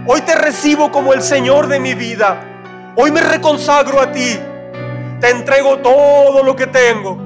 Hoy 0.08 0.22
te 0.22 0.36
recibo 0.36 0.92
como 0.92 1.14
el 1.14 1.22
Señor 1.22 1.68
de 1.68 1.80
mi 1.80 1.94
vida. 1.94 2.42
Hoy 2.96 3.12
me 3.12 3.22
reconsagro 3.22 4.02
a 4.02 4.12
ti. 4.12 4.38
Te 5.22 5.30
entrego 5.30 5.78
todo 5.78 6.44
lo 6.44 6.56
que 6.56 6.68
tengo. 6.68 7.18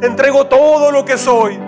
Te 0.00 0.06
entrego 0.06 0.46
todo 0.46 0.90
lo 0.90 1.04
que 1.04 1.16
soy. 1.16 1.58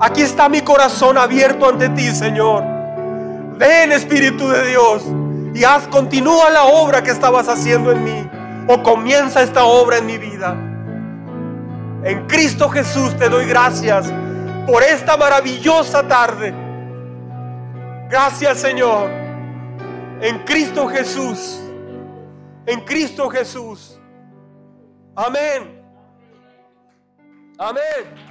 Aquí 0.00 0.22
está 0.22 0.48
mi 0.48 0.62
corazón 0.62 1.18
abierto 1.18 1.68
ante 1.68 1.88
ti, 1.90 2.14
Señor. 2.14 2.62
Ven, 3.56 3.92
Espíritu 3.92 4.48
de 4.48 4.68
Dios, 4.68 5.02
y 5.52 5.64
haz, 5.64 5.88
continúa 5.88 6.48
la 6.50 6.64
obra 6.64 7.02
que 7.02 7.10
estabas 7.10 7.48
haciendo 7.48 7.90
en 7.90 8.04
mí. 8.04 8.30
O 8.68 8.82
comienza 8.82 9.42
esta 9.42 9.64
obra 9.64 9.98
en 9.98 10.06
mi 10.06 10.18
vida. 10.18 10.56
En 12.04 12.26
Cristo 12.26 12.68
Jesús 12.68 13.16
te 13.16 13.28
doy 13.28 13.46
gracias 13.46 14.12
por 14.66 14.82
esta 14.82 15.16
maravillosa 15.16 16.06
tarde. 16.06 16.54
Gracias, 18.08 18.58
Señor. 18.58 19.10
En 20.20 20.44
Cristo 20.44 20.88
Jesús. 20.88 21.60
En 22.66 22.80
Cristo 22.82 23.28
Jesús. 23.28 23.98
Amén. 25.16 25.82
Amén. 27.58 28.27